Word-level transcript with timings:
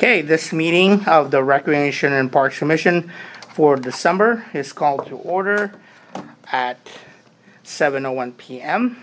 Okay, 0.00 0.22
this 0.22 0.50
meeting 0.50 1.04
of 1.06 1.30
the 1.30 1.44
Recreation 1.44 2.14
and 2.14 2.32
Parks 2.32 2.58
Commission 2.58 3.12
for 3.52 3.76
December 3.76 4.46
is 4.54 4.72
called 4.72 5.06
to 5.08 5.16
order 5.16 5.74
at 6.50 6.78
seven 7.64 8.06
oh 8.06 8.12
one 8.12 8.32
PM. 8.32 9.02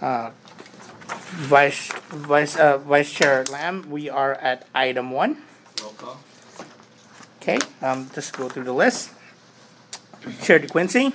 Uh, 0.00 0.32
Vice, 1.46 1.92
Vice, 2.08 2.56
uh, 2.56 2.78
Vice 2.78 3.12
Chair 3.12 3.44
Lamb, 3.52 3.88
we 3.88 4.10
are 4.10 4.34
at 4.34 4.66
item 4.74 5.12
one. 5.12 5.42
Roll 5.80 5.92
call. 5.92 6.18
Okay, 7.40 7.58
um, 7.80 8.10
just 8.12 8.36
go 8.36 8.48
through 8.48 8.64
the 8.64 8.72
list. 8.72 9.12
Chair 10.42 10.58
DeQuincy. 10.58 11.12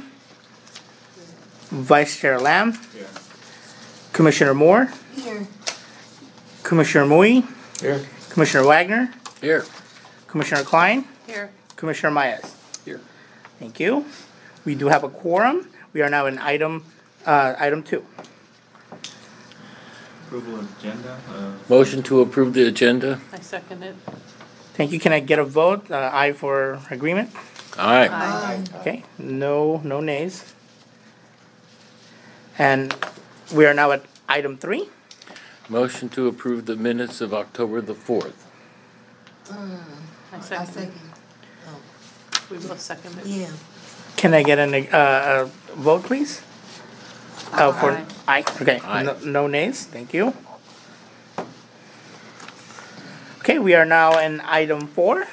Vice 1.67 2.17
Chair 2.17 2.39
Lamb, 2.39 2.79
Here. 2.93 3.07
Commissioner 4.13 4.53
Moore, 4.53 4.89
Here. 5.13 5.47
Commissioner 6.63 7.05
Mui, 7.05 7.45
Here. 7.81 7.99
Commissioner 8.33 8.65
Wagner, 8.65 9.11
Here. 9.41 9.63
Commissioner 10.27 10.63
Klein, 10.63 11.05
Here. 11.27 11.51
Commissioner 11.75 12.09
Myers. 12.09 12.55
Here. 12.83 12.99
Thank 13.59 13.79
you. 13.79 14.05
We 14.65 14.73
do 14.73 14.87
have 14.87 15.03
a 15.03 15.09
quorum. 15.09 15.69
We 15.93 16.01
are 16.01 16.09
now 16.09 16.25
in 16.25 16.39
item, 16.39 16.83
uh, 17.27 17.53
item 17.59 17.83
two. 17.83 18.03
Approval 20.25 20.61
of 20.61 20.79
agenda. 20.79 21.19
Uh, 21.29 21.51
Motion 21.69 22.01
to 22.03 22.21
approve 22.21 22.55
the 22.55 22.65
agenda? 22.67 23.19
I 23.31 23.39
second 23.39 23.83
it. 23.83 23.95
Thank 24.73 24.91
you. 24.91 24.99
Can 24.99 25.13
I 25.13 25.19
get 25.19 25.37
a 25.37 25.43
vote? 25.45 25.91
Uh, 25.91 26.09
aye 26.11 26.33
for 26.33 26.79
agreement? 26.89 27.29
Aye. 27.77 28.07
Aye. 28.07 28.63
Okay, 28.79 29.03
no, 29.19 29.77
no 29.83 30.01
nays. 30.01 30.55
And 32.57 32.95
we 33.53 33.67
are 33.67 33.75
now 33.75 33.91
at 33.91 34.03
item 34.27 34.57
three. 34.57 34.89
Motion 35.73 36.07
to 36.09 36.27
approve 36.27 36.67
the 36.67 36.75
minutes 36.75 37.19
of 37.19 37.33
October 37.33 37.81
the 37.81 37.95
fourth. 37.95 38.45
I 39.51 39.57
I 40.31 40.39
second 40.39 40.67
second. 40.67 41.01
We 42.51 42.57
both 42.57 42.79
second 42.79 43.17
it. 43.17 43.25
Yeah. 43.25 43.49
Can 44.15 44.35
I 44.35 44.43
get 44.43 44.59
an, 44.59 44.75
uh, 44.75 45.49
a 45.49 45.75
vote, 45.75 46.03
please? 46.03 46.43
Uh, 47.53 47.71
for, 47.73 47.89
Aye. 47.93 48.05
aye, 48.27 48.43
okay, 48.61 48.79
Aye. 48.85 49.01
no, 49.01 49.17
no 49.25 49.47
nays, 49.47 49.85
thank 49.87 50.13
you. 50.13 50.35
Okay, 53.39 53.57
we 53.57 53.73
are 53.73 53.85
now 53.85 54.19
in 54.19 54.41
item 54.41 54.85
four. 54.85 55.25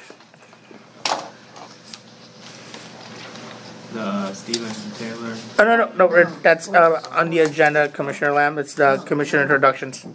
the 3.93 4.33
Stephen 4.33 4.73
Taylor. 4.97 5.35
Oh, 5.59 5.65
no, 5.65 5.77
no, 5.77 5.91
no, 5.93 6.07
we're- 6.07 6.31
that's, 6.41 6.67
uh, 6.69 6.99
on 7.11 7.29
the 7.29 7.39
agenda, 7.39 7.89
Commissioner 7.89 8.31
Lamb, 8.31 8.57
it's 8.57 8.73
the 8.73 8.97
commissioner 9.05 9.43
introductions. 9.43 10.07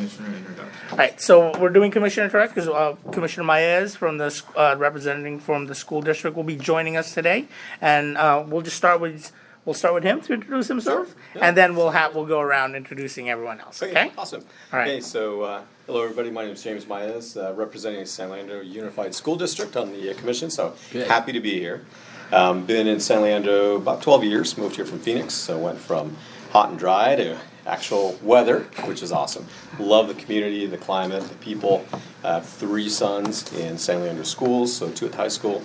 Right, 0.00 0.10
Commissioner 0.10 0.36
introduction. 0.36 0.98
right, 0.98 1.20
so 1.20 1.58
we're 1.58 1.70
doing 1.70 1.90
commissioner 1.90 2.24
introduction, 2.24 2.54
because, 2.54 2.68
uh, 2.68 3.10
Commissioner 3.10 3.44
Maez 3.46 3.96
from 3.96 4.18
the, 4.18 4.42
uh, 4.56 4.74
representing 4.78 5.38
from 5.38 5.66
the 5.66 5.74
school 5.74 6.00
district 6.00 6.36
will 6.36 6.44
be 6.44 6.56
joining 6.56 6.96
us 6.96 7.12
today. 7.14 7.46
And, 7.80 8.16
uh, 8.16 8.42
we'll 8.46 8.62
just 8.62 8.76
start 8.76 9.00
with, 9.00 9.32
we'll 9.64 9.74
start 9.74 9.94
with 9.94 10.04
him 10.04 10.20
to 10.22 10.32
introduce 10.34 10.68
himself, 10.68 11.14
and 11.34 11.56
then 11.56 11.76
we'll 11.76 11.90
have, 11.90 12.14
we'll 12.14 12.26
go 12.26 12.40
around 12.40 12.74
introducing 12.74 13.28
everyone 13.30 13.60
else, 13.60 13.82
okay? 13.82 14.12
Awesome. 14.16 14.42
All 14.72 14.78
right. 14.78 14.88
Okay, 14.88 15.00
so, 15.00 15.42
uh, 15.42 15.60
hello, 15.86 16.02
everybody. 16.02 16.30
My 16.30 16.44
name 16.44 16.52
is 16.54 16.62
James 16.62 16.86
Maez, 16.86 17.36
uh, 17.36 17.52
representing 17.54 18.04
San 18.06 18.30
Leandro 18.30 18.60
Unified 18.60 19.14
School 19.14 19.36
District 19.36 19.76
on 19.76 19.92
the 19.92 20.10
uh, 20.10 20.14
commission, 20.14 20.50
so 20.50 20.74
Good. 20.92 21.06
happy 21.08 21.32
to 21.32 21.40
be 21.40 21.58
here. 21.58 21.84
Um, 22.32 22.64
been 22.64 22.86
in 22.86 23.00
San 23.00 23.22
Leandro 23.22 23.74
about 23.76 24.02
12 24.02 24.22
years, 24.24 24.56
moved 24.56 24.76
here 24.76 24.84
from 24.86 25.00
Phoenix, 25.00 25.34
so 25.34 25.58
went 25.58 25.78
from 25.78 26.16
hot 26.52 26.70
and 26.70 26.78
dry 26.78 27.16
to 27.16 27.36
actual 27.66 28.18
weather, 28.22 28.60
which 28.84 29.02
is 29.02 29.12
awesome. 29.12 29.46
Love 29.78 30.08
the 30.08 30.14
community, 30.14 30.66
the 30.66 30.78
climate, 30.78 31.22
the 31.22 31.34
people. 31.36 31.84
I 32.24 32.34
have 32.34 32.46
three 32.46 32.88
sons 32.88 33.52
in 33.52 33.78
San 33.78 34.00
Leandro 34.02 34.24
schools, 34.24 34.74
so 34.74 34.90
two 34.90 35.06
at 35.06 35.14
high 35.14 35.28
school, 35.28 35.62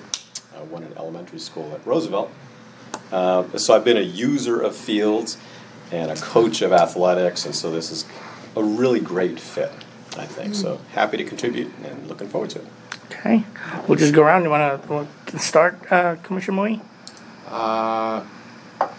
uh, 0.56 0.60
one 0.66 0.84
in 0.84 0.98
elementary 0.98 1.40
school 1.40 1.72
at 1.74 1.86
Roosevelt. 1.86 2.32
Uh, 3.12 3.58
so 3.58 3.76
I've 3.76 3.84
been 3.84 3.98
a 3.98 4.02
user 4.02 4.62
of 4.62 4.76
fields 4.76 5.38
and 5.92 6.12
a 6.12 6.16
coach 6.16 6.62
of 6.62 6.74
athletics, 6.74 7.46
and 7.46 7.56
so 7.56 7.72
this 7.72 7.92
is 7.92 8.06
a 8.56 8.64
really 8.64 9.00
great 9.00 9.40
fit, 9.40 9.72
I 10.18 10.26
think. 10.26 10.56
So 10.56 10.80
happy 10.94 11.18
to 11.18 11.24
contribute 11.24 11.72
and 11.84 12.08
looking 12.08 12.28
forward 12.28 12.50
to 12.52 12.60
it. 12.60 12.68
Okay, 13.12 13.44
we'll 13.88 13.98
just 13.98 14.14
go 14.14 14.24
around, 14.24 14.44
you 14.44 14.50
wanna, 14.50 14.82
wanna 14.90 15.08
start, 15.38 15.80
uh, 15.92 16.16
Commissioner 16.24 16.58
Mui? 16.58 16.82
Uh, 17.48 18.24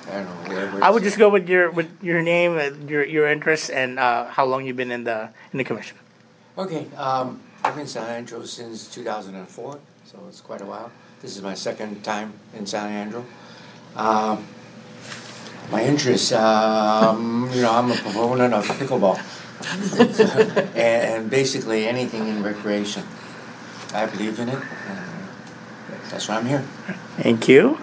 I 0.09 0.13
don't 0.13 0.25
know, 0.25 0.55
whatever. 0.55 0.85
I 0.85 0.91
would 0.91 1.03
just 1.03 1.19
go 1.19 1.29
with 1.29 1.49
your, 1.49 1.71
with 1.71 1.91
your 2.03 2.23
name, 2.23 2.57
uh, 2.57 2.71
your, 2.89 3.05
your 3.05 3.29
interests, 3.29 3.71
and, 3.71 3.99
uh, 3.99 4.27
how 4.27 4.45
long 4.45 4.65
you've 4.67 4.77
been 4.77 4.91
in 4.91 5.05
the, 5.05 5.31
in 5.53 5.59
the 5.59 5.65
commission. 5.65 5.97
Okay, 6.57 6.87
um, 6.97 7.41
I've 7.63 7.75
been 7.75 7.83
in 7.83 7.87
San 7.89 8.05
Leandro 8.05 8.45
since 8.45 8.87
two 8.89 9.05
thousand 9.05 9.35
and 9.35 9.47
four, 9.47 9.79
so 10.05 10.19
it's 10.29 10.41
quite 10.41 10.63
a 10.63 10.65
while. 10.65 10.91
This 11.21 11.37
is 11.37 11.43
my 11.43 11.55
second 11.55 12.03
time 12.03 12.33
in 12.55 12.65
San 12.67 12.87
Leandro. 12.89 13.27
Um, 13.95 14.47
my 15.71 15.83
interests, 15.83 16.33
um, 16.33 17.51
you 17.53 17.63
know, 17.63 17.73
I'm 17.73 17.91
a 17.91 17.95
proponent 17.95 18.55
of 18.55 18.67
pickleball. 18.69 19.19
and, 20.77 20.77
and 20.77 21.31
basically 21.31 21.87
anything 21.87 22.29
in 22.29 22.43
recreation. 22.43 23.03
I 23.95 24.07
believe 24.07 24.39
in 24.39 24.49
it, 24.51 24.63
and 24.89 25.29
that's 26.11 26.29
why 26.29 26.37
I'm 26.37 26.47
here. 26.47 26.61
Thank 27.17 27.49
you. 27.49 27.79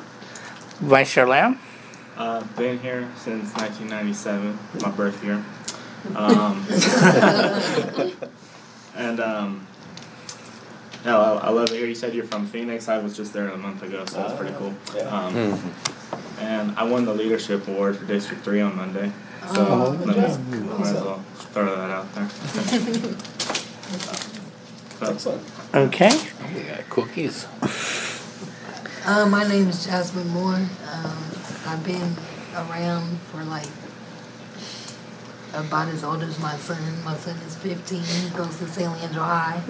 Vice 0.79 1.13
Chair 1.13 1.28
Lamb? 1.28 1.59
Uh, 2.18 2.44
been 2.57 2.78
here 2.79 3.09
since 3.16 3.53
1997, 3.56 4.57
my 4.81 4.91
birth 4.91 5.24
year. 5.24 5.44
Um, 6.16 6.66
and 8.96 9.19
um, 9.19 9.68
no, 11.06 11.19
I, 11.19 11.47
I 11.47 11.50
love 11.50 11.69
it 11.72 11.75
here. 11.78 11.88
You 11.88 11.96
said 11.96 12.13
you're 12.13 12.25
from 12.25 12.46
Phoenix. 12.46 12.88
I 12.88 13.00
was 13.00 13.18
just 13.18 13.34
there 13.34 13.50
a 13.50 13.57
month 13.57 13.81
ago, 13.81 14.06
so 14.06 14.18
that's 14.18 14.34
pretty 14.40 14.53
cool. 14.57 14.73
Yeah. 14.96 15.03
Um, 15.09 15.73
and 16.40 16.78
I 16.78 16.84
won 16.84 17.06
the 17.06 17.13
leadership 17.13 17.68
award 17.68 17.97
for 17.97 18.06
District 18.06 18.44
Three 18.44 18.62
on 18.62 18.75
Monday. 18.75 19.12
So 19.56 19.66
Oh, 19.68 19.90
let 20.06 20.16
me, 20.16 20.57
might 20.59 20.88
as 20.88 20.94
well 20.94 21.19
throw 21.35 21.75
that 21.75 21.90
out 21.90 22.13
there. 22.16 22.29
So, 25.00 25.12
Excellent. 25.12 25.44
Okay, 25.75 26.12
We 26.56 26.62
got 26.62 26.90
cookies. 26.90 27.46
Uh, 29.06 29.25
my 29.25 29.46
name 29.47 29.68
is 29.68 29.85
Jasmine 29.85 30.29
Moore. 30.29 30.56
Um, 30.56 31.22
I've 31.66 31.84
been 31.84 32.16
around 32.56 33.19
for 33.31 33.44
like 33.44 33.68
about 35.53 35.88
as 35.88 36.03
old 36.03 36.22
as 36.24 36.40
my 36.40 36.56
son. 36.57 37.03
My 37.03 37.16
son 37.16 37.38
is 37.47 37.56
15. 37.57 38.01
He 38.01 38.29
goes 38.35 38.57
to 38.57 38.68
San 38.68 38.91
Leandro 38.94 39.24
High. 39.24 39.62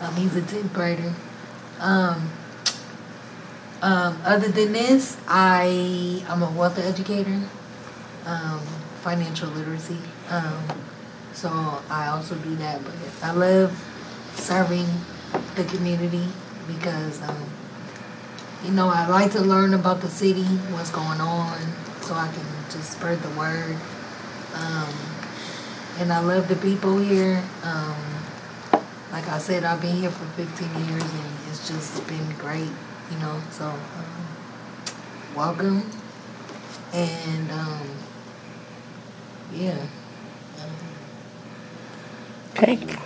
Um, 0.00 0.14
he's 0.16 0.36
a 0.36 0.42
10th 0.42 0.72
grader. 0.72 1.14
Um, 1.80 2.30
um, 3.82 4.18
other 4.24 4.48
than 4.48 4.72
this, 4.72 5.18
I 5.28 6.24
I'm 6.28 6.42
a 6.42 6.50
wealth 6.50 6.78
educator, 6.78 7.42
um, 8.24 8.60
financial 9.02 9.48
literacy. 9.50 9.98
Um, 10.30 10.62
so 11.32 11.50
I 11.90 12.08
also 12.08 12.36
do 12.36 12.54
that. 12.56 12.82
But 12.84 12.94
I 13.22 13.32
love 13.32 13.72
serving 14.34 14.86
the 15.56 15.64
community 15.64 16.26
because 16.66 17.20
um, 17.22 17.44
you 18.64 18.70
know, 18.70 18.88
I 18.88 19.06
like 19.06 19.32
to 19.32 19.40
learn 19.40 19.74
about 19.74 20.00
the 20.00 20.08
city, 20.08 20.44
what's 20.72 20.90
going 20.90 21.20
on, 21.20 21.58
so 22.00 22.14
I 22.14 22.28
can 22.28 22.46
just 22.70 22.92
spread 22.92 23.20
the 23.20 23.28
word. 23.30 23.76
Um, 24.54 24.94
and 25.98 26.12
I 26.12 26.20
love 26.20 26.48
the 26.48 26.56
people 26.56 26.98
here. 26.98 27.42
Um, 27.62 27.96
like 29.12 29.28
I 29.28 29.38
said, 29.38 29.64
I've 29.64 29.82
been 29.82 29.96
here 29.96 30.10
for 30.10 30.24
15 30.42 30.88
years, 30.88 31.02
and 31.02 31.48
it's 31.50 31.68
just 31.68 32.06
been 32.08 32.30
great, 32.38 32.70
you 33.10 33.18
know. 33.18 33.40
So, 33.50 33.66
um, 33.66 33.76
welcome, 35.36 35.90
and 36.92 37.50
um, 37.50 37.88
yeah. 39.52 39.86
okay, 42.56 42.96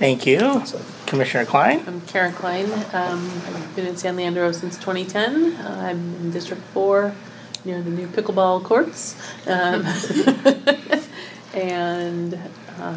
thank 0.00 0.26
you. 0.26 0.62
Commissioner 1.06 1.44
Klein? 1.44 1.84
I'm 1.86 2.00
Karen 2.02 2.32
Klein. 2.32 2.72
Um, 2.92 3.30
I've 3.46 3.76
been 3.76 3.86
in 3.86 3.96
San 3.96 4.16
Leandro 4.16 4.50
since 4.50 4.76
2010. 4.78 5.56
Uh, 5.56 5.80
I'm 5.82 6.16
in 6.16 6.30
District 6.30 6.62
4 6.72 7.14
near 7.64 7.82
the 7.82 7.90
new 7.90 8.08
pickleball 8.08 8.64
courts. 8.64 9.14
Um, 9.46 9.84
and 11.54 12.38
uh, 12.80 12.96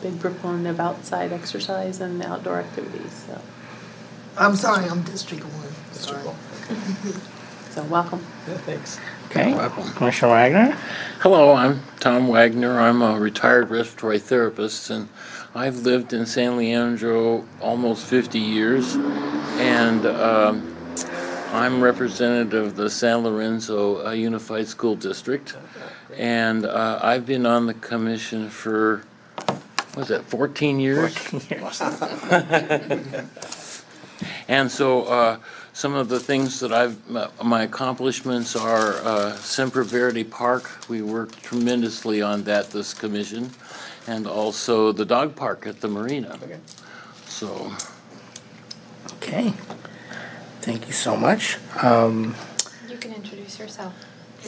big 0.00 0.18
proponent 0.20 0.66
of 0.66 0.80
outside 0.80 1.32
exercise 1.32 2.00
and 2.00 2.22
outdoor 2.22 2.60
activities. 2.60 3.26
So, 3.26 3.40
I'm 4.38 4.56
sorry, 4.56 4.88
I'm 4.88 5.02
District 5.02 5.44
One. 5.44 5.68
Sorry. 5.92 6.22
so 7.70 7.82
welcome. 7.84 8.24
Yeah, 8.48 8.56
thanks. 8.58 8.98
Okay, 9.26 9.52
Commissioner 9.96 10.32
Wagner? 10.32 10.78
Hello, 11.20 11.52
I'm 11.52 11.82
Tom 12.00 12.28
Wagner. 12.28 12.80
I'm 12.80 13.02
a 13.02 13.20
retired 13.20 13.68
respiratory 13.68 14.18
therapist, 14.18 14.88
and 14.88 15.10
I've 15.54 15.78
lived 15.78 16.12
in 16.12 16.26
San 16.26 16.56
Leandro 16.56 17.44
almost 17.60 18.06
50 18.06 18.38
years. 18.38 18.94
And 18.94 20.06
um, 20.06 20.76
I'm 21.52 21.80
representative 21.82 22.66
of 22.66 22.76
the 22.76 22.90
San 22.90 23.18
Lorenzo 23.24 24.06
uh, 24.06 24.10
Unified 24.12 24.68
School 24.68 24.94
District. 24.94 25.56
And 26.16 26.64
uh, 26.66 27.00
I've 27.02 27.26
been 27.26 27.46
on 27.46 27.66
the 27.66 27.74
commission 27.74 28.48
for, 28.50 29.02
was 29.96 30.10
it 30.10 30.22
14 30.24 30.80
years? 30.80 31.16
And 34.48 34.70
so, 34.70 35.04
uh, 35.04 35.38
some 35.74 35.94
of 35.94 36.08
the 36.08 36.18
things 36.18 36.58
that 36.60 36.72
I've, 36.72 37.06
my- 37.08 37.28
my 37.44 37.62
accomplishments 37.64 38.56
are, 38.56 38.94
uh, 39.04 39.34
Siempre 39.36 39.84
Verde 39.84 40.24
Park. 40.24 40.88
We 40.88 41.02
worked 41.02 41.42
tremendously 41.42 42.22
on 42.22 42.44
that, 42.44 42.70
this 42.70 42.94
commission. 42.94 43.50
And 44.08 44.26
also 44.26 44.90
the 44.90 45.04
dog 45.04 45.36
park 45.36 45.66
at 45.66 45.82
the 45.82 45.88
marina. 45.88 46.38
Okay. 46.42 46.58
So, 47.26 47.72
Okay. 49.16 49.52
Thank 50.62 50.86
you 50.86 50.94
so 50.94 51.14
much. 51.14 51.58
Um, 51.82 52.34
You 52.88 52.96
can 52.96 53.12
introduce 53.12 53.58
yourself. 53.58 53.92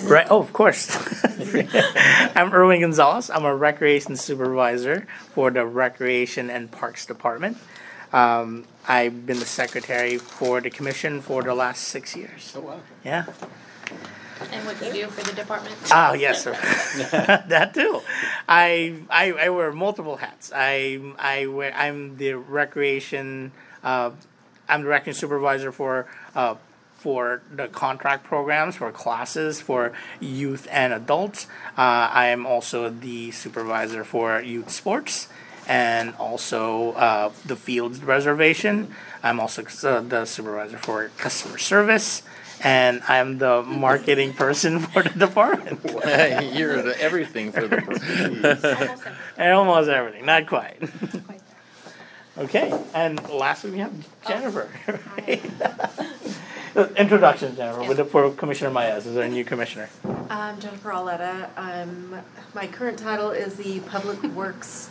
Right. 0.02 0.26
Oh, 0.30 0.40
of 0.40 0.54
course. 0.54 0.96
I'm 2.34 2.54
Erwin 2.54 2.80
Gonzalez. 2.80 3.28
I'm 3.28 3.44
a 3.44 3.54
recreation 3.54 4.16
supervisor 4.16 5.06
for 5.34 5.50
the 5.50 5.66
Recreation 5.66 6.48
and 6.48 6.70
Parks 6.70 7.04
Department. 7.04 7.58
Um, 8.14 8.64
I've 8.88 9.26
been 9.26 9.38
the 9.40 9.46
secretary 9.46 10.16
for 10.16 10.62
the 10.62 10.70
commission 10.70 11.20
for 11.20 11.42
the 11.42 11.54
last 11.54 11.84
six 11.84 12.16
years. 12.16 12.54
Oh, 12.56 12.60
wow. 12.60 12.80
Yeah. 13.04 13.26
And 14.52 14.66
what 14.66 14.84
you 14.84 14.92
do 14.92 15.06
for 15.08 15.22
the 15.24 15.32
department. 15.32 15.76
Oh 15.92 16.12
yes, 16.12 16.42
sir. 16.44 16.52
that 17.48 17.72
too. 17.74 18.00
I, 18.48 18.96
I 19.08 19.32
I 19.32 19.48
wear 19.50 19.72
multiple 19.72 20.16
hats. 20.16 20.52
I 20.54 21.00
I 21.18 21.46
wear 21.46 21.72
I'm 21.74 22.16
the 22.16 22.34
recreation. 22.34 23.52
Uh, 23.82 24.10
I'm 24.68 24.82
the 24.82 24.88
recreation 24.88 25.18
supervisor 25.20 25.72
for 25.72 26.06
uh, 26.34 26.56
for 26.98 27.40
the 27.50 27.66
contract 27.68 28.24
programs 28.24 28.76
for 28.76 28.92
classes 28.92 29.60
for 29.60 29.92
youth 30.20 30.68
and 30.70 30.92
adults. 30.92 31.46
Uh, 31.78 32.10
I 32.12 32.26
am 32.26 32.44
also 32.44 32.90
the 32.90 33.30
supervisor 33.30 34.04
for 34.04 34.40
youth 34.42 34.70
sports 34.70 35.28
and 35.66 36.14
also 36.16 36.92
uh, 36.92 37.32
the 37.46 37.56
fields 37.56 38.02
reservation. 38.02 38.94
I'm 39.22 39.40
also 39.40 39.62
uh, 39.62 40.00
the 40.00 40.24
supervisor 40.26 40.76
for 40.76 41.10
customer 41.16 41.56
service. 41.58 42.22
And 42.62 43.02
I'm 43.08 43.38
the 43.38 43.62
marketing 43.62 44.34
person 44.34 44.80
for 44.80 45.02
the 45.02 45.10
department. 45.10 45.80
you're 46.54 46.82
the 46.82 46.96
everything 47.00 47.52
for 47.52 47.66
the, 47.66 47.76
Almost. 48.86 49.02
And 49.38 49.52
almost 49.54 49.88
everything, 49.88 50.26
not 50.26 50.46
quite. 50.46 50.78
Quite 50.78 51.40
Okay, 52.38 52.72
and 52.94 53.28
lastly 53.28 53.70
we 53.70 53.78
have 53.78 53.92
Jennifer. 54.26 54.68
Introduction, 56.96 57.56
Jennifer, 57.56 57.82
with 57.88 57.96
the, 57.96 58.04
for 58.04 58.30
Commissioner 58.30 58.70
Maez, 58.70 59.04
is 59.04 59.16
our 59.16 59.28
new 59.28 59.44
commissioner. 59.44 59.90
I'm 60.30 60.60
Jennifer 60.60 60.90
Aletta. 60.90 61.50
Um, 61.56 62.20
my 62.54 62.66
current 62.66 62.98
title 62.98 63.30
is 63.30 63.56
the 63.56 63.80
Public 63.80 64.22
Works 64.22 64.88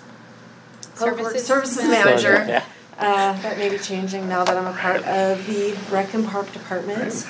Public 0.97 1.21
Works 1.23 1.43
Services 1.43 1.47
Services 1.47 1.89
Manager. 1.89 2.33
Manager. 2.33 2.51
Yeah. 2.51 2.63
Uh, 2.99 3.41
that 3.41 3.57
may 3.57 3.69
be 3.69 3.77
changing 3.77 4.27
now 4.27 4.43
that 4.43 4.57
I'm 4.57 4.67
a 4.67 4.77
part 4.77 5.03
of 5.05 5.47
the 5.47 5.75
Rec 5.89 6.13
and 6.13 6.27
Park 6.27 6.51
Department. 6.51 7.25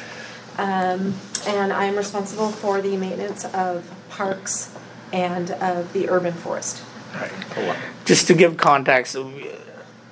Um, 0.60 1.16
and 1.48 1.72
I'm 1.72 1.96
responsible 1.96 2.50
for 2.50 2.82
the 2.82 2.98
maintenance 2.98 3.46
of 3.46 3.90
parks 4.10 4.76
and 5.14 5.52
of 5.52 5.94
the 5.94 6.10
urban 6.10 6.34
forest. 6.34 6.84
Right. 7.16 7.78
Just 8.04 8.28
to 8.28 8.34
give 8.34 8.58
context, 8.58 9.16
uh, 9.16 9.26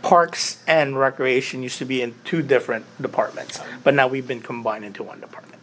parks 0.01 0.63
and 0.65 0.97
recreation 0.97 1.63
used 1.63 1.79
to 1.79 1.85
be 1.85 2.01
in 2.01 2.15
two 2.23 2.41
different 2.41 2.85
departments, 3.01 3.59
but 3.83 3.93
now 3.93 4.07
we've 4.07 4.25
been 4.25 4.41
combined 4.41 4.85
into 4.85 5.03
one 5.03 5.19
department. 5.19 5.61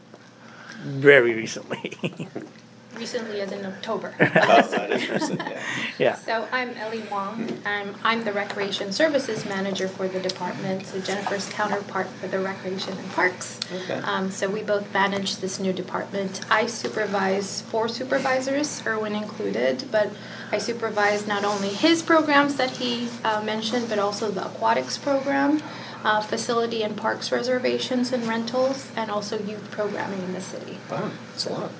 Very 0.82 1.32
recently. 1.32 1.96
Recently, 2.96 3.40
as 3.40 3.50
in 3.52 3.66
October. 3.66 4.14
That 4.18 4.90
is 4.90 5.02
interesting, 5.02 5.38
yeah. 5.38 5.62
yeah. 5.98 6.14
So 6.14 6.48
I'm 6.52 6.70
Ellie 6.76 7.04
Wong. 7.10 7.60
I'm, 7.64 7.94
I'm 8.04 8.24
the 8.24 8.32
Recreation 8.32 8.92
Services 8.92 9.44
Manager 9.44 9.88
for 9.88 10.06
the 10.08 10.20
department, 10.20 10.86
so 10.86 11.00
Jennifer's 11.00 11.48
counterpart 11.50 12.06
for 12.06 12.28
the 12.28 12.38
Recreation 12.38 12.96
and 12.96 13.10
Parks. 13.12 13.60
Okay. 13.72 13.94
Um, 14.00 14.30
so 14.30 14.48
we 14.48 14.62
both 14.62 14.92
manage 14.92 15.38
this 15.38 15.58
new 15.58 15.72
department. 15.72 16.40
I 16.50 16.66
supervise 16.66 17.62
four 17.62 17.88
supervisors, 17.88 18.82
Erwin 18.86 19.14
included, 19.14 19.84
but 19.90 20.10
I 20.52 20.58
supervise 20.58 21.26
not 21.26 21.44
only 21.44 21.68
his 21.68 22.02
programs 22.02 22.56
that 22.56 22.70
he 22.70 23.08
uh, 23.24 23.42
mentioned, 23.42 23.88
but 23.88 23.98
also 23.98 24.30
the 24.30 24.46
aquatics 24.46 24.98
program, 24.98 25.62
uh, 26.04 26.20
facility 26.20 26.82
and 26.82 26.96
parks 26.96 27.32
reservations 27.32 28.12
and 28.12 28.24
rentals, 28.24 28.90
and 28.96 29.10
also 29.10 29.38
youth 29.38 29.70
programming 29.70 30.22
in 30.22 30.32
the 30.32 30.40
city. 30.40 30.78
Wow, 30.90 31.10
that's 31.32 31.46
a 31.46 31.52
lot. 31.52 31.72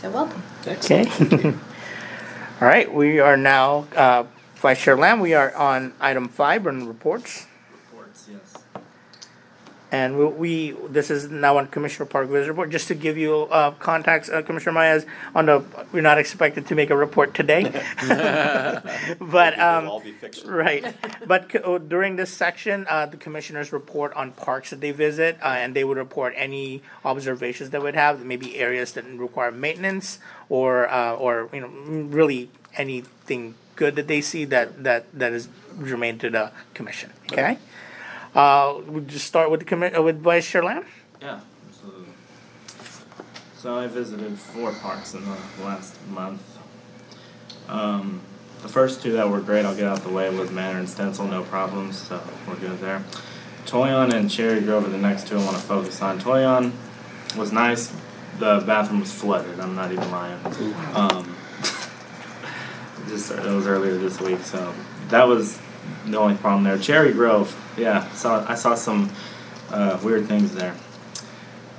So 0.00 0.10
welcome. 0.10 0.42
Okay. 0.66 1.06
All 2.60 2.68
right, 2.68 2.92
we 2.92 3.18
are 3.18 3.36
now, 3.36 3.86
uh, 3.96 4.24
Vice 4.56 4.82
Chair 4.82 4.96
Lamb, 4.96 5.20
we 5.20 5.32
are 5.32 5.54
on 5.54 5.94
item 6.00 6.28
five 6.28 6.66
on 6.66 6.86
reports. 6.86 7.46
And 9.92 10.18
we, 10.18 10.26
we 10.26 10.88
this 10.88 11.10
is 11.10 11.30
now 11.30 11.58
on 11.58 11.68
Commissioner 11.68 12.06
Park 12.06 12.28
Visit 12.28 12.48
Report. 12.48 12.70
Just 12.70 12.88
to 12.88 12.94
give 12.94 13.16
you 13.16 13.42
uh, 13.50 13.70
context, 13.72 14.30
uh, 14.32 14.42
Commissioner 14.42 14.72
Myers, 14.72 15.06
on 15.34 15.46
the 15.46 15.64
we're 15.92 16.00
not 16.00 16.18
expected 16.18 16.66
to 16.66 16.74
make 16.74 16.90
a 16.90 16.96
report 16.96 17.34
today, 17.34 17.62
but 19.20 19.58
um, 19.58 19.88
all 19.88 20.00
be 20.00 20.12
fiction. 20.12 20.50
right. 20.50 20.94
But 21.26 21.48
co- 21.48 21.76
uh, 21.76 21.78
during 21.78 22.16
this 22.16 22.32
section, 22.32 22.86
uh, 22.90 23.06
the 23.06 23.16
commissioners 23.16 23.72
report 23.72 24.12
on 24.14 24.32
parks 24.32 24.70
that 24.70 24.80
they 24.80 24.90
visit, 24.90 25.38
uh, 25.40 25.48
and 25.48 25.74
they 25.74 25.84
would 25.84 25.98
report 25.98 26.34
any 26.36 26.82
observations 27.04 27.70
that 27.70 27.80
would 27.80 27.94
have, 27.94 28.24
maybe 28.24 28.56
areas 28.56 28.92
that 28.94 29.04
require 29.04 29.52
maintenance, 29.52 30.18
or 30.48 30.88
uh, 30.90 31.14
or 31.14 31.48
you 31.52 31.60
know 31.60 31.68
really 31.68 32.50
anything 32.76 33.54
good 33.76 33.94
that 33.94 34.08
they 34.08 34.20
see 34.20 34.44
that 34.46 34.82
that 34.82 35.06
that 35.12 35.32
is 35.32 35.48
germane 35.84 36.18
to 36.18 36.30
the 36.30 36.50
commission. 36.74 37.12
Okay. 37.30 37.58
Uh, 38.36 38.82
we'll 38.86 39.02
just 39.04 39.26
start 39.26 39.50
with 39.50 39.60
the 39.60 39.66
commi- 39.66 39.96
uh, 39.96 40.02
with 40.02 40.20
Vice 40.20 40.46
Chair 40.46 40.62
Lamb. 40.62 40.84
Yeah, 41.22 41.40
absolutely. 41.66 42.12
So 43.56 43.78
I 43.78 43.86
visited 43.86 44.38
four 44.38 44.72
parks 44.72 45.14
in 45.14 45.24
the 45.24 45.36
last 45.64 45.96
month. 46.08 46.42
Um, 47.66 48.20
the 48.60 48.68
first 48.68 49.00
two 49.00 49.12
that 49.12 49.30
were 49.30 49.40
great, 49.40 49.64
I'll 49.64 49.74
get 49.74 49.86
out 49.86 50.02
the 50.02 50.10
way, 50.10 50.28
was 50.28 50.50
Manor 50.50 50.80
and 50.80 50.86
Stenzel, 50.86 51.30
no 51.30 51.44
problems, 51.44 51.96
so 51.96 52.22
we're 52.46 52.56
good 52.56 52.78
there. 52.80 53.02
Toyon 53.64 54.12
and 54.12 54.30
Cherry 54.30 54.60
Grove 54.60 54.84
are 54.84 54.90
the 54.90 54.98
next 54.98 55.28
two 55.28 55.38
I 55.38 55.44
want 55.44 55.56
to 55.56 55.62
focus 55.62 56.02
on. 56.02 56.18
Toyon 56.18 56.74
was 57.38 57.52
nice. 57.52 57.90
The 58.38 58.62
bathroom 58.66 59.00
was 59.00 59.12
flooded. 59.12 59.58
I'm 59.60 59.74
not 59.74 59.92
even 59.92 60.10
lying. 60.10 60.38
Um, 60.92 61.34
just 63.08 63.30
it 63.30 63.46
was 63.46 63.66
earlier 63.66 63.96
this 63.96 64.20
week, 64.20 64.40
so 64.40 64.74
that 65.08 65.24
was 65.26 65.58
the 66.06 66.18
only 66.18 66.36
problem 66.36 66.64
there. 66.64 66.78
Cherry 66.78 67.12
Grove, 67.12 67.54
yeah, 67.76 68.10
saw 68.12 68.44
I 68.48 68.54
saw 68.54 68.74
some 68.74 69.10
uh, 69.70 69.98
weird 70.02 70.26
things 70.26 70.54
there. 70.54 70.74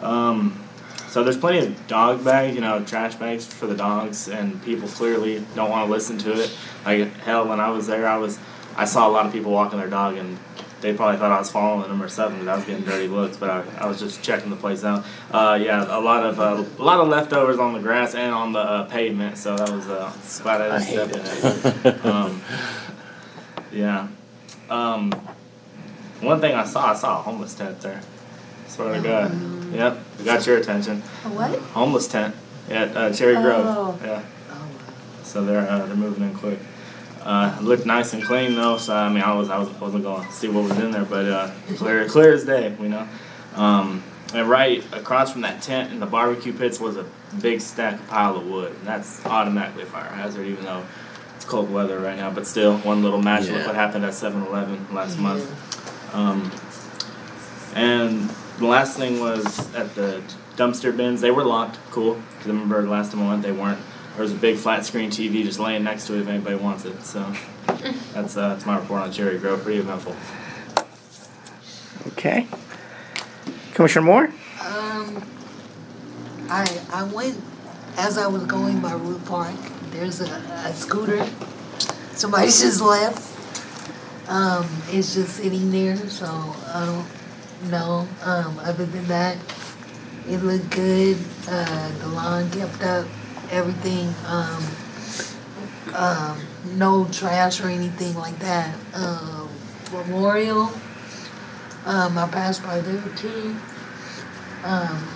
Um, 0.01 0.63
so 1.07 1.23
there's 1.23 1.37
plenty 1.37 1.65
of 1.65 1.87
dog 1.87 2.23
bags, 2.23 2.53
you 2.53 2.61
know, 2.61 2.83
trash 2.83 3.15
bags 3.15 3.45
for 3.45 3.65
the 3.65 3.75
dogs, 3.75 4.27
and 4.27 4.61
people 4.63 4.87
clearly 4.87 5.43
don't 5.55 5.69
want 5.69 5.87
to 5.87 5.91
listen 5.91 6.17
to 6.19 6.41
it. 6.41 6.55
Like 6.85 7.11
hell, 7.17 7.47
when 7.47 7.59
I 7.59 7.69
was 7.69 7.87
there, 7.87 8.07
I 8.07 8.17
was 8.17 8.39
I 8.75 8.85
saw 8.85 9.07
a 9.07 9.11
lot 9.11 9.25
of 9.25 9.31
people 9.31 9.51
walking 9.51 9.79
their 9.79 9.89
dog, 9.89 10.17
and 10.17 10.37
they 10.81 10.93
probably 10.93 11.17
thought 11.17 11.31
I 11.31 11.39
was 11.39 11.49
following 11.49 11.89
them 11.89 12.03
or 12.03 12.09
something. 12.09 12.47
I 12.47 12.55
was 12.55 12.65
getting 12.65 12.85
dirty 12.85 13.07
looks, 13.07 13.37
but 13.37 13.49
I, 13.49 13.63
I 13.79 13.87
was 13.87 13.99
just 13.99 14.21
checking 14.21 14.49
the 14.49 14.55
place 14.55 14.83
out. 14.83 15.05
Uh, 15.31 15.57
yeah, 15.59 15.97
a 15.97 15.99
lot 15.99 16.25
of 16.25 16.39
uh, 16.39 16.63
a 16.77 16.83
lot 16.83 16.99
of 16.99 17.07
leftovers 17.07 17.57
on 17.57 17.73
the 17.73 17.79
grass 17.79 18.13
and 18.13 18.33
on 18.33 18.53
the 18.53 18.59
uh, 18.59 18.83
pavement, 18.85 19.37
so 19.37 19.55
that 19.55 19.69
was 19.69 19.87
uh, 19.87 20.13
glad 20.43 20.61
I 20.61 20.79
didn't 20.79 21.09
step 21.09 21.85
in 21.85 21.87
it. 21.87 22.05
Um, 22.05 22.41
yeah. 23.71 24.07
Um, 24.69 25.11
one 26.21 26.41
thing 26.41 26.55
I 26.55 26.65
saw, 26.65 26.91
I 26.91 26.95
saw 26.95 27.19
a 27.19 27.21
homeless 27.21 27.53
tent 27.53 27.79
there. 27.81 28.01
Swear 28.67 28.95
to 28.95 29.01
God. 29.01 29.73
Yep, 29.73 29.97
we 30.19 30.25
got 30.25 30.45
your 30.45 30.57
attention. 30.57 31.03
A 31.25 31.29
what? 31.29 31.59
Homeless 31.59 32.07
tent 32.07 32.35
at 32.69 32.95
uh, 32.95 33.13
Cherry 33.13 33.35
Grove. 33.35 33.65
Oh. 33.65 33.99
Yeah. 34.03 34.23
Oh, 34.51 34.69
So 35.23 35.43
they're 35.45 35.69
uh, 35.69 35.85
they're 35.85 35.95
moving 35.95 36.23
in 36.23 36.35
quick. 36.35 36.59
Uh, 37.21 37.55
it 37.59 37.63
looked 37.63 37.85
nice 37.85 38.13
and 38.13 38.23
clean 38.23 38.55
though. 38.55 38.77
So 38.77 38.95
I 38.95 39.09
mean, 39.09 39.23
I 39.23 39.33
was 39.33 39.49
I 39.49 39.57
was 39.57 39.69
wasn't 39.79 40.03
going 40.03 40.21
to 40.21 40.27
go 40.27 40.31
see 40.31 40.47
what 40.47 40.63
was 40.63 40.79
in 40.79 40.91
there, 40.91 41.05
but 41.05 41.25
uh, 41.25 41.51
clear 41.75 42.07
clear 42.07 42.33
as 42.33 42.45
day, 42.45 42.75
you 42.79 42.89
know. 42.89 43.07
Um, 43.55 44.03
and 44.33 44.49
right 44.49 44.83
across 44.93 45.31
from 45.31 45.41
that 45.41 45.61
tent 45.61 45.91
in 45.91 45.99
the 45.99 46.05
barbecue 46.05 46.53
pits 46.53 46.79
was 46.79 46.97
a 46.97 47.05
big 47.41 47.61
stack 47.61 48.07
pile 48.07 48.37
of 48.37 48.45
wood. 48.47 48.73
And 48.73 48.87
that's 48.87 49.25
automatically 49.25 49.83
a 49.83 49.85
fire 49.85 50.09
hazard, 50.09 50.47
even 50.47 50.63
though 50.65 50.83
cold 51.47 51.71
weather 51.71 51.99
right 51.99 52.17
now. 52.17 52.29
But 52.31 52.45
still, 52.47 52.77
one 52.79 53.01
little 53.03 53.21
match. 53.21 53.43
Look 53.47 53.51
Yeah. 53.61 53.65
what 53.67 53.75
happened 53.75 54.05
at 54.05 54.13
7-Eleven 54.13 54.87
last 54.93 55.17
month. 55.17 55.45
Um, 56.13 56.51
and 57.75 58.29
the 58.59 58.65
last 58.65 58.97
thing 58.97 59.19
was 59.19 59.73
at 59.75 59.95
the 59.95 60.21
dumpster 60.55 60.95
bins. 60.95 61.21
They 61.21 61.31
were 61.31 61.43
locked. 61.43 61.77
cool. 61.91 62.15
Because 62.31 62.47
I 62.47 62.49
remember 62.53 62.87
last 62.87 63.11
time 63.11 63.23
I 63.23 63.29
went, 63.29 63.41
they 63.43 63.51
weren't. 63.51 63.79
There 64.15 64.23
was 64.23 64.31
a 64.31 64.35
big 64.35 64.57
flat 64.57 64.83
screen 64.85 65.11
TV 65.11 65.43
just 65.43 65.59
laying 65.59 65.83
next 65.83 66.07
to 66.07 66.15
it 66.15 66.21
if 66.21 66.27
anybody 66.27 66.55
wants 66.55 66.85
it. 66.85 67.03
So 67.03 67.33
that's 68.13 68.35
uh, 68.35 68.49
that's 68.49 68.65
my 68.65 68.77
report 68.79 69.03
on 69.03 69.11
Cherry 69.11 69.37
Grove. 69.37 69.61
Pretty 69.63 69.79
eventful. 69.79 70.15
Okay. 72.13 72.47
Commissioner 73.75 74.05
Moore. 74.05 74.25
Um, 74.59 75.23
I 76.49 76.65
I 76.91 77.03
went 77.03 77.39
as 77.97 78.17
I 78.17 78.25
was 78.25 78.43
going 78.45 78.79
by 78.79 78.93
Root 78.93 79.23
Park. 79.25 79.53
There's 79.97 80.21
a, 80.21 80.25
a 80.25 80.73
scooter 80.75 81.27
somebody 82.11 82.45
just 82.45 82.81
left. 82.81 84.29
Um, 84.29 84.67
it's 84.89 85.15
just 85.15 85.37
sitting 85.37 85.71
there, 85.71 85.97
so 86.07 86.27
I 86.27 86.85
don't 86.85 87.71
know. 87.71 88.07
Um, 88.23 88.59
other 88.59 88.85
than 88.85 89.05
that, 89.07 89.37
it 90.29 90.37
looked 90.43 90.69
good. 90.69 91.17
Uh, 91.49 91.97
the 91.97 92.07
lawn 92.09 92.51
kept 92.51 92.83
up, 92.83 93.07
everything. 93.49 94.13
Um, 94.27 94.63
um, 95.95 96.41
no 96.77 97.05
trash 97.11 97.59
or 97.59 97.69
anything 97.69 98.15
like 98.17 98.37
that. 98.37 98.75
Um, 98.93 99.49
Memorial, 99.91 100.71
um, 101.85 102.19
I 102.19 102.27
passed 102.27 102.61
by 102.61 102.81
there 102.81 103.01
too. 103.15 103.55
Um, 104.63 105.07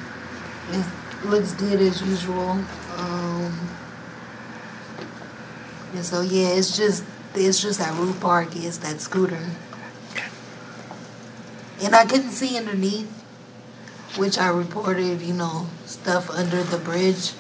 it 0.72 0.86
looks 1.28 1.54
good 1.54 1.82
as 1.82 2.02
usual. 2.02 2.64
Um, 2.98 3.70
and 5.94 6.06
so 6.06 6.22
yeah, 6.22 6.50
it's 6.50 6.78
just 6.78 7.04
it's 7.36 7.62
just 7.62 7.80
that 7.80 7.98
Root 7.98 8.20
park 8.20 8.56
is 8.56 8.80
that 8.80 9.02
scooter. 9.02 9.50
And 11.84 11.96
I 11.96 12.06
couldn't 12.06 12.32
see 12.32 12.58
underneath, 12.58 13.10
which 14.16 14.38
I 14.38 14.50
reported, 14.50 15.22
you 15.22 15.34
know, 15.34 15.68
stuff 15.86 16.30
under 16.30 16.62
the 16.62 16.78
bridge. 16.78 17.32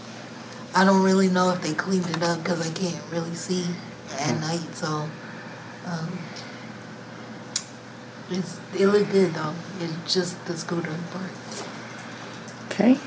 I 0.73 0.83
don't 0.83 1.03
really 1.03 1.27
know 1.27 1.51
if 1.51 1.61
they 1.61 1.73
cleaned 1.73 2.09
it 2.09 2.23
up 2.23 2.39
because 2.39 2.67
I 2.67 2.73
can't 2.73 3.03
really 3.11 3.35
see 3.35 3.65
at 4.19 4.39
night. 4.39 4.73
So, 4.73 5.09
um, 5.85 6.19
it's 8.31 8.59
it 8.73 8.87
looked 8.87 9.11
good 9.11 9.33
though. 9.33 9.53
It's 9.79 10.13
just 10.13 10.43
the 10.45 10.57
scooter 10.57 10.95
part. 11.11 11.31
Okay. 12.71 12.97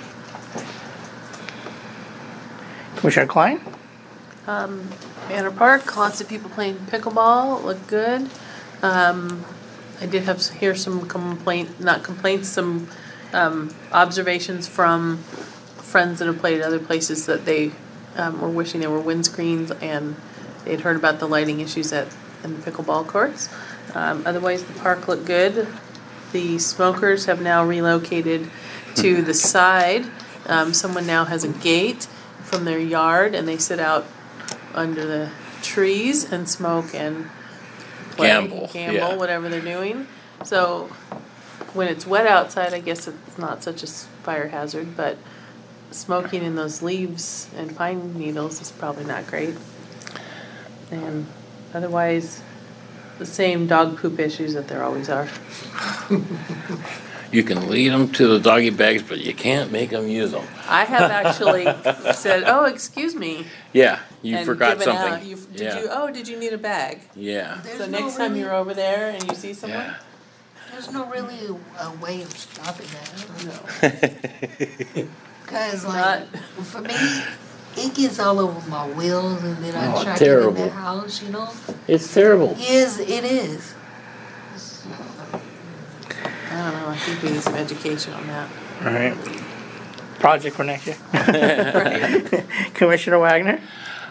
Commissioner 2.96 3.26
Klein? 3.26 3.73
Um, 4.46 4.88
Manor 5.28 5.50
Park, 5.50 5.96
lots 5.96 6.20
of 6.20 6.28
people 6.28 6.50
playing 6.50 6.76
pickleball, 6.76 7.64
looked 7.64 7.86
good. 7.86 8.28
Um, 8.82 9.44
I 10.00 10.06
did 10.06 10.24
have, 10.24 10.46
hear 10.46 10.74
some 10.74 11.08
complaint, 11.08 11.80
not 11.80 12.02
complaints, 12.02 12.48
some, 12.48 12.88
um, 13.32 13.74
observations 13.92 14.68
from 14.68 15.18
friends 15.78 16.18
that 16.18 16.26
have 16.26 16.38
played 16.38 16.60
at 16.60 16.66
other 16.66 16.78
places 16.78 17.24
that 17.26 17.46
they, 17.46 17.72
um, 18.16 18.40
were 18.40 18.50
wishing 18.50 18.80
there 18.80 18.90
were 18.90 19.00
windscreens 19.00 19.70
and 19.82 20.16
they'd 20.64 20.80
heard 20.80 20.96
about 20.96 21.20
the 21.20 21.26
lighting 21.26 21.60
issues 21.60 21.92
at, 21.92 22.14
in 22.42 22.60
the 22.60 22.70
pickleball 22.70 23.06
courts. 23.06 23.48
Um, 23.94 24.22
otherwise, 24.26 24.64
the 24.64 24.78
park 24.80 25.08
looked 25.08 25.24
good. 25.24 25.66
The 26.32 26.58
smokers 26.58 27.26
have 27.26 27.40
now 27.40 27.64
relocated 27.64 28.50
to 28.96 29.22
the 29.22 29.34
side. 29.34 30.04
Um, 30.46 30.74
someone 30.74 31.06
now 31.06 31.24
has 31.24 31.44
a 31.44 31.48
gate 31.48 32.08
from 32.42 32.66
their 32.66 32.78
yard 32.78 33.34
and 33.34 33.48
they 33.48 33.56
sit 33.56 33.80
out 33.80 34.04
under 34.74 35.06
the 35.06 35.30
trees 35.62 36.30
and 36.30 36.48
smoke 36.48 36.94
and 36.94 37.30
play, 38.12 38.28
Gamble, 38.28 38.68
gamble, 38.72 38.94
yeah. 38.94 39.16
whatever 39.16 39.48
they're 39.48 39.60
doing. 39.60 40.06
So 40.44 40.90
when 41.72 41.88
it's 41.88 42.06
wet 42.06 42.26
outside, 42.26 42.72
I 42.74 42.80
guess 42.80 43.08
it's 43.08 43.38
not 43.38 43.62
such 43.62 43.82
a 43.82 43.86
fire 43.86 44.48
hazard, 44.48 44.96
but 44.96 45.18
smoking 45.90 46.42
in 46.42 46.56
those 46.56 46.82
leaves 46.82 47.48
and 47.56 47.76
pine 47.76 48.18
needles 48.18 48.60
is 48.60 48.70
probably 48.72 49.04
not 49.04 49.26
great. 49.26 49.54
And 50.90 51.26
otherwise, 51.72 52.42
the 53.18 53.26
same 53.26 53.66
dog 53.66 53.98
poop 53.98 54.18
issues 54.18 54.54
that 54.54 54.68
there 54.68 54.82
always 54.82 55.08
are. 55.08 55.28
You 57.34 57.42
can 57.42 57.68
lead 57.68 57.88
them 57.88 58.12
to 58.12 58.28
the 58.28 58.38
doggy 58.38 58.70
bags, 58.70 59.02
but 59.02 59.18
you 59.18 59.34
can't 59.34 59.72
make 59.72 59.90
them 59.90 60.06
use 60.06 60.30
them. 60.30 60.46
I 60.68 60.84
have 60.84 61.10
actually 61.10 61.64
said, 62.14 62.44
"Oh, 62.46 62.66
excuse 62.66 63.16
me," 63.16 63.46
Yeah, 63.72 63.98
you 64.22 64.36
and 64.36 64.46
forgot 64.46 64.78
given 64.78 64.94
something. 64.94 65.12
out. 65.14 65.24
You, 65.24 65.34
did 65.36 65.60
yeah. 65.60 65.80
you? 65.80 65.88
Oh, 65.90 66.12
did 66.12 66.28
you 66.28 66.38
need 66.38 66.52
a 66.52 66.58
bag? 66.58 67.00
yeah. 67.16 67.58
There's 67.64 67.78
so 67.78 67.86
no 67.86 67.98
next 67.98 68.16
time 68.16 68.30
really- 68.30 68.40
you're 68.42 68.54
over 68.54 68.72
there 68.72 69.10
and 69.10 69.28
you 69.28 69.34
see 69.34 69.52
someone, 69.52 69.80
Yeah. 69.80 69.94
There's 70.70 70.92
no 70.92 71.06
really 71.06 71.38
a, 71.46 71.86
a 71.86 71.90
way 72.00 72.22
of 72.22 72.30
stopping 72.30 72.86
that. 72.94 74.96
no. 74.96 75.08
Cause 75.46 75.84
like 75.84 76.32
Not- 76.32 76.42
for 76.66 76.80
me, 76.82 76.94
it 77.76 77.94
gets 77.94 78.20
all 78.20 78.38
over 78.38 78.68
my 78.70 78.88
wheels, 78.92 79.42
and 79.42 79.56
then 79.58 79.74
I 79.74 79.92
Oh, 79.92 80.02
track 80.04 80.20
it 80.20 80.22
in 80.22 80.28
terrible. 80.28 80.52
the 80.64 80.70
house. 80.70 81.20
You 81.20 81.30
know, 81.30 81.50
It's 81.88 82.14
terrible. 82.14 82.54
yes, 82.58 83.00
it 83.00 83.24
is. 83.24 83.73
I 86.64 86.71
don't 86.71 86.80
know. 86.80 86.88
I 86.88 86.97
think 86.97 87.23
we 87.23 87.30
need 87.30 87.42
some 87.42 87.56
education 87.56 88.14
on 88.14 88.26
that. 88.28 88.49
All 88.80 88.92
right. 88.92 89.14
Project 90.18 90.56
for 90.56 90.64
next 90.64 90.87
year. 90.87 90.97
Commissioner 92.75 93.18
Wagner? 93.18 93.61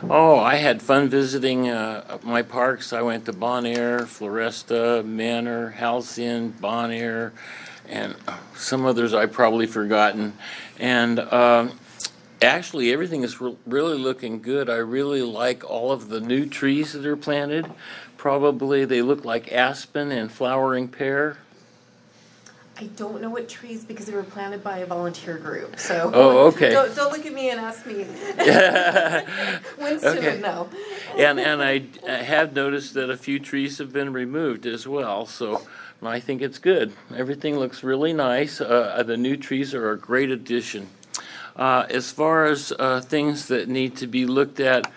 Oh, 0.07 0.37
I 0.37 0.57
had 0.57 0.79
fun 0.79 1.09
visiting 1.09 1.69
uh, 1.69 2.19
my 2.21 2.43
parks. 2.43 2.93
I 2.93 3.01
went 3.01 3.25
to 3.25 3.33
Bon 3.33 3.65
Air, 3.65 4.01
Floresta, 4.01 5.03
Manor, 5.03 5.71
Halcyon, 5.71 6.51
Bon 6.51 6.91
Air, 6.91 7.33
and 7.89 8.15
some 8.55 8.85
others 8.85 9.15
I've 9.15 9.31
probably 9.31 9.65
forgotten. 9.65 10.33
And 10.77 11.21
um, 11.21 11.79
actually, 12.39 12.93
everything 12.93 13.23
is 13.23 13.41
re- 13.41 13.57
really 13.65 13.97
looking 13.97 14.43
good. 14.43 14.69
I 14.69 14.75
really 14.75 15.23
like 15.23 15.67
all 15.67 15.91
of 15.91 16.09
the 16.09 16.21
new 16.21 16.45
trees 16.45 16.93
that 16.93 17.03
are 17.03 17.17
planted. 17.17 17.71
Probably 18.15 18.85
they 18.85 19.01
look 19.01 19.25
like 19.25 19.51
aspen 19.51 20.11
and 20.11 20.31
flowering 20.31 20.87
pear. 20.87 21.37
I 22.75 22.85
don't 22.97 23.21
know 23.21 23.29
what 23.29 23.47
trees 23.47 23.83
because 23.83 24.07
they 24.07 24.13
were 24.13 24.23
planted 24.23 24.63
by 24.63 24.79
a 24.79 24.85
volunteer 24.85 25.37
group. 25.37 25.79
So 25.79 26.09
Oh, 26.13 26.47
okay. 26.47 26.71
don't, 26.71 26.95
don't 26.95 27.11
look 27.11 27.25
at 27.25 27.33
me 27.33 27.51
and 27.51 27.59
ask 27.59 27.85
me. 27.85 27.93
Winston 29.79 30.17
Okay. 30.17 30.31
would 30.33 30.41
know. 30.41 30.69
And, 31.17 31.39
and 31.39 31.61
I 31.61 31.83
I 32.07 32.23
have 32.23 32.53
noticed 32.53 32.95
that 32.95 33.09
a 33.11 33.17
few 33.17 33.39
trees 33.39 33.77
have 33.77 33.93
been 33.93 34.11
removed 34.11 34.65
as 34.65 34.87
well, 34.87 35.25
so 35.27 35.61
I 36.01 36.19
think 36.19 36.41
it's 36.41 36.57
good. 36.57 36.93
Everything 37.15 37.57
looks 37.59 37.83
really 37.83 38.11
nice. 38.11 38.59
Uh, 38.59 39.03
the 39.05 39.17
new 39.17 39.37
trees 39.37 39.73
are 39.75 39.91
a 39.91 39.97
great 39.97 40.31
addition. 40.31 40.87
Uh, 41.55 41.85
as 41.89 42.11
far 42.11 42.45
as, 42.45 42.73
uh, 42.79 42.99
things 43.01 43.47
that 43.47 43.69
need 43.69 43.95
to 43.97 44.07
be 44.07 44.25
looked 44.25 44.59
at, 44.59 44.91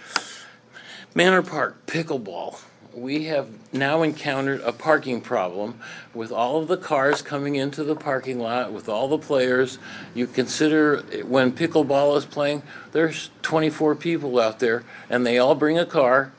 Manor 1.14 1.42
Park 1.42 1.86
pickleball. 1.86 2.58
We 2.96 3.24
have 3.24 3.50
now 3.74 4.02
encountered 4.02 4.62
a 4.62 4.72
parking 4.72 5.20
problem 5.20 5.78
with 6.14 6.32
all 6.32 6.62
of 6.62 6.66
the 6.66 6.78
cars 6.78 7.20
coming 7.20 7.54
into 7.54 7.84
the 7.84 7.94
parking 7.94 8.40
lot, 8.40 8.72
with 8.72 8.88
all 8.88 9.06
the 9.06 9.18
players. 9.18 9.78
You 10.14 10.26
consider 10.26 11.02
when 11.26 11.52
pickleball 11.52 12.16
is 12.16 12.24
playing, 12.24 12.62
there's 12.92 13.28
24 13.42 13.96
people 13.96 14.40
out 14.40 14.60
there, 14.60 14.82
and 15.10 15.26
they 15.26 15.36
all 15.36 15.54
bring 15.54 15.78
a 15.78 15.84
car. 15.84 16.32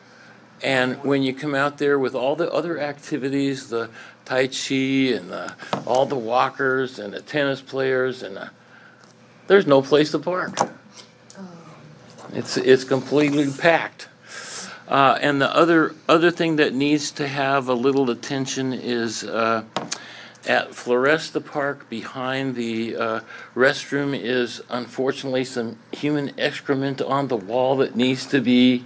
And 0.64 1.04
when 1.04 1.22
you 1.22 1.32
come 1.32 1.54
out 1.54 1.78
there 1.78 2.00
with 2.00 2.16
all 2.16 2.36
the 2.36 2.52
other 2.52 2.80
activities, 2.80 3.70
the 3.70 3.92
Tai 4.26 4.48
Chi 4.48 5.14
and 5.14 5.30
the, 5.30 5.54
all 5.86 6.08
the 6.08 6.18
walkers 6.18 6.98
and 6.98 7.14
the 7.14 7.22
tennis 7.22 7.62
players, 7.62 8.24
and 8.24 8.36
the, 8.36 8.50
there's 9.46 9.68
no 9.68 9.84
place 9.84 10.10
to 10.10 10.18
park. 10.18 10.58
Oh. 10.60 11.48
It's, 12.34 12.58
it's 12.58 12.84
completely 12.84 13.48
packed. 13.52 14.10
Uh, 14.88 15.17
and 15.22 15.41
the 15.41 15.53
other, 15.53 15.94
other 16.08 16.32
thing 16.32 16.56
that 16.56 16.74
needs 16.74 17.12
to 17.12 17.27
have 17.27 17.67
a 17.67 17.74
little 17.74 18.10
attention 18.10 18.72
is, 18.72 19.24
uh, 19.24 19.63
at 20.48 20.70
Floresta 20.72 21.44
Park, 21.44 21.89
behind 21.89 22.56
the, 22.56 22.96
uh, 22.96 23.20
restroom 23.53 24.17
is 24.17 24.62
unfortunately 24.70 25.44
some 25.44 25.77
human 25.91 26.32
excrement 26.39 27.01
on 27.01 27.27
the 27.27 27.36
wall 27.36 27.75
that 27.77 27.96
needs 27.98 28.25
to 28.27 28.39
be 28.39 28.86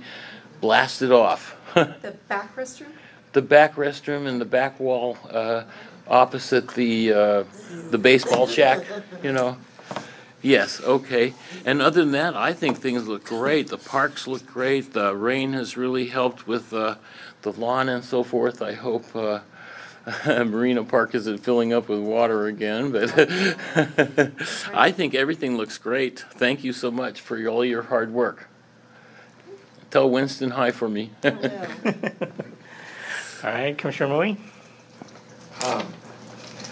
blasted 0.60 1.12
off. 1.12 1.56
The 1.74 2.16
back 2.28 2.56
restroom? 2.56 2.92
The 3.34 3.42
back 3.42 3.76
restroom 3.76 4.28
and 4.28 4.42
the 4.42 4.46
back 4.46 4.80
wall, 4.80 5.18
uh, 5.30 5.64
opposite 6.08 6.70
the, 6.70 7.14
uh, 7.14 7.44
the 7.92 7.98
baseball 7.98 8.48
shack, 8.48 8.84
you 9.24 9.32
know? 9.32 9.56
Yes, 10.42 10.82
okay. 10.82 11.34
And 11.66 11.82
other 11.82 12.02
than 12.02 12.14
that, 12.14 12.36
I 12.36 12.54
think 12.54 12.78
things 12.78 13.08
look 13.08 13.26
great. 13.26 13.68
The 13.68 13.78
parks 13.78 14.26
look 14.28 14.46
great. 14.46 14.94
The 14.94 15.16
rain 15.16 15.54
has 15.54 15.78
really 15.78 16.08
helped 16.08 16.48
with 16.48 16.74
uh, 16.74 16.96
the 17.44 17.52
lawn 17.52 17.90
and 17.90 18.04
so 18.04 18.24
forth. 18.24 18.62
I 18.62 18.74
hope 18.74 19.16
uh, 19.16 19.42
Marina 20.26 20.84
Park 20.84 21.14
isn't 21.14 21.40
filling 21.40 21.74
up 21.74 21.90
with 21.90 22.00
water 22.00 22.48
again, 22.48 22.92
but 22.92 23.12
I 24.74 24.92
think 24.92 25.14
everything 25.14 25.58
looks 25.58 25.78
great. 25.78 26.26
Thank 26.32 26.64
you 26.64 26.74
so 26.74 26.90
much 26.90 27.22
for 27.22 27.48
all 27.48 27.64
your 27.64 27.84
hard 27.84 28.12
work. 28.12 28.48
Tell 29.92 30.10
Winston 30.10 30.52
hi 30.52 30.72
for 30.72 30.88
me. 30.88 31.12
All 31.24 31.32
right, 33.44 33.78
Commissioner 33.78 34.14
Mui? 34.14 34.38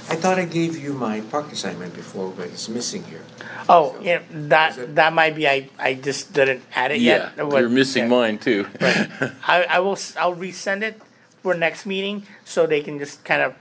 I 0.09 0.15
thought 0.15 0.39
I 0.39 0.45
gave 0.45 0.77
you 0.77 0.93
my 0.93 1.21
park 1.21 1.51
assignment 1.51 1.93
before, 1.93 2.31
but 2.35 2.47
it's 2.47 2.67
missing 2.67 3.03
here. 3.03 3.21
Oh, 3.69 3.95
yeah, 4.01 4.21
Is 4.33 4.49
that, 4.49 4.77
it- 4.77 4.95
that 4.95 5.13
might 5.13 5.35
be, 5.35 5.47
I, 5.47 5.69
I 5.77 5.93
just 5.93 6.33
didn't 6.33 6.63
add 6.73 6.91
it 6.91 6.99
Yeah, 6.99 7.29
yet. 7.37 7.47
you're 7.51 7.69
missing 7.69 8.03
Yeah. 8.03 8.09
mine 8.09 8.37
too. 8.39 8.67
Right. 8.81 9.07
I, 9.47 9.63
I 9.69 9.79
will, 9.79 9.93
s- 9.93 10.15
I'll 10.17 10.35
resend 10.35 10.81
it 10.81 10.99
for 11.43 11.53
next 11.53 11.85
meeting, 11.85 12.23
so 12.43 12.65
they 12.65 12.81
can 12.81 12.97
just 12.97 13.23
kind 13.23 13.41
of 13.43 13.53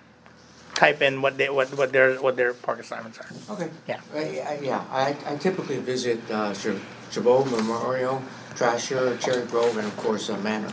type 0.74 1.02
in 1.02 1.20
what 1.20 1.36
they, 1.36 1.50
what, 1.50 1.68
what 1.76 1.92
their, 1.92 2.14
what 2.16 2.36
their 2.36 2.54
park 2.54 2.80
assignments 2.80 3.18
are. 3.18 3.28
Okay. 3.54 3.68
Yeah. 3.86 4.00
I, 4.14 4.18
I, 4.18 4.58
yeah, 4.62 4.84
I, 4.90 5.16
I 5.26 5.36
typically 5.36 5.78
visit 5.78 6.18
uh, 6.30 6.54
Ch- 6.54 6.80
Chabot 7.10 7.44
Memorial, 7.50 8.22
Thrasher, 8.54 9.16
Cherry 9.18 9.44
Grove, 9.46 9.76
and 9.76 9.86
of 9.86 9.96
course 9.98 10.30
uh, 10.30 10.38
Manor. 10.38 10.72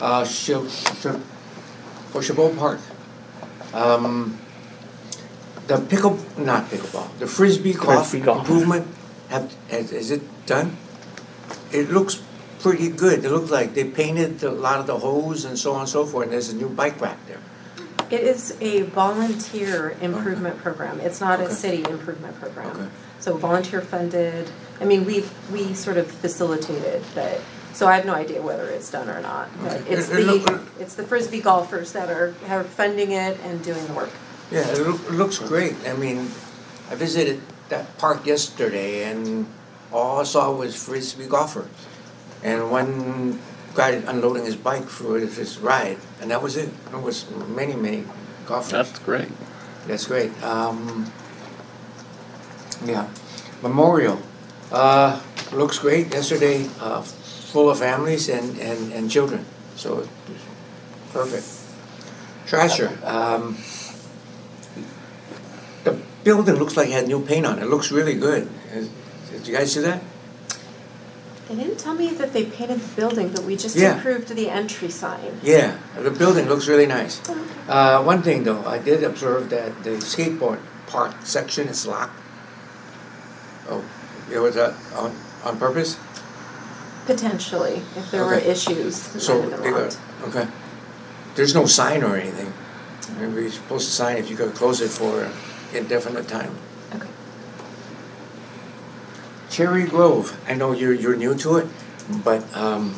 Uh, 0.00 0.22
Shil, 0.24 0.66
Shil, 0.66 1.20
for 2.10 2.22
Chabot 2.22 2.56
Park. 2.58 2.80
Um, 3.72 4.38
the 5.66 5.78
pickle, 5.78 6.18
not 6.38 6.66
pickleball, 6.70 7.08
the 7.18 7.26
frisbee 7.26 7.72
golf 7.74 8.10
Frisbee 8.10 8.24
golf. 8.24 8.38
improvement, 8.40 8.86
have, 9.28 9.52
has, 9.70 9.92
is 9.92 10.10
it 10.10 10.22
done? 10.46 10.76
It 11.72 11.90
looks 11.90 12.22
pretty 12.60 12.88
good. 12.88 13.24
It 13.24 13.30
looks 13.30 13.50
like 13.50 13.74
they 13.74 13.84
painted 13.84 14.42
a 14.42 14.50
lot 14.50 14.78
of 14.80 14.86
the 14.86 14.98
holes 14.98 15.44
and 15.44 15.58
so 15.58 15.72
on 15.74 15.80
and 15.80 15.88
so 15.88 16.06
forth, 16.06 16.24
and 16.24 16.32
there's 16.32 16.50
a 16.50 16.56
new 16.56 16.68
bike 16.68 17.00
rack 17.00 17.18
there. 17.26 17.40
It 18.08 18.20
is 18.20 18.56
a 18.60 18.82
volunteer 18.82 19.96
improvement 20.00 20.58
program. 20.58 21.00
It's 21.00 21.20
not 21.20 21.40
a 21.40 21.44
Okay. 21.46 21.54
city 21.54 21.84
improvement 21.90 22.36
Okay. 22.40 22.52
program. 22.52 22.90
So 23.18 23.36
volunteer 23.36 23.80
funded. 23.80 24.48
I 24.80 24.84
mean, 24.84 25.04
we 25.04 25.24
we 25.52 25.74
sort 25.74 25.96
of 25.96 26.06
facilitated, 26.08 27.02
that, 27.16 27.40
so 27.72 27.88
I 27.88 27.96
have 27.96 28.04
no 28.06 28.14
idea 28.14 28.40
whether 28.40 28.66
it's 28.68 28.90
done 28.92 29.08
or 29.08 29.20
not. 29.20 29.48
But 29.60 29.80
Okay. 29.80 29.90
it's 29.94 30.08
It- 30.08 30.20
it 30.20 30.26
look- 30.26 30.46
the 30.46 30.60
it's 30.82 30.94
the 30.94 31.02
frisbee 31.02 31.40
golfers 31.40 31.90
that 31.92 32.08
are 32.08 32.34
are 32.48 32.62
funding 32.62 33.10
it 33.10 33.40
and 33.44 33.60
doing 33.64 33.84
the 33.88 33.92
work. 33.94 34.10
Yeah, 34.50 34.68
it, 34.70 34.78
loo- 34.78 35.16
looks 35.16 35.38
great. 35.38 35.74
I 35.86 35.94
mean, 35.94 36.30
I 36.90 36.94
visited 36.94 37.40
that 37.68 37.98
park 37.98 38.26
yesterday, 38.26 39.04
and 39.10 39.46
all 39.92 40.20
I 40.20 40.24
saw 40.24 40.52
was 40.52 40.76
frisbee 40.76 41.26
golfers, 41.26 41.68
and 42.42 42.70
one 42.70 43.40
guy 43.74 43.90
unloading 44.06 44.44
his 44.44 44.56
bike 44.56 44.88
for 44.88 45.18
his, 45.18 45.58
ride, 45.58 45.98
and 46.20 46.30
that 46.30 46.42
was 46.42 46.56
it. 46.56 46.70
It 46.92 47.02
was 47.02 47.26
many, 47.48 47.74
many 47.74 48.04
golfers. 48.46 48.70
That's 48.72 48.98
great. 49.00 49.28
That's 49.86 50.06
great. 50.06 50.30
Um, 50.42 51.10
yeah, 52.84 53.08
memorial 53.62 54.20
uh, 54.70 55.20
looks 55.52 55.78
great. 55.78 56.12
Yesterday, 56.14 56.68
uh, 56.80 57.02
full 57.02 57.68
of 57.70 57.78
families 57.78 58.28
and, 58.28 58.58
and, 58.58 58.92
and 58.92 59.10
children, 59.10 59.44
so 59.76 60.08
perfect. 61.12 61.46
Thrasher. 62.46 62.96
Um, 63.02 63.56
building 66.26 66.56
looks 66.56 66.76
like 66.76 66.88
it 66.88 66.92
had 66.92 67.06
new 67.06 67.20
paint 67.24 67.46
on 67.46 67.58
it. 67.60 67.62
It 67.62 67.70
looks 67.70 67.92
really 67.92 68.14
good. 68.14 68.48
Did 69.30 69.46
you 69.46 69.54
guys 69.54 69.72
see 69.72 69.80
that? 69.80 70.02
They 71.48 71.54
didn't 71.54 71.78
tell 71.78 71.94
me 71.94 72.08
that 72.14 72.32
they 72.32 72.44
painted 72.46 72.80
the 72.80 72.92
building, 73.00 73.28
but 73.28 73.44
we 73.44 73.56
just 73.56 73.76
Yeah. 73.76 73.96
approved 73.96 74.28
the 74.34 74.50
entry 74.50 74.90
sign. 74.90 75.38
Yeah, 75.44 75.76
the 75.96 76.10
building 76.10 76.48
looks 76.48 76.66
really 76.66 76.86
nice. 76.86 77.20
Uh, 77.68 78.02
one 78.02 78.22
thing 78.22 78.42
though, 78.42 78.64
I 78.66 78.78
did 78.78 79.04
observe 79.04 79.50
that 79.50 79.84
the 79.84 79.90
skateboard 80.12 80.58
park 80.88 81.12
section 81.22 81.68
is 81.68 81.86
locked. 81.86 82.18
Oh, 83.70 83.82
it 84.32 84.40
was 84.40 84.56
that 84.56 84.74
on, 84.96 85.12
on 85.44 85.56
purpose? 85.58 85.96
Potentially, 87.06 87.82
if 87.96 88.10
there 88.10 88.24
were 88.24 88.34
Okay. 88.34 88.50
issues, 88.50 89.14
it 89.14 89.20
So 89.20 89.38
might 89.42 89.52
have 89.52 89.62
they 89.62 89.70
been 89.70 89.74
got, 89.74 89.82
locked. 89.82 89.98
okay. 90.34 90.46
There's 91.36 91.54
no 91.54 91.66
sign 91.66 92.02
or 92.02 92.16
anything. 92.16 92.52
Maybe 93.20 93.42
you're 93.42 93.52
supposed 93.52 93.86
to 93.86 93.92
sign 93.94 94.16
if 94.16 94.28
you're 94.28 94.38
gonna 94.42 94.50
close 94.62 94.80
it 94.80 94.90
for 94.90 95.22
an 95.22 95.30
indefinite 95.76 96.28
time. 96.28 96.56
Okay. 96.94 97.08
Cherry 99.50 99.84
Grove, 99.84 100.38
I 100.48 100.54
know 100.54 100.72
you're, 100.72 100.92
you're 100.92 101.16
new 101.16 101.34
to 101.36 101.56
it, 101.56 101.66
but, 102.24 102.42
um, 102.56 102.94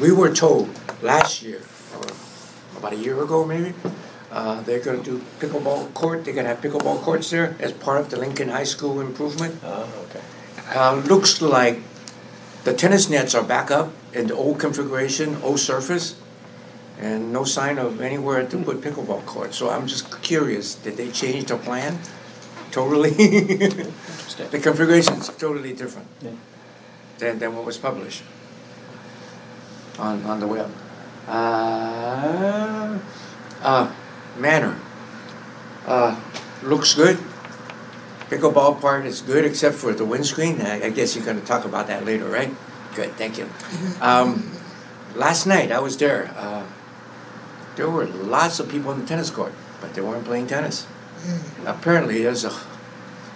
we 0.00 0.12
were 0.12 0.32
told 0.32 0.68
last 1.02 1.42
year, 1.42 1.62
or 1.94 2.06
about 2.76 2.92
a 2.92 2.96
year 2.96 3.22
ago 3.22 3.44
maybe, 3.44 3.72
uh, 4.30 4.60
they're 4.62 4.80
gonna 4.80 5.02
do 5.02 5.22
pickleball 5.40 5.92
court, 5.94 6.24
they're 6.24 6.34
gonna 6.34 6.48
have 6.48 6.60
pickleball 6.60 7.00
courts 7.00 7.30
there 7.30 7.56
as 7.58 7.72
part 7.72 8.00
of 8.00 8.10
the 8.10 8.18
Lincoln 8.18 8.50
High 8.50 8.64
School 8.64 9.00
improvement. 9.00 9.58
Oh, 9.64 9.88
okay. 10.10 10.20
Uh, 10.74 10.96
looks 11.06 11.40
like 11.40 11.80
the 12.64 12.74
tennis 12.74 13.08
nets 13.08 13.34
are 13.34 13.44
back 13.44 13.70
up 13.70 13.92
in 14.12 14.26
the 14.26 14.34
old 14.34 14.58
configuration, 14.58 15.40
old 15.42 15.60
surface, 15.60 16.16
and 16.98 17.32
no 17.32 17.44
sign 17.44 17.78
of 17.78 18.00
anywhere 18.00 18.44
to 18.46 18.58
put 18.58 18.80
pickleball 18.80 19.24
courts. 19.24 19.56
So 19.56 19.70
I'm 19.70 19.86
just 19.86 20.22
curious, 20.22 20.74
did 20.74 20.96
they 20.96 21.10
change 21.10 21.46
the 21.46 21.56
plan? 21.56 21.98
Totally? 22.76 23.08
The 24.52 24.60
configuration's 24.60 25.30
totally 25.40 25.72
different 25.72 26.08
Yeah. 26.20 26.32
than, 27.16 27.38
than 27.38 27.56
what 27.56 27.64
was 27.64 27.78
published 27.78 28.22
on, 29.98 30.22
on 30.24 30.40
the 30.40 30.46
web. 30.46 30.70
Uh, 31.26 32.98
uh, 33.62 33.90
Manor. 34.36 34.76
Uh, 35.86 36.20
looks 36.62 36.92
good. 36.92 37.16
Pickleball 38.28 38.78
part 38.78 39.06
is 39.06 39.22
good 39.22 39.46
except 39.46 39.76
for 39.76 39.94
the 39.94 40.04
windscreen. 40.04 40.60
I, 40.60 40.84
I 40.84 40.90
guess 40.90 41.16
you're 41.16 41.24
gonna 41.24 41.40
talk 41.40 41.64
about 41.64 41.86
that 41.86 42.04
later, 42.04 42.28
right? 42.28 42.52
Good, 42.94 43.12
thank 43.16 43.38
you. 43.38 43.48
Um, 44.02 44.52
last 45.14 45.46
night 45.46 45.72
I 45.72 45.80
was 45.80 45.96
there. 45.96 46.28
Uh, 46.36 46.66
there 47.76 47.88
were 47.88 48.04
lots 48.04 48.60
of 48.60 48.68
people 48.68 48.90
on 48.90 49.00
the 49.00 49.06
tennis 49.06 49.30
court, 49.30 49.54
but 49.80 49.94
they 49.94 50.02
weren't 50.02 50.26
playing 50.26 50.46
tennis. 50.46 50.86
Apparently, 51.64 52.22
there's 52.22 52.44
a 52.44 52.52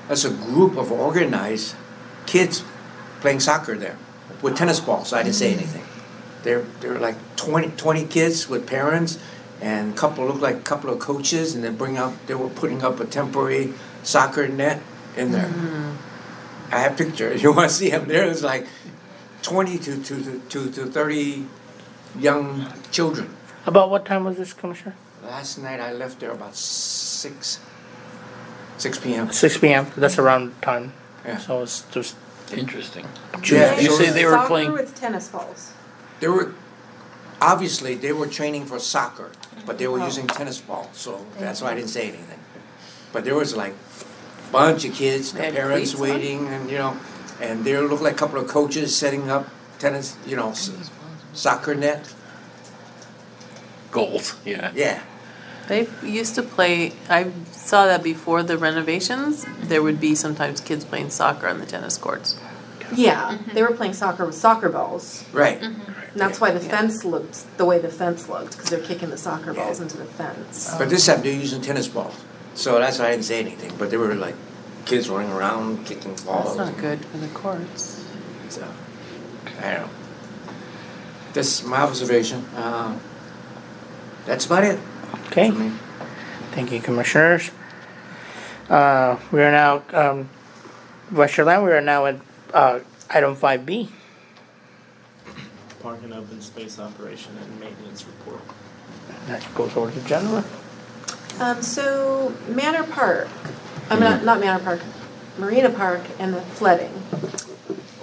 there's 0.06 0.24
a 0.24 0.30
group 0.30 0.76
of 0.76 0.90
organized 0.90 1.74
kids 2.26 2.64
playing 3.20 3.40
soccer 3.40 3.76
there 3.76 3.96
with 4.42 4.56
tennis 4.56 4.80
balls. 4.80 5.12
I 5.12 5.22
didn't 5.22 5.36
say 5.36 5.52
mm. 5.52 5.58
anything. 5.58 5.84
They're 6.42 6.64
they're 6.80 6.98
like 6.98 7.16
20, 7.36 7.72
20 7.76 8.06
kids 8.06 8.48
with 8.48 8.66
parents, 8.66 9.18
and 9.60 9.92
a 9.92 9.96
couple 9.96 10.26
look 10.26 10.40
like 10.40 10.56
a 10.56 10.62
couple 10.62 10.90
of 10.90 10.98
coaches, 10.98 11.54
and 11.54 11.62
they 11.62 11.70
bring 11.70 11.96
out 11.96 12.14
they 12.26 12.34
were 12.34 12.48
putting 12.48 12.82
up 12.82 13.00
a 13.00 13.04
temporary 13.04 13.74
soccer 14.02 14.48
net 14.48 14.82
in 15.16 15.32
there. 15.32 15.46
Mm-hmm. 15.46 16.74
I 16.74 16.78
have 16.80 16.96
pictures. 16.96 17.42
You 17.44 17.52
want 17.52 17.70
to 17.70 17.74
see 17.74 17.90
them? 17.90 18.08
There's 18.08 18.42
like 18.42 18.66
twenty 19.42 19.78
to 19.78 20.02
to 20.02 20.40
to 20.48 20.70
to 20.70 20.86
thirty 20.86 21.46
young 22.18 22.72
children. 22.90 23.36
About 23.66 23.90
what 23.90 24.06
time 24.06 24.24
was 24.24 24.38
this, 24.38 24.52
Commissioner? 24.52 24.94
Last 25.22 25.58
night 25.58 25.80
I 25.80 25.92
left 25.92 26.20
there 26.20 26.30
about 26.30 26.56
six 26.56 27.60
six 28.80 28.98
p.m. 28.98 29.30
Six 29.32 29.58
PM, 29.58 29.86
that's 29.96 30.18
around 30.18 30.60
time. 30.62 30.92
Yeah. 31.24 31.38
So 31.38 31.62
it's 31.62 31.82
just, 31.90 32.16
Interesting. 32.52 33.06
Yeah, 33.44 33.78
You 33.78 33.90
so 33.90 33.98
say 33.98 34.10
they 34.10 34.24
were 34.24 34.32
Soccer 34.32 34.48
playing, 34.48 34.72
with 34.72 34.94
tennis 34.94 35.28
balls. 35.28 35.72
They 36.18 36.26
were 36.28 36.52
obviously 37.40 37.94
they 37.94 38.12
were 38.12 38.26
training 38.26 38.66
for 38.66 38.78
soccer, 38.80 39.30
but 39.64 39.78
they 39.78 39.86
were 39.86 40.00
Oh. 40.00 40.06
using 40.06 40.26
tennis 40.26 40.58
balls, 40.60 40.88
so 40.94 41.24
that's 41.38 41.60
why 41.62 41.70
I 41.72 41.74
didn't 41.76 41.90
say 41.90 42.08
anything. 42.08 42.40
But 43.12 43.24
there 43.24 43.36
was 43.36 43.54
like 43.54 43.74
a 44.48 44.52
bunch 44.52 44.84
of 44.84 44.94
kids, 44.94 45.32
They 45.32 45.48
the 45.50 45.56
parents 45.56 45.94
waiting, 45.94 46.48
and 46.48 46.68
you 46.70 46.78
know, 46.78 46.96
and 47.40 47.64
there 47.64 47.82
looked 47.82 48.02
like 48.02 48.14
a 48.14 48.18
couple 48.18 48.38
of 48.40 48.48
coaches 48.48 48.96
setting 48.96 49.30
up 49.30 49.46
tennis, 49.78 50.16
you 50.26 50.36
know, 50.36 50.50
s- 50.50 50.70
soccer 51.32 51.74
net. 51.74 52.02
goals, 53.92 54.34
yeah. 54.44 54.70
Yeah, 54.74 55.00
They 55.70 55.86
used 56.02 56.34
to 56.34 56.42
play, 56.42 56.94
I 57.08 57.30
saw 57.52 57.86
that 57.86 58.02
before 58.02 58.42
the 58.42 58.58
renovations, 58.58 59.46
there 59.60 59.84
would 59.84 60.00
be 60.00 60.16
sometimes 60.16 60.60
kids 60.60 60.84
playing 60.84 61.10
soccer 61.10 61.46
on 61.46 61.60
the 61.60 61.64
tennis 61.64 61.96
courts. 61.96 62.36
Yeah, 62.92 63.38
they 63.54 63.62
were 63.62 63.70
playing 63.70 63.92
soccer 63.92 64.26
with 64.26 64.34
soccer 64.34 64.68
balls. 64.68 65.24
right. 65.32 65.62
And 65.62 66.20
that's 66.20 66.40
why 66.40 66.50
the 66.50 66.58
fence 66.58 67.04
looked 67.04 67.56
the 67.56 67.64
way 67.64 67.78
the 67.78 67.88
fence 67.88 68.28
looked, 68.28 68.56
because 68.56 68.68
they're 68.68 68.80
kicking 68.80 69.10
the 69.10 69.16
soccer 69.16 69.54
balls 69.54 69.78
into 69.78 69.96
the 69.96 70.06
fence. 70.06 70.74
But 70.76 70.90
this 70.90 71.06
time 71.06 71.22
they're 71.22 71.32
using 71.32 71.62
tennis 71.62 71.86
balls, 71.86 72.16
so 72.54 72.80
that's 72.80 72.98
why 72.98 73.06
I 73.06 73.10
didn't 73.12 73.26
say 73.26 73.38
anything. 73.38 73.72
But 73.78 73.90
they 73.92 73.96
were 73.96 74.16
like 74.16 74.34
kids 74.86 75.08
running 75.08 75.30
around 75.30 75.86
kicking 75.86 76.16
balls. 76.26 76.56
That's 76.56 76.72
not 76.72 76.80
good 76.80 77.04
for 77.04 77.18
the 77.18 77.28
courts. 77.28 78.04
So, 78.48 78.66
I 79.60 79.74
don't 79.74 79.82
know. 79.82 79.90
That's 81.32 81.62
my 81.62 81.82
observation. 81.82 82.44
Uh, 82.56 82.98
that's 84.26 84.46
about 84.46 84.64
it 84.64 84.80
okay, 85.26 85.50
thank 86.52 86.72
you, 86.72 86.80
Commissioners. 86.80 87.50
Uh, 88.68 89.18
we 89.32 89.42
are 89.42 89.50
now, 89.50 89.82
um, 89.92 90.28
Western 91.10 91.46
Land, 91.46 91.64
we 91.64 91.72
are 91.72 91.80
now 91.80 92.06
at, 92.06 92.16
uh, 92.54 92.80
item 93.10 93.34
five 93.34 93.66
B. 93.66 93.90
Park 95.82 96.00
and 96.04 96.12
open 96.12 96.40
space 96.40 96.78
operation 96.78 97.36
and 97.42 97.60
maintenance 97.60 98.04
report. 98.04 98.42
That 99.26 99.44
goes 99.54 99.76
over 99.76 99.90
to 99.90 100.00
Jennifer. 100.06 100.44
Um, 101.42 101.62
so 101.62 102.32
Manor 102.48 102.84
Park, 102.84 103.28
I'm 103.88 103.98
not, 103.98 104.24
not 104.24 104.40
Manor 104.40 104.62
Park, 104.62 104.80
Marina 105.38 105.70
Park 105.70 106.02
and 106.18 106.34
the 106.34 106.42
flooding. 106.42 106.92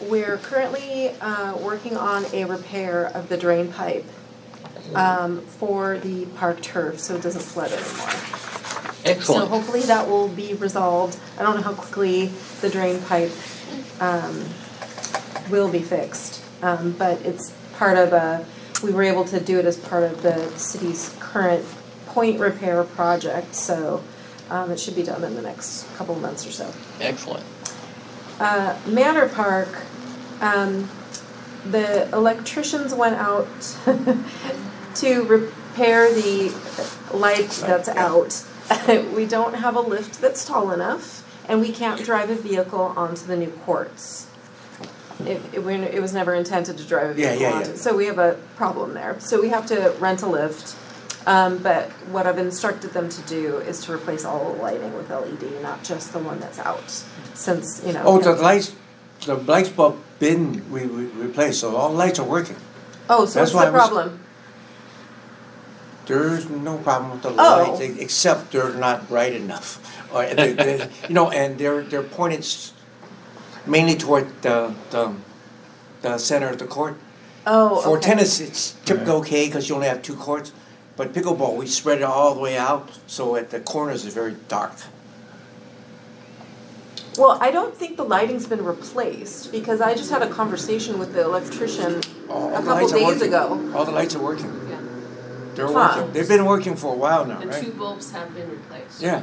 We're 0.02 0.38
currently, 0.38 1.10
uh, 1.22 1.56
working 1.58 1.96
on 1.98 2.26
a 2.34 2.46
repair 2.46 3.06
of 3.06 3.30
the 3.30 3.38
drain 3.38 3.72
pipe, 3.72 4.06
um, 4.96 5.42
for 5.42 5.98
the 5.98 6.26
park 6.38 6.62
turf, 6.62 7.00
so 7.00 7.16
it 7.16 7.22
doesn't 7.22 7.42
flood 7.42 7.72
anymore. 7.72 8.38
Excellent. 9.06 9.44
So 9.44 9.48
hopefully 9.48 9.82
that 9.82 10.08
will 10.08 10.28
be 10.28 10.54
resolved. 10.54 11.20
I 11.38 11.44
don't 11.44 11.56
know 11.56 11.62
how 11.62 11.74
quickly 11.74 12.28
the 12.62 12.70
drain 12.70 13.02
pipe 13.02 13.32
um, 14.00 14.46
will 15.50 15.70
be 15.70 15.80
fixed, 15.80 16.44
um, 16.62 16.92
but 16.98 17.22
it's 17.22 17.52
part 17.78 17.98
of 17.98 18.14
a, 18.14 18.46
we 18.84 18.92
were 18.92 19.04
able 19.04 19.26
to 19.26 19.40
do 19.40 19.60
it 19.60 19.66
as 19.66 19.78
part 19.78 20.04
of 20.04 20.22
the 20.22 20.50
city's 20.58 21.16
current 21.20 21.66
point 22.08 22.40
repair 22.40 22.84
project, 22.84 23.56
so 23.56 24.04
um, 24.50 24.72
it 24.72 24.80
should 24.80 24.96
be 24.96 25.04
done 25.04 25.24
in 25.24 25.36
the 25.36 25.42
next 25.42 25.84
couple 25.96 26.16
of 26.16 26.22
months 26.22 26.46
or 26.48 26.52
so. 26.52 26.74
Excellent. 27.00 27.46
Uh, 28.40 28.78
Manor 28.88 29.30
Park, 29.30 29.70
um, 30.42 30.90
the 31.66 32.10
electricians 32.14 32.94
went 32.94 33.16
out 33.16 33.48
to 35.02 35.24
repair 35.24 36.12
the 36.14 36.54
light 37.14 37.50
that's 37.66 37.90
out. 37.90 38.44
We 39.16 39.26
don't 39.26 39.54
have 39.56 39.76
a 39.78 39.80
lift 39.80 40.20
that's 40.20 40.44
tall 40.46 40.72
enough, 40.72 41.24
and 41.48 41.62
we 41.62 41.72
can't 41.72 42.04
drive 42.04 42.30
a 42.30 42.36
vehicle 42.36 42.94
onto 42.98 43.26
the 43.26 43.38
new 43.38 43.50
courts. 43.66 44.28
It, 45.26 45.42
it, 45.54 45.64
we- 45.64 45.76
it 45.76 46.02
was 46.02 46.14
never 46.14 46.34
intended 46.36 46.78
to 46.78 46.84
drive 46.84 47.18
a 47.18 47.22
Yeah, 47.22 47.30
vehicle 47.30 47.42
yeah, 47.42 47.54
onto, 47.60 47.70
yeah. 47.72 47.76
so 47.78 47.96
we 47.96 48.06
have 48.08 48.20
a 48.20 48.38
problem 48.58 48.94
there. 48.94 49.20
So 49.20 49.42
we 49.42 49.50
have 49.50 49.66
to 49.68 49.96
rent 50.00 50.22
a 50.22 50.28
lift. 50.28 50.76
Um, 51.26 51.58
but 51.58 51.90
what 52.12 52.26
I've 52.28 52.38
instructed 52.38 52.92
them 52.94 53.10
to 53.10 53.22
do 53.24 53.58
is 53.58 53.84
to 53.86 53.94
replace 53.94 54.24
all 54.26 54.54
the 54.54 54.62
lighting 54.62 54.94
with 54.96 55.10
LED, 55.10 55.62
not 55.62 55.84
just 55.84 56.14
the 56.14 56.20
one 56.20 56.40
that's 56.40 56.60
out, 56.60 56.90
since, 57.34 57.84
you 57.86 57.92
know. 57.94 58.04
Oh, 58.06 58.20
the 58.20 58.34
lights, 58.34 58.74
the 59.26 59.36
lights 59.36 59.70
bulb 59.70 59.98
been 60.20 60.70
we, 60.72 60.86
we 60.86 61.06
replaced, 61.06 61.60
so 61.62 61.76
all 61.76 61.92
lights 61.92 62.20
are 62.20 62.26
working. 62.28 62.56
Oh, 63.10 63.26
so 63.26 63.40
That's 63.40 63.54
what's 63.54 63.66
the 63.66 63.72
problem? 63.72 64.20
There's 66.08 66.50
no 66.50 66.78
problem 66.78 67.12
with 67.12 67.22
the 67.24 67.30
Oh. 67.38 67.76
lights, 67.78 67.82
except 68.00 68.52
they're 68.52 68.74
not 68.74 69.08
bright 69.08 69.34
enough. 69.34 69.80
Or 70.14 70.26
they, 70.26 70.54
they, 70.54 70.90
you 71.10 71.14
know, 71.14 71.30
and 71.32 71.58
they're 71.60 71.84
they're 71.84 72.02
pointed 72.02 72.48
mainly 73.66 73.96
toward 73.96 74.26
the 74.42 74.74
the, 74.90 75.12
the 76.02 76.18
center 76.18 76.48
of 76.48 76.58
the 76.60 76.66
court. 76.66 76.96
Oh, 77.46 77.82
For 77.82 77.98
okay. 77.98 78.08
tennis, 78.08 78.40
it's 78.40 78.72
typically 78.86 79.12
okay 79.22 79.48
because 79.48 79.68
you 79.68 79.76
only 79.76 79.88
have 79.88 80.02
two 80.02 80.16
courts, 80.16 80.54
but 80.96 81.12
pickleball 81.14 81.58
we 81.58 81.68
spread 81.68 81.98
it 82.00 82.04
all 82.06 82.34
the 82.34 82.40
way 82.40 82.58
out, 82.58 82.90
so 83.06 83.36
at 83.36 83.50
the 83.50 83.60
corners 83.60 84.06
it's 84.06 84.16
very 84.16 84.36
dark. 84.48 84.72
Well, 87.18 87.38
I 87.42 87.52
don't 87.52 87.76
think 87.76 87.98
the 87.98 88.04
lighting's 88.06 88.46
been 88.46 88.64
replaced 88.64 89.52
because 89.52 89.82
I 89.82 89.96
just 89.96 90.12
had 90.12 90.22
a 90.22 90.30
conversation 90.30 91.00
with 91.00 91.14
the 91.14 91.24
electrician 91.24 92.02
All, 92.30 92.36
all 92.36 92.56
a 92.56 92.62
the 92.62 92.68
couple 92.68 92.74
lights 92.76 92.94
are 92.94 92.96
days 93.00 93.06
working. 93.08 93.28
ago. 93.28 93.72
All 93.78 93.86
the 93.86 93.92
lights 93.92 94.16
are 94.16 94.22
working. 94.22 94.52
Yeah. 95.58 95.66
They're 95.66 95.74
Huh. 95.76 95.96
working. 95.98 96.14
They've 96.14 96.28
been 96.28 96.46
working 96.46 96.76
for 96.76 96.94
a 96.94 96.98
while 96.98 97.26
now, 97.26 97.40
And 97.40 97.50
right? 97.52 97.64
two 97.64 97.72
bulbs 97.72 98.12
have 98.12 98.34
been 98.36 98.50
replaced. 98.50 99.02
Yeah, 99.02 99.22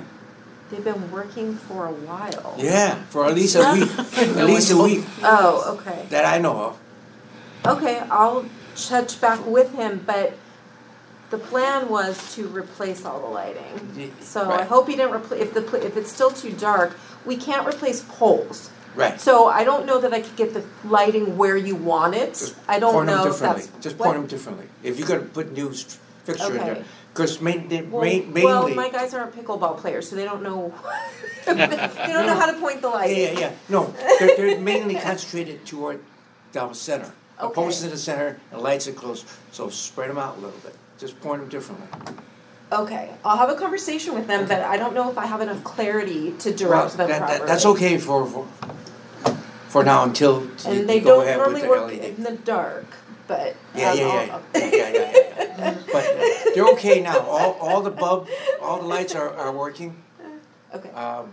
They've 0.71 0.85
been 0.85 1.11
working 1.13 1.57
for 1.57 1.87
a 1.87 1.93
while. 1.93 2.55
yeah, 2.59 2.97
for 3.11 3.27
at 3.27 3.35
least 3.35 3.55
a 3.57 3.73
week, 3.73 3.91
at 4.19 4.47
least 4.47 4.71
a 4.71 4.77
week 4.77 5.05
Oh, 5.23 5.77
okay. 5.79 6.07
that 6.11 6.25
I 6.25 6.39
know 6.39 6.57
of. 6.67 6.79
Okay, 7.77 8.03
I'll 8.11 8.45
touch 8.77 9.21
back 9.21 9.45
with 9.47 9.73
him, 9.75 10.03
but 10.07 10.35
the 11.31 11.39
plan 11.39 11.89
was 11.89 12.35
to 12.35 12.47
replace 12.49 13.05
all 13.05 13.21
the 13.21 13.27
lighting. 13.29 13.93
Ye- 13.97 14.13
So 14.21 14.43
I 14.51 14.57
right. 14.59 14.67
hope 14.67 14.89
he 14.89 14.97
didn't 14.97 15.15
replace, 15.15 15.41
if 15.43 15.55
the, 15.55 15.63
pl- 15.63 15.83
if 15.83 15.97
it's 15.97 16.13
still 16.13 16.31
too 16.31 16.53
dark, 16.53 16.97
we 17.25 17.37
can't 17.37 17.67
replace 17.67 18.03
poles. 18.03 18.71
Right. 18.95 19.21
So 19.21 19.49
I 19.49 19.65
don't 19.65 19.87
know 19.87 19.99
that 20.01 20.13
I 20.15 20.21
could 20.21 20.37
get 20.37 20.55
the 20.55 20.63
lighting 20.87 21.37
where 21.37 21.57
you 21.57 21.75
want 21.75 22.15
it. 22.15 22.31
Just 22.35 22.55
I 22.69 22.79
don't 22.79 22.93
point 22.93 23.09
'em 23.09 23.17
know 23.17 23.27
if 23.27 23.33
differently. 23.33 23.63
that's. 23.63 23.83
Just 23.83 23.97
what- 23.99 24.05
point 24.07 24.19
them 24.19 24.27
differently. 24.29 24.67
If 24.85 24.99
you're 24.99 25.09
gonna 25.09 25.23
put 25.23 25.53
new 25.53 25.73
st- 25.75 25.99
fixture 26.25 26.53
in 26.53 26.59
there, 26.59 26.73
Okay. 26.73 26.85
because 27.13 27.41
main, 27.41 27.69
they, 27.69 27.83
Well, 27.83 28.03
main, 28.03 28.33
well, 28.45 28.69
my 28.75 28.89
guys 28.91 29.15
aren't 29.15 29.35
pickleball 29.37 29.79
players, 29.79 30.09
so 30.09 30.17
they 30.17 30.25
don't 30.25 30.43
know. 30.43 30.73
they 31.47 31.55
don't 31.55 32.27
know 32.27 32.35
how 32.35 32.51
to 32.51 32.59
point 32.59 32.81
the 32.83 32.89
lights. 32.89 33.17
yeah, 33.17 33.33
yeah, 33.33 33.39
yeah. 33.41 33.53
No, 33.69 33.95
they're, 34.19 34.37
they're 34.37 34.61
mainly 34.61 34.95
concentrated 34.97 35.65
toward 35.67 36.01
down 36.53 36.69
the 36.71 36.75
center. 36.75 37.13
The 37.41 37.49
post 37.51 37.79
Okay. 37.81 37.87
in 37.87 37.91
the 37.93 37.99
center 37.99 38.39
and 38.53 38.61
lights 38.63 38.87
are 38.89 38.93
close, 38.93 39.25
so 39.53 39.69
spread 39.69 40.09
them 40.11 40.19
out 40.19 40.37
a 40.39 40.41
little 40.41 40.59
bit. 40.61 40.75
Just 40.99 41.21
point 41.21 41.41
them 41.41 41.49
differently. 41.51 41.89
Okay, 42.73 43.11
I'll 43.25 43.37
have 43.37 43.51
a 43.51 43.55
conversation 43.57 44.15
with 44.15 44.27
them, 44.27 44.49
but 44.49 44.61
I 44.63 44.77
don't 44.77 44.95
know 44.95 45.11
if 45.11 45.19
I 45.19 45.27
have 45.27 45.41
enough 45.41 45.63
clarity 45.65 46.33
to 46.39 46.49
Well, 46.51 46.57
direct 46.59 46.97
them 46.97 47.09
that, 47.09 47.19
properly. 47.19 47.39
that, 47.41 47.47
that's 47.49 47.67
okay 47.67 47.99
for, 47.99 48.25
for, 48.27 48.47
for 49.69 49.85
now 49.85 50.05
until 50.05 50.43
you, 50.45 50.51
And 50.67 50.89
they 50.89 50.97
you 50.99 51.01
go 51.05 51.17
don't 51.21 51.27
ahead 51.27 51.39
with 51.39 51.47
normally 51.47 51.61
the 51.63 51.69
work 51.69 51.87
LED. 51.89 52.05
in 52.19 52.23
the 52.25 52.33
dark, 52.45 52.87
but. 53.27 53.57
Yeah, 53.75 53.91
um, 53.91 53.99
yeah, 53.99 54.05
yeah, 54.05 54.25
yeah, 54.25 54.41
yeah, 54.55 54.71
yeah, 54.71 54.91
yeah, 54.93 55.13
yeah. 55.59 55.75
But 55.93 56.05
uh, 56.07 56.51
they're 56.55 56.69
okay 56.69 57.01
now. 57.01 57.21
All, 57.21 57.53
all 57.61 57.81
the 57.83 57.91
bulb, 57.91 58.29
all 58.61 58.79
the 58.81 58.87
lights 58.87 59.15
are, 59.15 59.31
are 59.35 59.53
working. 59.53 59.97
Okay. 60.75 60.91
Um, 60.91 61.33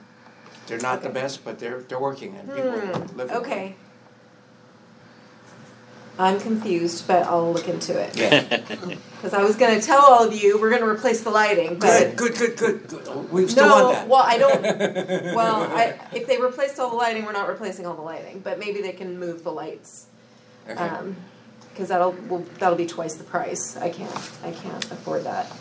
they're 0.68 0.80
not 0.80 1.02
the 1.04 1.10
best, 1.10 1.44
but 1.44 1.60
they're, 1.60 1.82
they're 1.82 2.00
working 2.00 2.36
and 2.38 2.48
people 2.54 2.72
Hmm, 2.72 3.18
live 3.18 3.32
okay. 3.32 3.76
I'm 6.20 6.40
confused, 6.40 7.08
but 7.08 7.24
I'll 7.26 7.52
look 7.52 7.68
into 7.68 7.98
it. 8.00 8.16
Yeah. 8.16 8.42
Cause 9.22 9.34
I 9.34 9.44
was 9.44 9.56
gonna 9.56 9.82
tell 9.82 10.02
all 10.02 10.24
of 10.28 10.34
you, 10.34 10.60
we're 10.60 10.70
gonna 10.70 10.88
replace 10.88 11.22
the 11.22 11.30
lighting, 11.30 11.80
but. 11.80 12.16
Good, 12.16 12.36
good, 12.38 12.58
good, 12.58 12.88
good, 12.88 12.88
good. 12.88 13.32
We 13.32 13.48
still 13.48 13.68
want 13.70 13.84
No, 13.86 13.92
that. 13.94 14.08
well, 14.08 14.24
I 14.26 14.38
don't, 14.38 14.62
well, 15.36 15.62
I, 15.64 16.00
if 16.14 16.28
they 16.28 16.40
replaced 16.40 16.80
all 16.80 16.90
the 16.90 16.96
lighting, 16.96 17.26
we're 17.26 17.32
not 17.32 17.48
replacing 17.48 17.86
all 17.86 17.96
the 17.96 18.02
lighting, 18.02 18.40
but 18.44 18.60
maybe 18.60 18.82
they 18.82 18.92
can 18.94 19.20
move 19.20 19.44
the 19.44 19.52
lights. 19.52 20.08
Okay. 20.68 20.80
Um, 20.80 21.16
cause 21.76 21.88
that'll, 21.90 22.16
well, 22.30 22.44
that'll 22.60 22.78
be 22.78 22.86
twice 22.86 23.16
the 23.16 23.24
price, 23.24 23.78
I 23.78 23.90
can't, 23.90 24.32
I 24.44 24.52
can't 24.52 24.84
afford 24.92 25.24
that. 25.24 25.52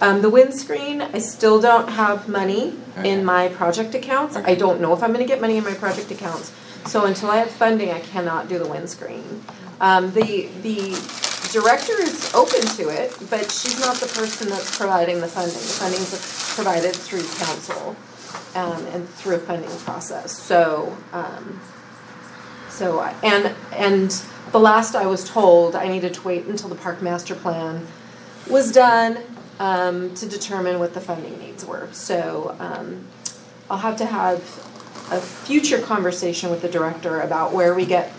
Um, 0.00 0.22
the 0.22 0.30
windscreen, 0.30 1.00
I 1.00 1.18
still 1.18 1.60
don't 1.60 1.88
have 1.88 2.28
money 2.28 2.74
Okay. 2.98 3.10
in 3.10 3.24
my 3.24 3.48
project 3.48 3.94
accounts, 3.94 4.36
I 4.36 4.54
don't 4.54 4.80
know 4.80 4.92
if 4.92 5.02
I'm 5.02 5.12
gonna 5.12 5.26
get 5.26 5.40
money 5.40 5.56
in 5.56 5.64
my 5.64 5.74
project 5.74 6.10
accounts. 6.10 6.52
So 6.86 7.06
until 7.06 7.30
I 7.30 7.38
have 7.38 7.50
funding, 7.50 7.90
I 7.90 8.00
cannot 8.00 8.48
do 8.48 8.58
the 8.58 8.68
windscreen. 8.68 9.42
Um, 9.80 10.12
the, 10.12 10.48
the 10.62 10.92
director 11.52 11.94
is 12.00 12.32
open 12.34 12.60
to 12.76 12.88
it, 12.90 13.16
but 13.30 13.50
she's 13.50 13.80
not 13.80 13.96
the 13.96 14.06
person 14.06 14.48
that's 14.48 14.76
providing 14.76 15.20
the 15.20 15.26
funding, 15.28 15.54
the 15.54 15.58
funding 15.58 16.00
is 16.00 16.52
provided 16.54 16.94
through 16.94 17.22
council, 17.38 17.96
um, 18.54 18.86
and 18.94 19.08
through 19.08 19.36
a 19.36 19.38
funding 19.38 19.70
process, 19.78 20.36
so, 20.40 20.96
um, 21.12 21.60
so, 22.78 23.00
and, 23.22 23.54
and 23.72 24.10
the 24.52 24.60
last 24.60 24.94
I 24.94 25.06
was 25.06 25.22
told, 25.28 25.74
I 25.74 25.86
needed 25.88 26.12
to 26.14 26.22
wait 26.22 26.42
until 26.46 26.68
the 26.68 26.80
park 26.84 27.00
master 27.00 27.34
plan 27.34 27.86
was 28.48 28.72
done, 28.72 29.18
um, 29.58 30.14
to 30.14 30.26
determine 30.26 30.78
what 30.78 30.92
the 30.94 31.00
funding 31.00 31.38
needs 31.38 31.64
were. 31.64 31.88
So, 31.92 32.56
um, 32.58 33.06
I'll 33.70 33.84
have 33.88 33.96
to 33.96 34.06
have 34.06 34.38
a 35.10 35.20
future 35.20 35.80
conversation 35.80 36.50
with 36.50 36.60
the 36.60 36.68
director 36.68 37.20
about 37.20 37.52
where 37.52 37.74
we 37.74 37.86
get 37.86 38.12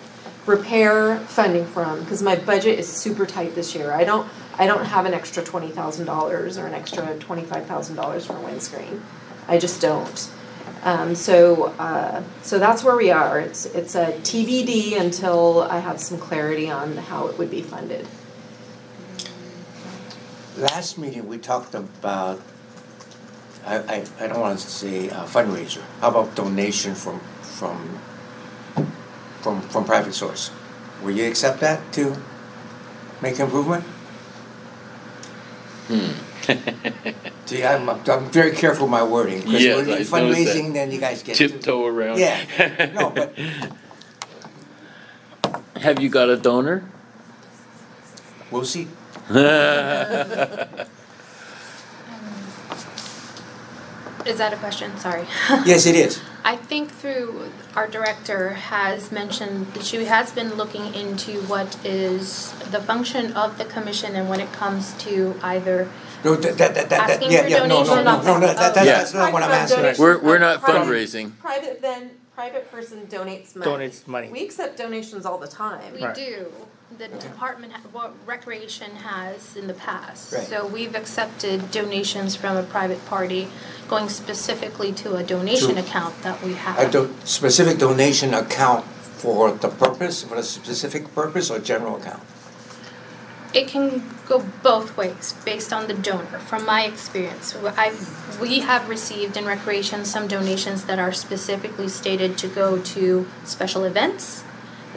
repair 0.45 1.19
funding 1.19 1.65
from, 1.65 1.99
because 2.01 2.21
my 2.21 2.35
budget 2.35 2.79
is 2.79 2.87
super 2.87 3.25
tight 3.25 3.55
this 3.55 3.75
year. 3.75 3.91
I 3.91 4.03
don't, 4.03 4.27
I 4.57 4.67
don't 4.67 4.85
have 4.85 5.05
an 5.05 5.13
extra 5.13 5.43
twenty 5.43 5.69
thousand 5.69 6.05
dollars 6.05 6.57
or 6.57 6.65
an 6.67 6.73
extra 6.73 7.17
twenty-five 7.19 7.65
thousand 7.65 7.95
dollars 7.95 8.25
for 8.25 8.35
a 8.37 8.41
windscreen. 8.41 9.01
I 9.47 9.57
just 9.57 9.81
don't. 9.81 10.31
Um, 10.85 11.15
so, 11.15 11.73
uh, 11.79 12.21
so 12.43 12.59
that's 12.59 12.83
where 12.83 12.95
we 12.95 13.09
are. 13.09 13.39
It's, 13.39 13.65
it's 13.65 13.95
a 13.95 14.11
TBD 14.21 15.01
until 15.01 15.63
I 15.63 15.79
have 15.79 15.99
some 15.99 16.19
clarity 16.19 16.69
on 16.69 16.95
how 16.95 17.25
it 17.27 17.39
would 17.39 17.49
be 17.49 17.63
funded. 17.63 18.07
Last 20.55 20.99
meeting, 20.99 21.27
we 21.27 21.39
talked 21.39 21.73
about, 21.73 22.39
I, 23.65 23.77
I, 23.77 24.05
I 24.19 24.27
don't 24.27 24.39
want 24.39 24.59
to 24.59 24.69
say 24.69 25.09
uh, 25.09 25.25
fundraiser. 25.25 25.81
How 26.01 26.09
about 26.09 26.35
donation 26.35 26.93
from, 26.93 27.19
from, 27.41 27.99
from, 29.41 29.61
from 29.61 29.85
private 29.85 30.13
source? 30.13 30.51
Will 31.01 31.17
you 31.17 31.27
accept 31.27 31.61
that 31.61 31.91
to 31.93 32.15
make 33.23 33.39
improvement? 33.39 33.83
See, 37.45 37.63
I'm, 37.63 37.87
I'm 37.89 38.25
very 38.31 38.51
careful 38.51 38.85
with 38.85 38.91
my 38.91 39.03
wording, 39.03 39.39
because 39.41 39.61
Yes, 39.63 39.75
when 39.75 39.85
I 39.85 39.87
you're 39.87 39.97
noticed 39.97 40.11
that. 40.11 40.21
fundraising, 40.23 40.73
then 40.73 40.91
you 40.91 40.99
guys 40.99 41.21
get. 41.21 41.35
Tiptoe 41.35 41.85
around. 41.85 42.17
Yeah, 42.19 42.91
no, 42.95 43.09
but 43.15 43.37
Have 45.77 46.01
you 46.01 46.09
got 46.09 46.29
a 46.29 46.37
donor? 46.37 46.83
we'll 48.51 48.65
see. 48.65 48.87
Um, 49.27 50.85
is 54.25 54.37
that 54.39 54.53
a 54.53 54.57
question? 54.57 54.97
Sorry. 54.97 55.25
Yes, 55.65 55.85
it 55.85 55.95
is. 55.95 56.19
I 56.43 56.55
think 56.55 56.91
through 56.91 57.49
our 57.75 57.87
director 57.87 58.49
has 58.53 59.11
mentioned 59.11 59.67
that 59.73 59.83
she 59.83 60.05
has 60.05 60.31
been 60.31 60.55
looking 60.55 60.93
into 60.95 61.41
what 61.43 61.77
is 61.85 62.51
the 62.71 62.79
function 62.81 63.33
of 63.33 63.57
the 63.59 63.65
commission 63.65 64.15
and 64.15 64.29
when 64.29 64.39
it 64.39 64.51
comes 64.51 64.93
to 65.05 65.35
either 65.43 65.89
No, 66.25 66.35
that, 66.35 66.57
that, 66.57 66.73
that, 66.73 66.89
that, 66.89 67.09
Asking 67.11 67.31
yeah, 67.31 67.43
for 67.43 67.49
yeah, 67.49 67.57
no, 67.59 67.65
no, 67.67 67.69
donation 67.85 68.03
no, 68.03 68.39
no, 68.39 68.47
that, 68.47 68.57
that, 68.57 68.77
of- 68.77 68.85
that's 68.85 69.13
not 69.13 69.31
what 69.31 69.43
I'm 69.43 69.49
Private 69.49 69.61
asking. 69.63 69.77
donation. 69.83 70.03
We're, 70.03 70.19
we're 70.23 70.39
not 70.39 70.61
From- 70.61 70.75
fundraising. 70.87 71.37
Private 71.39 71.81
then, 71.83 72.09
private 72.33 72.71
person 72.71 73.05
donates 73.05 73.55
money. 73.55 73.71
Donates 73.71 74.07
money. 74.07 74.29
We 74.29 74.43
accept 74.43 74.75
donations 74.77 75.23
all 75.27 75.37
the 75.37 75.47
time. 75.47 75.93
We 75.93 76.03
Right. 76.03 76.15
do. 76.15 76.47
The 76.97 77.07
department, 77.09 77.73
ha- 77.73 77.81
what 77.91 78.13
recreation 78.25 78.89
has 78.97 79.55
in 79.55 79.67
the 79.67 79.73
past. 79.75 80.33
Right. 80.33 80.47
So 80.47 80.65
we've 80.65 80.95
accepted 80.95 81.69
donations 81.71 82.35
from 82.35 82.57
a 82.57 82.63
private 82.63 83.03
party 83.07 83.47
going 83.87 84.07
specifically 84.09 84.93
to 84.93 85.15
a 85.15 85.23
donation 85.23 85.75
To- 85.75 85.81
account 85.81 86.19
that 86.23 86.41
we 86.43 86.53
have. 86.53 86.79
A 86.79 86.89
do, 86.91 87.13
specific 87.23 87.77
donation 87.77 88.33
account 88.33 88.85
for 88.85 89.51
the 89.51 89.67
purpose, 89.69 90.23
for 90.23 90.35
a 90.37 90.43
specific 90.43 91.13
purpose 91.13 91.51
or 91.51 91.59
general 91.59 91.97
account? 91.97 92.23
It 93.53 93.67
can 93.67 94.01
go 94.27 94.43
both 94.63 94.97
ways 94.97 95.35
based 95.45 95.71
on 95.71 95.87
the 95.87 95.93
donor. 95.93 96.39
From 96.39 96.65
my 96.65 96.83
experience, 96.83 97.55
I 97.55 97.95
we 98.41 98.59
have 98.59 98.89
received 98.89 99.37
in 99.37 99.45
recreation 99.45 100.05
some 100.05 100.27
donations 100.27 100.85
that 100.85 100.99
are 100.99 101.13
specifically 101.13 101.87
stated 101.87 102.37
to 102.39 102.47
go 102.47 102.81
to 102.81 103.27
special 103.43 103.83
events. 103.83 104.43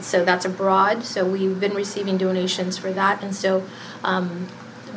So 0.01 0.25
that's 0.25 0.45
abroad. 0.45 1.05
So 1.05 1.25
we've 1.25 1.59
been 1.59 1.75
receiving 1.75 2.19
donations 2.19 2.79
for 2.79 2.93
that, 2.93 3.23
and 3.23 3.35
so 3.35 3.65
um, 4.05 4.49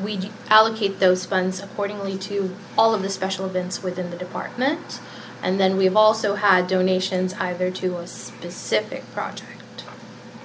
we 0.03 0.31
allocate 0.49 0.99
those 0.99 1.25
funds 1.25 1.61
accordingly 1.61 2.17
to 2.19 2.55
all 2.77 2.93
of 2.93 3.01
the 3.01 3.09
special 3.09 3.45
events 3.45 3.83
within 3.83 4.11
the 4.11 4.17
department. 4.17 4.99
And 5.43 5.59
then 5.59 5.75
we've 5.75 5.97
also 5.97 6.35
had 6.35 6.67
donations 6.67 7.33
either 7.33 7.71
to 7.71 7.97
a 7.97 8.05
specific 8.05 9.11
project. 9.11 9.83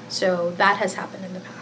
So 0.09 0.53
that 0.53 0.79
has 0.79 0.94
happened 0.94 1.25
in 1.25 1.35
the 1.35 1.40
past. 1.40 1.56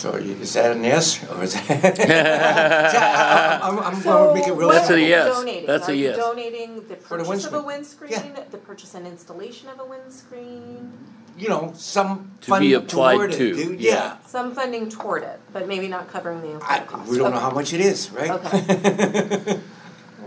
So 0.00 0.14
is 0.14 0.54
that 0.54 0.72
an 0.76 0.82
yes 0.82 1.22
or 1.28 1.42
is 1.44 1.52
that? 1.52 2.00
I'm, 3.62 3.78
I'm, 3.78 3.84
I'm 3.96 4.02
gonna 4.02 4.32
make 4.34 4.46
it 4.48 4.52
real. 4.54 4.68
what 4.68 4.76
That's 4.76 4.88
a 4.88 4.98
yes. 4.98 5.28
donating? 5.36 5.66
That's 5.66 5.88
a 5.88 5.94
yes. 5.94 6.16
Are 6.16 6.18
you 6.18 6.24
donating 6.24 6.74
the 6.76 6.80
the 6.80 6.96
purchase 6.96 7.44
of 7.44 7.52
a 7.52 7.60
windscreen. 7.62 8.10
windscreen, 8.10 8.44
the 8.50 8.56
purchase 8.56 8.94
and 8.94 9.06
installation 9.06 9.68
of 9.68 9.78
a 9.78 9.84
windscreen? 9.84 10.90
You 11.36 11.48
know, 11.50 11.72
some 11.76 12.30
To 12.42 12.58
be 12.58 12.72
applied 12.72 13.16
toward 13.16 13.34
it, 13.34 13.36
to, 13.36 13.54
dude. 13.54 13.80
yeah. 13.80 14.16
Some 14.26 14.54
funding 14.54 14.88
toward 14.88 15.22
it, 15.22 15.38
but 15.52 15.68
maybe 15.68 15.86
not 15.86 16.08
covering 16.08 16.40
the 16.40 16.48
I, 16.48 16.52
entire 16.54 16.84
cost. 16.86 17.10
we 17.10 17.18
don't 17.18 17.30
know 17.32 17.36
Okay. 17.36 17.44
how 17.44 17.50
much 17.50 17.72
it 17.74 17.80
is, 17.82 18.10
right? 18.10 18.30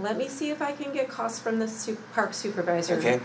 Let 0.02 0.18
me 0.18 0.28
see 0.28 0.52
if 0.52 0.62
I 0.62 0.72
can 0.74 0.94
get 0.94 1.10
costs 1.10 1.40
from 1.40 1.58
the 1.58 1.68
su- 1.68 1.98
park 2.14 2.36
supervisor. 2.36 2.96
Okay, 2.98 3.20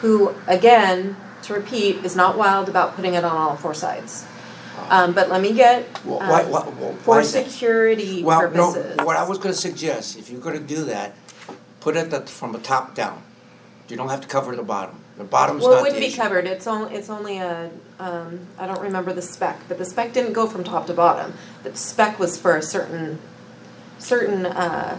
Who, 0.00 0.34
again, 0.46 1.16
to 1.44 1.54
repeat, 1.54 2.04
is 2.04 2.14
not 2.14 2.36
wild 2.36 2.68
about 2.68 2.94
putting 2.94 3.14
it 3.14 3.24
on 3.24 3.34
all 3.36 3.56
four 3.56 3.72
sides. 3.74 4.26
Um, 4.90 5.12
but 5.14 5.28
let 5.28 5.40
me 5.40 5.52
get, 5.52 5.84
Wh- 5.98 6.06
why, 6.18 6.42
um, 6.42 6.50
why, 6.50 6.60
why 6.60 6.94
for 7.22 7.22
security 7.24 8.22
Well, 8.22 8.50
no, 8.50 8.72
what 9.04 9.16
I 9.16 9.26
was 9.28 9.38
gonna 9.38 9.54
suggest, 9.54 10.18
if 10.18 10.30
you're 10.30 10.40
gonna 10.40 10.58
do 10.60 10.84
that, 10.84 11.14
put 11.80 11.96
it 11.96 12.12
at, 12.12 12.28
from 12.28 12.52
the 12.52 12.58
top 12.58 12.94
down. 12.94 13.22
You 13.88 13.96
don't 13.96 14.08
have 14.10 14.20
to 14.20 14.28
cover 14.28 14.54
the 14.54 14.62
bottom. 14.62 14.96
The 15.16 15.24
bottom's 15.24 15.62
Well, 15.62 15.72
it 15.72 15.74
not 15.74 15.78
the 15.78 15.82
wouldn't 15.84 16.00
be 16.00 16.06
issue. 16.08 16.20
covered, 16.22 16.46
it's 16.46 16.66
only, 16.66 16.94
it's 16.94 17.08
only 17.10 17.38
a, 17.38 17.70
um, 17.98 18.40
I 18.58 18.66
don't 18.66 18.80
remember 18.80 19.12
the 19.12 19.22
spec, 19.22 19.60
but 19.68 19.78
the 19.78 19.84
spec 19.84 20.12
didn't 20.12 20.32
go 20.32 20.46
from 20.46 20.62
top 20.64 20.86
to 20.86 20.94
bottom. 20.94 21.32
The 21.64 21.74
spec 21.76 22.18
was 22.18 22.38
for 22.38 22.56
a 22.56 22.62
certain, 22.62 23.18
certain, 23.98 24.46
uh, 24.46 24.98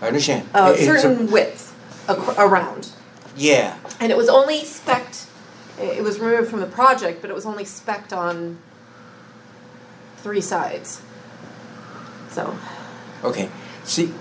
I 0.00 0.06
understand. 0.06 0.48
uh, 0.54 0.72
It- 0.76 0.80
it's 0.80 0.82
a- 0.82 1.00
certain 1.00 1.30
width 1.30 1.74
ac- 2.08 2.20
around. 2.38 2.90
Yeah, 3.36 3.76
And 3.98 4.12
it 4.12 4.16
was 4.18 4.28
only 4.28 4.64
spec'd, 4.64 5.20
it 5.80 5.98
it 5.98 6.02
was 6.02 6.18
removed 6.20 6.50
from 6.50 6.60
the 6.60 6.66
project, 6.66 7.20
but 7.22 7.30
it 7.30 7.34
was 7.34 7.46
only 7.46 7.64
spec'd 7.64 8.12
on 8.12 8.58
three 10.22 10.40
sides. 10.40 11.00
So, 12.30 12.56
okay. 13.24 13.50
See, 13.84 14.12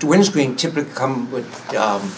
the 0.00 0.06
windscreen 0.06 0.56
typically 0.56 0.92
come 0.94 1.30
with, 1.30 1.74
um, 1.74 2.10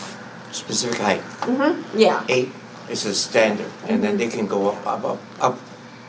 specific 0.53 1.01
height. 1.01 1.23
Mhm. 1.43 1.83
yeah, 1.95 2.23
Eight 2.29 2.53
is 2.89 3.07
a 3.07 3.15
standard, 3.15 3.71
and 3.89 4.03
then 4.05 4.19
they 4.19 4.29
can 4.29 4.47
go 4.47 4.69
up, 4.71 4.87
up, 4.87 5.05
up, 5.05 5.19
up, 5.41 5.59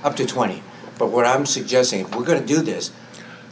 up 0.03 0.15
to 0.17 0.25
twenty. 0.25 0.63
But 0.97 1.07
what 1.09 1.25
I'm 1.25 1.45
suggesting, 1.45 2.01
if 2.01 2.15
we're 2.15 2.25
gonna 2.25 2.45
do 2.45 2.61
this, 2.61 2.91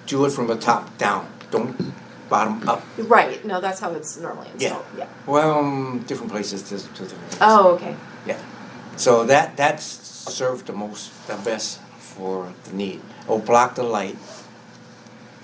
do 0.06 0.26
it 0.26 0.32
from 0.32 0.48
the 0.48 0.56
top 0.56 0.98
down, 0.98 1.28
don't 1.52 1.94
bottom 2.30 2.68
up. 2.70 2.84
right, 2.98 3.44
no, 3.46 3.60
that's 3.62 3.80
how 3.80 3.92
it's 3.94 4.18
normally 4.18 4.50
installed, 4.54 4.86
yeah. 4.98 5.06
Well, 5.26 5.60
um, 5.60 6.04
different 6.06 6.32
places, 6.32 6.62
different 6.64 6.96
things. 6.98 7.38
Oh, 7.42 7.70
okay, 7.76 7.96
Yeah, 8.26 8.38
so 8.98 9.24
that, 9.26 9.58
that's 9.58 9.84
served 10.30 10.68
the 10.68 10.74
most, 10.74 11.10
the 11.28 11.36
best 11.38 11.80
for 12.20 12.52
the 12.66 12.76
need. 12.76 13.00
Or 13.28 13.40
block 13.40 13.76
the 13.76 13.84
light 13.84 14.18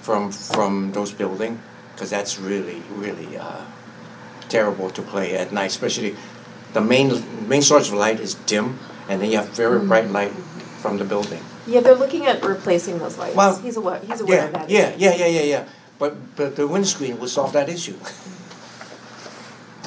from, 0.01 0.31
from 0.31 0.91
those 0.91 1.11
building, 1.11 1.59
cause 1.95 2.09
that's 2.09 2.37
really, 2.37 2.83
really, 2.91 3.37
uh, 3.37 3.63
terrible 4.49 4.89
to 4.91 5.01
play 5.01 5.35
at 5.37 5.51
night, 5.51 5.67
especially 5.71 6.15
the 6.73 6.81
main, 6.81 7.09
main 7.47 7.61
source 7.61 7.87
of 7.87 7.95
light 7.95 8.19
is 8.19 8.35
dim, 8.45 8.77
and 9.09 9.21
then 9.21 9.31
you 9.31 9.37
have 9.37 9.49
very 9.49 9.79
bright 9.79 10.09
light 10.11 10.31
from 10.83 10.97
the 10.97 11.03
building. 11.05 11.41
yeah, 11.65 11.79
they're 11.79 11.95
looking 11.95 12.25
at 12.27 12.43
replacing 12.45 12.99
those 12.99 13.17
lights, 13.17 13.35
Well, 13.35 13.57
he's 13.57 13.77
aware, 13.77 13.99
he's 14.05 14.21
aware 14.21 14.37
Yeah, 14.37 14.45
of 14.45 14.53
that. 14.53 14.69
yeah, 14.69 14.93
yeah, 14.97 15.15
yeah, 15.15 15.25
yeah, 15.27 15.41
yeah, 15.41 15.63
but, 15.97 16.35
but 16.35 16.55
the 16.55 16.67
windscreen 16.67 17.17
will 17.19 17.27
solve 17.27 17.53
that 17.53 17.69
issue. 17.69 17.95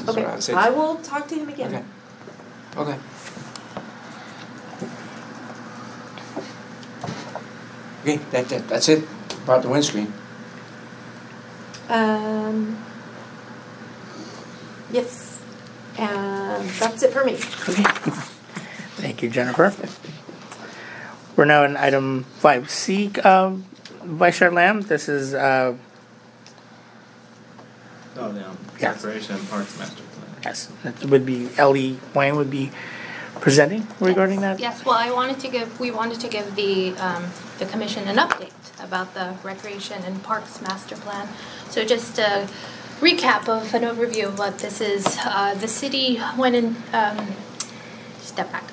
Okay, 0.09 0.24
I'd. 0.24 0.51
I 0.51 0.70
will 0.70 0.96
talk 0.96 1.29
to 1.29 1.35
him 1.35 1.48
again. 1.48 1.68
Okay, 1.74 1.85
okay. 2.83 2.98
Okay, 8.09 8.16
that, 8.31 8.49
that, 8.49 8.68
that's 8.68 8.88
it 8.88 9.05
about 9.44 9.61
the 9.61 9.68
windscreen. 9.68 10.11
Um, 11.90 12.83
yes, 14.90 15.42
and 15.99 16.66
that's 16.71 17.03
it 17.03 17.12
for 17.12 17.23
me. 17.23 17.35
Okay. 17.35 17.83
Thank 18.97 19.23
you, 19.23 19.29
Jennifer. 19.29 19.75
We're 21.37 21.44
now 21.44 21.64
in 21.64 21.77
item 21.77 22.25
five 22.38 22.71
C, 22.71 23.11
um, 23.25 23.66
Vice 24.03 24.38
Chair 24.38 24.53
Lamb. 24.53 24.81
This 24.81 25.11
is, 25.11 25.35
uh, 25.35 25.77
Oh, 28.16 28.35
yeah. 28.35 28.55
Yeah. 28.81 28.92
Recreation 28.94 29.37
and 29.37 29.49
Parks 29.51 29.79
Master 29.79 30.03
Plan. 30.03 30.40
yes, 30.42 30.73
that 30.83 31.05
would 31.05 31.27
be 31.27 31.51
Ellie 31.59 32.01
Wayne 32.14 32.37
would 32.37 32.51
be 32.51 32.71
presenting 33.40 33.87
regarding 34.01 34.40
that. 34.40 34.61
Yes, 34.61 34.85
well, 34.85 34.96
I 34.96 35.11
wanted 35.11 35.40
to 35.40 35.48
give, 35.48 35.81
we 35.81 35.90
wanted 35.90 36.20
to 36.20 36.29
give 36.29 36.55
the, 36.57 36.96
um, 36.96 37.24
the 37.59 37.66
commission 37.66 38.07
an 38.09 38.16
update 38.16 38.53
about 38.83 39.14
the 39.14 39.35
Recreation 39.42 40.03
and 40.05 40.22
Parks 40.22 40.61
Master 40.61 40.96
Plan. 40.96 41.29
So 41.70 41.85
just 41.85 42.18
a 42.18 42.48
recap 43.01 43.48
of 43.48 43.74
an 43.74 43.83
overview 43.83 44.27
of 44.27 44.38
what 44.38 44.59
this 44.59 44.81
is. 44.81 45.18
Uh, 45.24 45.55
the 45.55 45.68
city 45.68 46.20
went 46.37 46.55
in, 46.57 46.77
um, 46.92 47.29
step 48.20 48.51
back. 48.53 48.64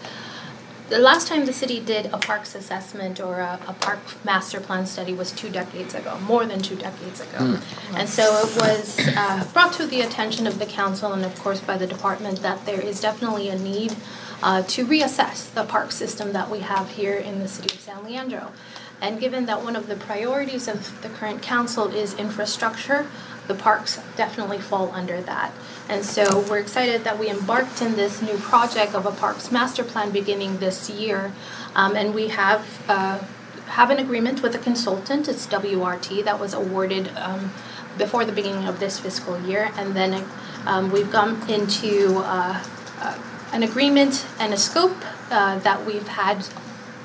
The 0.88 1.00
last 1.00 1.28
time 1.28 1.48
the 1.48 1.54
city 1.54 1.80
did 1.80 2.06
a 2.08 2.18
parks 2.20 2.54
assessment 2.54 3.20
or 3.20 3.40
a, 3.40 3.60
a 3.68 3.74
park 3.74 4.00
master 4.24 4.60
plan 4.60 4.86
study 4.86 5.14
was 5.14 5.32
two 5.32 5.50
decades 5.50 5.96
ago, 5.96 6.20
more 6.20 6.46
than 6.46 6.62
two 6.62 6.76
decades 6.76 7.22
ago. 7.22 7.58
And 7.96 8.08
so 8.08 8.24
it 8.46 8.56
was 8.56 9.00
uh, 9.18 9.48
brought 9.52 9.74
to 9.74 9.88
the 9.88 10.02
attention 10.02 10.46
of 10.46 10.60
the 10.60 10.68
council 10.68 11.12
and 11.12 11.26
of 11.26 11.38
course 11.40 11.60
by 11.60 11.78
the 11.78 11.88
department 11.88 12.44
that 12.44 12.68
there 12.68 12.80
is 12.80 13.02
definitely 13.02 13.50
a 13.50 13.58
need 13.58 13.96
uh, 14.44 14.62
to 14.62 14.86
reassess 14.86 15.52
the 15.52 15.64
park 15.64 15.92
system 15.92 16.34
that 16.34 16.52
we 16.52 16.60
have 16.60 16.92
here 16.92 17.16
in 17.16 17.40
the 17.40 17.48
city 17.48 17.74
of 17.76 17.82
San 17.82 18.04
Leandro. 18.04 18.52
And 19.02 19.20
given 19.20 19.48
that 19.48 19.64
one 19.64 19.76
of 19.76 19.88
the 19.88 19.96
priorities 19.96 20.68
of 20.68 21.02
the 21.02 21.10
current 21.10 21.42
council 21.42 21.88
is 21.88 22.14
infrastructure, 22.14 23.08
the 23.48 23.56
parks 23.56 24.00
definitely 24.16 24.60
fall 24.60 24.92
under 24.92 25.22
that. 25.22 25.54
And 25.88 26.04
so 26.04 26.40
we're 26.50 26.60
excited 26.60 27.04
that 27.04 27.20
we 27.20 27.30
embarked 27.30 27.82
in 27.82 27.96
this 27.96 28.22
new 28.22 28.38
project 28.38 28.96
of 28.96 29.06
a 29.06 29.12
parks 29.12 29.52
master 29.52 29.84
plan 29.84 30.12
beginning 30.12 30.58
this 30.58 30.90
year. 30.90 31.32
Um, 31.76 31.96
and 31.96 32.14
we 32.16 32.30
have, 32.30 32.84
uh, 32.88 33.20
have 33.68 33.92
an 33.92 34.00
agreement 34.00 34.42
with 34.42 34.56
a 34.56 34.60
consultant, 34.60 35.28
it's 35.28 35.46
WRT, 35.48 36.24
that 36.24 36.40
was 36.40 36.54
awarded 36.54 37.16
um, 37.16 37.54
before 37.98 38.26
the 38.26 38.32
beginning 38.32 38.68
of 38.68 38.80
this 38.80 39.00
fiscal 39.00 39.40
year. 39.42 39.72
And 39.78 39.96
then 39.96 40.26
um, 40.66 40.92
we've 40.92 41.12
gone 41.12 41.48
into 41.50 42.18
uh, 42.18 42.64
uh, 43.00 43.20
an 43.54 43.64
agreement 43.64 44.26
and 44.40 44.54
a 44.54 44.58
scope 44.58 44.98
uh, 45.30 45.60
that 45.60 45.86
we've 45.86 46.08
had 46.08 46.48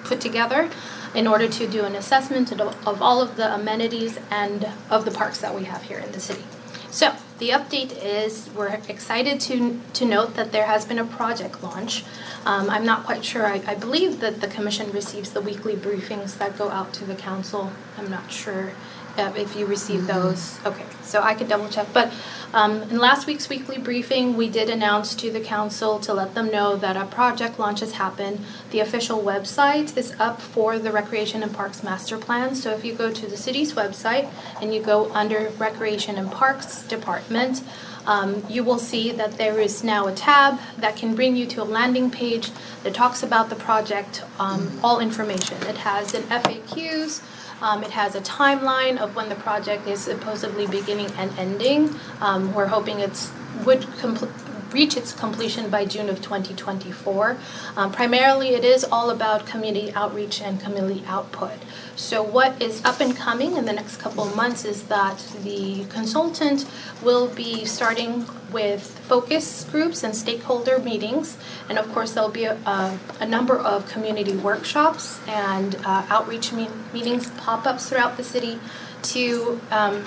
put 0.05 0.20
together 0.20 0.70
in 1.14 1.27
order 1.27 1.49
to 1.49 1.66
do 1.66 1.85
an 1.85 1.94
assessment 1.94 2.53
of, 2.53 3.03
all 3.03 3.20
of 3.20 3.37
the 3.37 3.55
amenities 3.55 4.18
and 4.31 4.68
of 4.90 5.05
the 5.05 5.11
parks 5.11 5.40
that 5.40 5.55
we 5.55 5.64
have 5.64 5.83
here 5.83 5.99
in 5.99 6.12
the 6.12 6.20
city. 6.20 6.44
So 6.90 7.14
the 7.38 7.51
update 7.51 7.96
is 8.03 8.51
we're 8.55 8.81
excited 8.88 9.40
to 9.42 9.81
to 9.94 10.05
note 10.05 10.35
that 10.35 10.53
there 10.53 10.66
has 10.66 10.85
been 10.85 10.99
a 10.99 11.05
project 11.05 11.62
launch. 11.62 12.05
Um, 12.44 12.68
I'm 12.68 12.85
not 12.85 13.05
quite 13.05 13.25
sure. 13.25 13.46
I, 13.46 13.62
I 13.66 13.75
believe 13.77 14.20
that 14.20 14.40
the 14.40 14.49
commission 14.49 14.90
receives 14.90 15.31
the 15.31 15.40
weekly 15.40 15.75
briefings 15.75 16.37
that 16.38 16.59
go 16.59 16.68
out 16.68 16.92
to 16.94 17.05
the 17.05 17.14
council. 17.14 17.73
I'm 17.96 18.11
not 18.11 18.33
sure 18.33 18.73
uh, 19.16 19.33
if 19.37 19.57
you 19.57 19.66
receive 19.66 20.07
those. 20.07 20.59
Okay, 20.64 20.85
so 21.03 21.23
I 21.23 21.35
could 21.35 21.49
double 21.49 21.68
check. 21.68 21.88
But 21.92 22.12
um, 22.53 22.83
in 22.83 22.99
last 22.99 23.27
week's 23.27 23.49
weekly 23.49 23.79
briefing, 23.79 24.37
we 24.37 24.49
did 24.49 24.68
announce 24.68 25.14
to 25.16 25.31
the 25.31 25.40
council 25.40 26.01
to 26.01 26.12
let 26.12 26.35
them 26.35 26.51
know 26.51 26.75
that 26.77 26.96
a 26.96 27.05
project 27.07 27.59
launch 27.59 27.81
has 27.81 27.92
happened. 27.92 28.40
The 28.70 28.81
official 28.81 29.23
website 29.23 29.96
is 29.96 30.14
up 30.18 30.40
for 30.40 30.79
the 30.79 30.90
Recreation 30.90 31.42
and 31.42 31.55
Parks 31.55 31.85
Master 31.85 32.18
Plan. 32.18 32.55
So 32.55 32.73
if 32.73 32.85
you 32.85 32.94
go 32.94 33.12
to 33.12 33.27
the 33.27 33.37
city's 33.37 33.75
website 33.75 34.29
and 34.61 34.75
you 34.75 34.83
go 34.83 35.12
under 35.12 35.51
Recreation 35.59 36.16
and 36.16 36.31
Parks 36.31 36.83
Department, 36.83 37.62
um, 38.07 38.42
you 38.49 38.64
will 38.64 38.79
see 38.79 39.12
that 39.12 39.38
there 39.38 39.61
is 39.61 39.85
now 39.85 40.07
a 40.07 40.12
tab 40.12 40.59
that 40.79 40.96
can 40.96 41.14
bring 41.14 41.37
you 41.37 41.46
to 41.46 41.62
a 41.62 41.64
landing 41.64 42.11
page 42.11 42.51
that 42.83 42.94
talks 42.94 43.23
about 43.23 43.51
the 43.51 43.55
project, 43.55 44.25
um, 44.38 44.81
all 44.83 44.99
information. 44.99 45.59
It 45.62 45.77
has 45.79 46.14
an 46.14 46.23
FAQs, 46.23 47.23
um, 47.62 47.83
it 47.83 47.90
has 47.90 48.14
a 48.14 48.20
timeline 48.20 48.99
of 48.99 49.14
when 49.16 49.29
the 49.29 49.35
project 49.37 49.87
is 49.87 50.01
supposedly 50.01 50.66
beginning 50.66 51.11
and 51.18 51.37
ending. 51.38 51.94
Um, 52.20 52.55
we're 52.55 52.66
hoping 52.66 53.01
it's 53.01 53.31
would 53.64 53.81
compl- 53.81 54.31
reach 54.72 54.96
its 54.96 55.12
completion 55.12 55.70
by 55.70 55.85
June 55.85 56.09
of 56.09 56.22
2024. 56.22 57.37
Um, 57.76 57.92
primarily, 57.92 58.50
it 58.50 58.64
is 58.64 58.85
all 58.85 59.11
about 59.11 59.46
community 59.46 59.92
outreach 59.94 60.40
and 60.40 60.61
community 60.61 61.02
output. 61.06 61.59
So, 61.96 62.22
what 62.22 62.61
is 62.61 62.85
up 62.85 63.00
and 63.00 63.16
coming 63.16 63.56
in 63.56 63.64
the 63.64 63.72
next 63.72 63.98
couple 63.98 64.24
of 64.24 64.35
months 64.35 64.64
is 64.64 64.85
that 64.85 65.18
the 65.42 65.85
consultant 65.87 66.66
will 67.02 67.28
be 67.28 67.64
starting 67.64 68.26
with 68.52 68.98
focus 69.00 69.64
groups 69.70 70.02
and 70.02 70.14
stakeholder 70.14 70.78
meetings. 70.78 71.37
And 71.68 71.78
of 71.78 71.92
course, 71.92 72.12
there'll 72.12 72.30
be 72.30 72.44
a, 72.44 72.54
a, 72.66 72.98
a 73.20 73.26
number 73.26 73.59
of 73.59 73.88
community 73.88 74.37
workshops 74.37 75.20
and 75.26 75.76
uh, 75.85 76.06
outreach 76.09 76.52
me- 76.52 76.70
meetings, 76.92 77.30
pop 77.33 77.66
ups 77.66 77.88
throughout 77.88 78.16
the 78.16 78.24
city 78.24 78.59
to 79.02 79.61
um, 79.70 80.04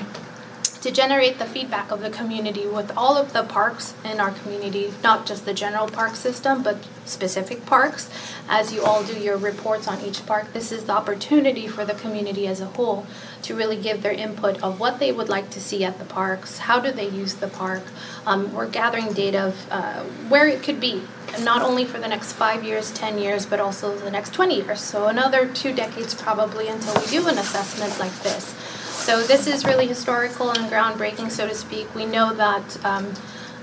to 0.84 0.92
generate 0.92 1.40
the 1.40 1.46
feedback 1.46 1.92
of 1.92 2.02
the 2.02 2.10
community 2.10 2.68
with 2.68 2.92
all 2.98 3.16
of 3.16 3.32
the 3.32 3.42
parks 3.42 3.94
in 4.04 4.20
our 4.20 4.32
community, 4.32 4.94
not 5.02 5.26
just 5.26 5.46
the 5.46 5.54
general 5.54 5.88
park 5.88 6.14
system, 6.14 6.62
but 6.62 6.76
specific 7.06 7.66
parks. 7.66 8.10
As 8.50 8.74
you 8.74 8.84
all 8.84 9.02
do 9.02 9.18
your 9.18 9.38
reports 9.38 9.88
on 9.88 10.02
each 10.02 10.26
park, 10.26 10.52
this 10.52 10.74
is 10.74 10.84
the 10.84 10.92
opportunity 10.92 11.70
for 11.70 11.86
the 11.86 11.94
community 11.94 12.48
as 12.48 12.60
a 12.60 12.66
whole 12.66 13.08
to 13.44 13.56
really 13.56 13.78
give 13.78 14.02
their 14.02 14.12
input 14.12 14.62
of 14.62 14.78
what 14.78 15.00
they 15.00 15.14
would 15.14 15.30
like 15.30 15.50
to 15.52 15.62
see 15.62 15.86
at 15.86 16.00
the 16.00 16.06
parks, 16.06 16.58
how 16.58 16.82
do 16.82 16.92
they 16.92 17.08
use 17.08 17.36
the 17.36 17.48
park. 17.48 17.84
Um, 18.26 18.54
we're 18.54 18.68
gathering 18.68 19.14
data 19.14 19.48
of 19.48 19.68
uh, 19.72 20.04
where 20.28 20.50
it 20.50 20.64
could 20.64 20.82
be, 20.82 21.04
not 21.40 21.62
only 21.62 21.86
for 21.86 21.98
the 21.98 22.10
next 22.10 22.34
five 22.34 22.62
years, 22.62 22.92
10 22.92 23.20
years, 23.20 23.46
but 23.46 23.62
also 23.62 23.98
the 23.98 24.12
next 24.12 24.34
20 24.34 24.58
years. 24.58 24.82
So 24.82 25.08
another 25.08 25.48
two 25.48 25.74
decades 25.74 26.14
probably 26.14 26.68
until 26.68 27.00
we 27.00 27.08
do 27.08 27.26
an 27.30 27.38
assessment 27.38 27.98
like 28.00 28.22
this. 28.22 28.54
So 28.94 29.22
this 29.22 29.48
is 29.48 29.66
really 29.66 29.86
historical 29.86 30.52
and 30.52 30.72
groundbreaking, 30.72 31.30
so 31.30 31.48
to 31.48 31.54
speak. 31.54 31.94
We 31.94 32.06
know 32.06 32.34
that 32.34 32.86
um, 32.86 33.14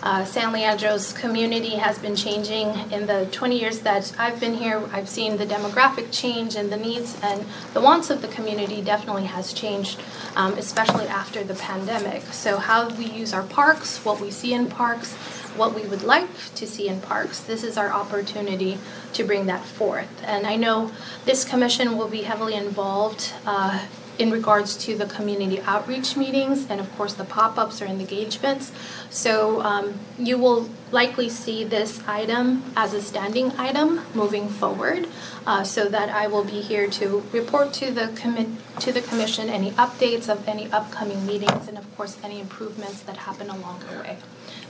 uh, 0.03 0.25
San 0.25 0.53
Leandro's 0.53 1.13
community 1.13 1.77
has 1.77 1.99
been 1.99 2.17
changing 2.17 2.69
in 2.91 3.07
the 3.07 3.27
20 3.33 3.59
years 3.59 3.81
that 3.81 4.13
I've 4.19 4.41
been 4.41 4.55
here. 4.55 4.83
I've 4.93 5.09
seen 5.09 5.37
the 5.37 5.47
demographic 5.47 6.09
change 6.11 6.57
and 6.57 6.71
the 6.71 6.77
needs 6.77 7.19
and 7.23 7.45
the 7.75 7.81
wants 7.81 8.11
of 8.11 8.23
the 8.23 8.29
community 8.29 8.83
definitely 8.83 9.25
has 9.25 9.53
changed, 9.53 10.01
um, 10.37 10.55
especially 10.55 11.07
after 11.07 11.43
the 11.45 11.55
pandemic. 11.55 12.23
So 12.33 12.59
how 12.59 12.89
we 12.91 13.07
use 13.07 13.33
our 13.33 13.43
parks, 13.43 14.05
what 14.05 14.21
we 14.21 14.31
see 14.31 14.55
in 14.55 14.69
parks, 14.69 15.15
what 15.57 15.75
we 15.75 15.83
would 15.83 16.03
like 16.03 16.29
to 16.55 16.67
see 16.67 16.89
in 16.89 17.01
parks. 17.01 17.41
This 17.41 17.65
is 17.65 17.77
our 17.77 17.91
opportunity 17.91 18.79
to 19.13 19.25
bring 19.25 19.47
that 19.47 19.65
forth. 19.65 20.09
And 20.25 20.47
I 20.47 20.57
know 20.57 20.93
this 21.25 21.45
commission 21.45 21.99
will 21.99 22.09
be 22.09 22.23
heavily 22.23 22.55
involved 22.55 23.33
uh, 23.45 23.87
in 24.21 24.31
regards 24.31 24.77
to 24.77 24.95
the 24.99 25.07
community 25.07 25.61
outreach 25.63 26.15
meetings 26.15 26.69
and 26.69 26.79
of 26.79 26.89
course 26.97 27.15
the 27.15 27.25
pop-ups 27.25 27.81
or 27.81 27.87
engagements. 27.87 28.71
So 29.09 29.63
um, 29.63 29.95
you 30.19 30.37
will 30.37 30.69
likely 30.93 31.31
see 31.31 31.65
this 31.65 32.03
item 32.07 32.63
as 32.77 32.93
a 32.93 33.01
standing 33.01 33.53
item 33.57 34.03
moving 34.15 34.49
forward, 34.49 35.09
uh, 35.47 35.65
so 35.65 35.89
that 35.89 36.11
I 36.11 36.27
will 36.27 36.45
be 36.45 36.61
here 36.61 36.87
to 37.01 37.25
report 37.33 37.73
to 37.75 37.91
the 37.91 38.07
commi- 38.21 38.57
to 38.81 38.93
the 38.93 39.01
commission 39.01 39.49
any 39.49 39.71
updates 39.73 40.29
of 40.29 40.47
any 40.47 40.71
upcoming 40.71 41.25
meetings 41.25 41.67
and 41.67 41.79
of 41.79 41.97
course 41.97 42.19
any 42.23 42.41
improvements 42.41 43.01
that 43.03 43.17
happen 43.29 43.49
along 43.49 43.81
the 43.89 43.99
way. 44.01 44.19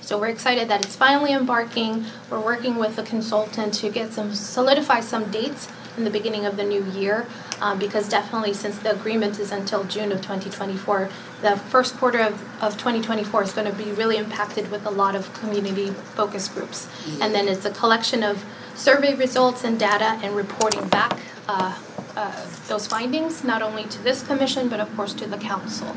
So 0.00 0.18
we're 0.18 0.28
excited 0.28 0.68
that 0.68 0.84
it's 0.84 0.96
finally 0.96 1.32
embarking. 1.32 2.04
We're 2.30 2.40
working 2.52 2.76
with 2.76 2.98
a 2.98 3.02
consultant 3.02 3.74
to 3.74 3.90
get 3.90 4.12
some 4.12 4.34
solidify 4.34 5.00
some 5.00 5.30
dates 5.30 5.68
in 5.96 6.04
the 6.04 6.10
beginning 6.10 6.46
of 6.46 6.56
the 6.56 6.64
new 6.64 6.84
year 6.92 7.26
um, 7.60 7.78
because 7.78 8.08
definitely 8.08 8.54
since 8.54 8.78
the 8.78 8.92
agreement 8.92 9.38
is 9.38 9.52
until 9.52 9.84
June 9.84 10.12
of 10.12 10.18
2024, 10.18 11.08
the 11.42 11.56
first 11.56 11.96
quarter 11.96 12.20
of, 12.20 12.62
of 12.62 12.72
2024 12.78 13.42
is 13.42 13.52
going 13.52 13.70
to 13.70 13.76
be 13.76 13.90
really 13.92 14.16
impacted 14.16 14.70
with 14.70 14.84
a 14.86 14.90
lot 14.90 15.14
of 15.14 15.32
community 15.34 15.90
focus 15.90 16.48
groups. 16.48 16.88
And 17.20 17.34
then 17.34 17.48
it's 17.48 17.64
a 17.64 17.70
collection 17.70 18.22
of 18.22 18.44
survey 18.74 19.14
results 19.14 19.64
and 19.64 19.78
data 19.78 20.18
and 20.22 20.34
reporting 20.34 20.88
back 20.88 21.18
uh, 21.48 21.76
uh, 22.16 22.46
those 22.68 22.86
findings, 22.86 23.44
not 23.44 23.62
only 23.62 23.84
to 23.84 24.02
this 24.02 24.26
commission, 24.26 24.68
but 24.68 24.80
of 24.80 24.94
course 24.96 25.12
to 25.14 25.26
the 25.26 25.38
council. 25.38 25.96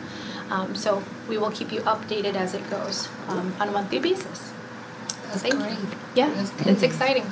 Um, 0.50 0.76
so 0.76 1.04
we 1.28 1.38
will 1.38 1.52
keep 1.52 1.72
you 1.72 1.82
updated 1.82 2.36
as 2.36 2.54
it 2.54 2.70
goes 2.70 3.08
um, 3.28 3.54
on 3.60 3.70
a 3.70 3.72
monthly 3.72 4.00
basis. 4.00 4.52
That's 5.28 5.42
Thank 5.42 5.56
great. 5.56 5.72
you. 5.72 5.88
Yeah, 6.16 6.30
That's 6.30 6.68
it's 6.68 6.84
exciting. 6.84 7.26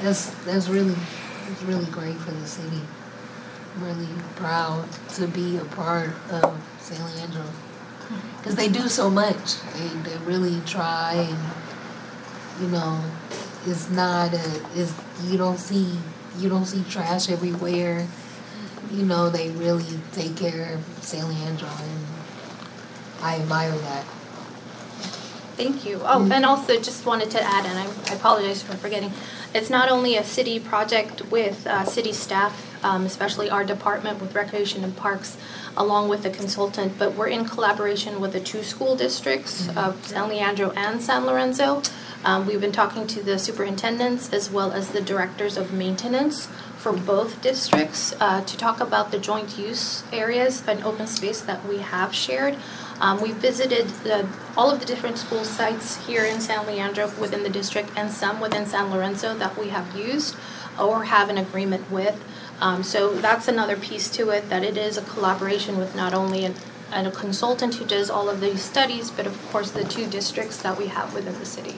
That's 0.00 0.30
that's 0.44 0.68
really 0.68 0.94
it's 1.50 1.62
really 1.62 1.90
great 1.90 2.16
for 2.16 2.30
the 2.30 2.46
city. 2.46 2.80
Really 3.78 4.08
proud 4.36 4.88
to 5.14 5.26
be 5.26 5.56
a 5.56 5.64
part 5.64 6.10
of 6.30 6.60
San 6.78 7.04
Leandro 7.12 7.44
because 8.36 8.54
they 8.54 8.68
do 8.68 8.88
so 8.88 9.10
much. 9.10 9.60
They 9.72 9.88
they 10.08 10.16
really 10.18 10.60
try 10.66 11.14
and 11.14 12.62
you 12.62 12.68
know 12.68 13.00
it's 13.66 13.90
not 13.90 14.32
a 14.32 14.66
is 14.76 14.94
you 15.24 15.38
don't 15.38 15.58
see 15.58 15.98
you 16.38 16.48
don't 16.48 16.66
see 16.66 16.84
trash 16.88 17.28
everywhere. 17.28 18.06
You 18.92 19.04
know 19.04 19.30
they 19.30 19.50
really 19.50 19.98
take 20.12 20.36
care 20.36 20.74
of 20.74 20.84
San 21.02 21.28
Leandro 21.28 21.68
and 21.68 22.06
I 23.22 23.36
admire 23.40 23.72
that. 23.72 24.04
Thank 25.56 25.86
you. 25.86 26.00
Oh, 26.02 26.18
mm-hmm. 26.18 26.32
and 26.32 26.44
also 26.44 26.74
just 26.80 27.06
wanted 27.06 27.30
to 27.30 27.42
add, 27.42 27.64
and 27.64 27.78
I, 27.78 27.86
I 28.10 28.16
apologize 28.16 28.60
for 28.60 28.76
forgetting, 28.76 29.12
it's 29.54 29.70
not 29.70 29.88
only 29.88 30.16
a 30.16 30.24
city 30.24 30.58
project 30.58 31.30
with 31.30 31.66
uh, 31.66 31.84
city 31.84 32.12
staff, 32.12 32.84
um, 32.84 33.06
especially 33.06 33.48
our 33.48 33.64
department 33.64 34.20
with 34.20 34.34
recreation 34.34 34.82
and 34.82 34.96
parks, 34.96 35.36
along 35.76 36.08
with 36.08 36.24
the 36.24 36.30
consultant, 36.30 36.98
but 36.98 37.14
we're 37.14 37.28
in 37.28 37.44
collaboration 37.44 38.20
with 38.20 38.32
the 38.32 38.40
two 38.40 38.64
school 38.64 38.96
districts 38.96 39.68
of 39.76 40.04
San 40.04 40.28
Leandro 40.28 40.70
and 40.72 41.00
San 41.00 41.24
Lorenzo. 41.24 41.82
Um, 42.24 42.46
we've 42.46 42.60
been 42.60 42.72
talking 42.72 43.06
to 43.06 43.22
the 43.22 43.38
superintendents 43.38 44.32
as 44.32 44.50
well 44.50 44.72
as 44.72 44.88
the 44.90 45.00
directors 45.00 45.56
of 45.56 45.72
maintenance 45.72 46.48
for 46.76 46.92
both 46.92 47.40
districts 47.40 48.14
uh, 48.20 48.42
to 48.44 48.56
talk 48.56 48.80
about 48.80 49.10
the 49.10 49.18
joint 49.18 49.56
use 49.56 50.02
areas 50.12 50.66
and 50.66 50.82
open 50.84 51.06
space 51.06 51.40
that 51.40 51.64
we 51.66 51.78
have 51.78 52.14
shared. 52.14 52.56
Um, 53.00 53.20
we 53.20 53.32
visited 53.32 53.88
the, 54.04 54.28
all 54.56 54.70
of 54.70 54.80
the 54.80 54.86
different 54.86 55.18
school 55.18 55.44
sites 55.44 56.06
here 56.06 56.24
in 56.24 56.40
San 56.40 56.66
Leandro 56.66 57.10
within 57.20 57.42
the 57.42 57.50
district 57.50 57.90
and 57.96 58.10
some 58.10 58.40
within 58.40 58.66
San 58.66 58.90
Lorenzo 58.90 59.34
that 59.34 59.58
we 59.58 59.68
have 59.68 59.96
used 59.96 60.36
or 60.78 61.04
have 61.04 61.28
an 61.28 61.38
agreement 61.38 61.90
with. 61.90 62.22
Um, 62.60 62.82
so 62.82 63.14
that's 63.14 63.48
another 63.48 63.76
piece 63.76 64.08
to 64.10 64.30
it 64.30 64.48
that 64.48 64.62
it 64.62 64.76
is 64.76 64.96
a 64.96 65.02
collaboration 65.02 65.76
with 65.76 65.94
not 65.96 66.14
only 66.14 66.44
an, 66.44 66.54
and 66.92 67.06
a 67.06 67.10
consultant 67.10 67.74
who 67.74 67.84
does 67.84 68.08
all 68.08 68.28
of 68.28 68.40
these 68.40 68.62
studies, 68.62 69.10
but 69.10 69.26
of 69.26 69.50
course 69.50 69.72
the 69.72 69.84
two 69.84 70.06
districts 70.06 70.62
that 70.62 70.78
we 70.78 70.86
have 70.86 71.12
within 71.12 71.36
the 71.40 71.46
city. 71.46 71.74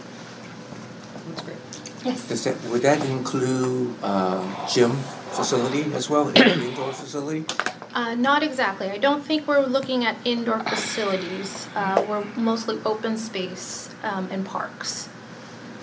That's 1.28 1.42
great. 1.42 1.56
Yes. 2.04 2.28
Does 2.28 2.44
that, 2.44 2.62
would 2.64 2.82
that 2.82 3.04
include 3.06 3.94
uh, 4.02 4.68
gym 4.68 4.92
facility 5.30 5.92
as 5.94 6.10
well, 6.10 6.28
indoor 6.28 6.92
facility? 6.92 7.46
Uh, 7.94 8.14
not 8.14 8.42
exactly. 8.42 8.90
I 8.90 8.98
don't 8.98 9.24
think 9.24 9.46
we're 9.46 9.64
looking 9.64 10.04
at 10.04 10.16
indoor 10.24 10.60
facilities. 10.60 11.68
Uh, 11.74 12.04
we're 12.08 12.24
mostly 12.36 12.78
open 12.84 13.16
space 13.16 13.88
um, 14.02 14.28
and 14.30 14.44
parks. 14.44 15.08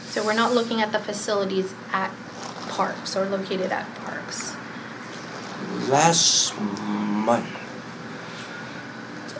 So 0.10 0.24
we're 0.24 0.36
not 0.36 0.54
looking 0.54 0.82
at 0.82 0.92
the 0.92 1.00
facilities 1.00 1.74
at 1.92 2.12
parks 2.70 3.16
or 3.16 3.26
located 3.26 3.72
at 3.72 3.88
parks. 3.96 4.56
Last 5.90 6.54
month, 6.60 7.50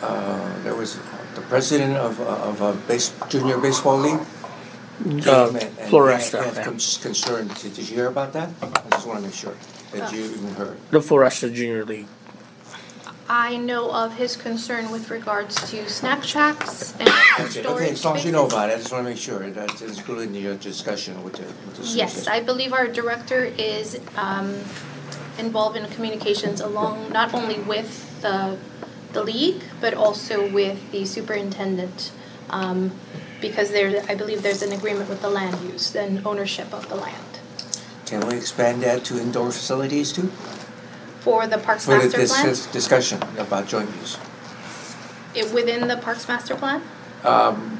uh, 0.02 0.62
there 0.64 0.74
was 0.74 0.96
the 1.34 1.40
president 1.42 1.96
of, 1.96 2.20
of 2.20 2.60
a 2.60 2.72
base, 2.88 3.12
junior 3.28 3.58
baseball 3.58 3.98
league. 3.98 4.20
Uh, 4.20 5.04
came 5.04 5.56
and- 5.56 5.56
and 5.78 5.90
Floresta, 5.90 6.38
had- 6.44 6.54
had 6.54 6.56
yeah. 6.56 6.64
con- 6.64 6.76
did 6.78 7.74
did 7.74 7.78
you 7.78 7.84
hear 7.84 8.06
about 8.06 8.32
that? 8.32 8.48
I 8.62 8.68
just 8.90 9.06
wanna 9.06 9.20
make 9.22 9.34
sure 9.34 9.54
that 9.92 10.12
you 10.12 10.24
even 10.24 10.54
heard. 10.54 10.76
The 10.90 11.00
Floresta 11.00 11.52
Junior 11.52 11.84
League. 11.84 12.06
I 13.28 13.56
know 13.56 13.90
of 13.90 14.16
his 14.16 14.36
concern 14.36 14.90
with 14.90 15.10
regards 15.10 15.70
to 15.70 15.88
snack 15.88 16.22
shacks 16.24 16.92
and 17.00 17.08
Okay, 17.08 17.48
storage 17.62 17.66
okay, 17.82 17.90
as 17.92 18.04
long 18.04 18.16
as 18.16 18.24
you 18.24 18.32
know 18.32 18.48
spaces. 18.48 18.52
about 18.54 18.70
it, 18.70 18.72
I 18.74 18.76
just 18.78 18.92
wanna 18.92 19.04
make 19.04 19.16
sure 19.18 19.50
that's 19.50 19.80
included 19.82 20.28
in 20.28 20.34
your 20.34 20.56
discussion 20.56 21.22
with 21.24 21.34
the, 21.34 21.42
with 21.44 21.76
the 21.76 21.82
Yes. 21.96 22.26
I 22.26 22.40
believe 22.40 22.72
our 22.74 22.86
director 22.86 23.44
is 23.44 23.98
um, 24.16 24.56
involved 25.38 25.76
in 25.76 25.86
communications 25.90 26.60
along 26.60 27.10
not 27.12 27.32
only 27.34 27.58
with 27.60 28.20
the 28.20 28.58
the 29.14 29.22
league 29.22 29.62
but 29.80 29.94
also 29.94 30.48
with 30.50 30.90
the 30.90 31.04
superintendent 31.06 32.10
um, 32.50 32.92
because 33.40 33.70
there 33.70 34.04
I 34.08 34.14
believe 34.14 34.42
there's 34.42 34.62
an 34.62 34.72
agreement 34.72 35.08
with 35.08 35.22
the 35.22 35.30
land 35.30 35.60
use 35.62 35.94
and 35.94 36.24
ownership 36.26 36.72
of 36.74 36.88
the 36.88 36.96
land 36.96 37.38
Can 38.06 38.26
we 38.28 38.34
expand 38.36 38.82
that 38.82 39.04
to 39.06 39.18
indoor 39.18 39.50
facilities 39.50 40.12
too? 40.12 40.30
For 41.24 41.46
the 41.46 41.56
Parks 41.56 41.86
For 41.86 41.92
the, 41.92 42.04
Master 42.04 42.18
this, 42.18 42.32
Plan. 42.32 42.46
this 42.46 42.66
discussion 42.66 43.22
about 43.38 43.66
joint 43.66 43.88
use. 43.96 44.18
It, 45.34 45.52
within 45.54 45.88
the 45.88 45.96
Parks 45.96 46.28
Master 46.28 46.54
Plan. 46.54 46.82
Um, 47.24 47.78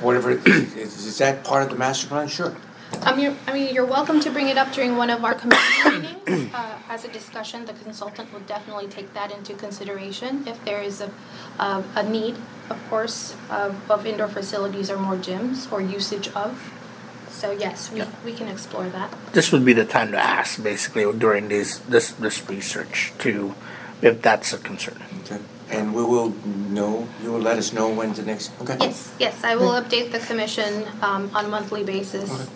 whatever, 0.00 0.30
it 0.30 0.46
is, 0.46 1.04
is 1.04 1.18
that 1.18 1.44
part 1.44 1.64
of 1.64 1.68
the 1.68 1.76
master 1.76 2.06
plan? 2.06 2.28
Sure. 2.28 2.56
Um, 3.02 3.18
you 3.18 3.36
I 3.46 3.52
mean, 3.52 3.74
you're 3.74 3.84
welcome 3.84 4.20
to 4.20 4.30
bring 4.30 4.48
it 4.48 4.56
up 4.56 4.72
during 4.72 4.96
one 4.96 5.10
of 5.10 5.22
our 5.22 5.34
committee 5.34 5.62
meetings 5.84 6.54
uh, 6.54 6.78
as 6.88 7.04
a 7.04 7.08
discussion. 7.08 7.66
The 7.66 7.74
consultant 7.74 8.32
will 8.32 8.40
definitely 8.40 8.86
take 8.86 9.12
that 9.12 9.30
into 9.30 9.52
consideration 9.52 10.48
if 10.48 10.64
there 10.64 10.80
is 10.80 11.02
a, 11.02 11.10
a, 11.58 11.84
a 11.94 12.02
need, 12.08 12.36
of 12.70 12.78
course, 12.88 13.36
of, 13.50 13.90
of 13.90 14.06
indoor 14.06 14.28
facilities 14.28 14.90
or 14.90 14.96
more 14.96 15.16
gyms 15.16 15.70
or 15.70 15.82
usage 15.82 16.28
of. 16.28 16.72
So 17.38 17.52
yes, 17.52 17.90
we, 17.92 17.98
Yeah. 18.00 18.06
we 18.24 18.32
can 18.32 18.48
explore 18.48 18.88
that. 18.90 19.14
This 19.32 19.52
would 19.52 19.64
be 19.64 19.72
the 19.72 19.84
time 19.84 20.10
to 20.10 20.18
ask, 20.18 20.60
basically, 20.62 21.04
during 21.24 21.46
this 21.48 21.78
this 21.88 22.10
this 22.18 22.42
research, 22.50 23.12
to 23.22 23.54
if 24.02 24.20
that's 24.22 24.52
a 24.52 24.58
concern. 24.58 24.98
Okay. 25.22 25.38
And 25.70 25.94
we 25.94 26.02
will 26.02 26.30
know, 26.74 27.06
you 27.22 27.30
will 27.32 27.44
let 27.50 27.58
us 27.58 27.72
know 27.72 27.86
when 27.92 28.12
the 28.14 28.22
next, 28.22 28.50
okay? 28.62 28.76
Yes, 28.80 29.12
yes, 29.20 29.34
I 29.44 29.54
will 29.54 29.72
update 29.80 30.10
the 30.16 30.18
commission 30.18 30.88
um, 31.02 31.30
on 31.36 31.44
a 31.44 31.48
monthly 31.48 31.84
basis 31.84 32.30
Okay. 32.32 32.48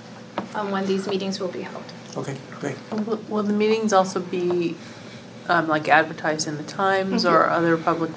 on 0.58 0.70
when 0.72 0.86
these 0.86 1.06
meetings 1.06 1.38
will 1.38 1.52
be 1.52 1.60
held. 1.62 1.84
Okay, 2.16 2.36
great. 2.60 2.76
Will 3.06 3.20
will 3.28 3.42
the 3.44 3.52
meetings 3.52 3.92
also 3.92 4.18
be, 4.20 4.74
um, 5.48 5.68
like 5.68 5.86
advertised 5.92 6.48
in 6.48 6.56
the 6.56 6.64
Times 6.64 7.24
or 7.24 7.38
other 7.50 7.76
public? 7.76 8.10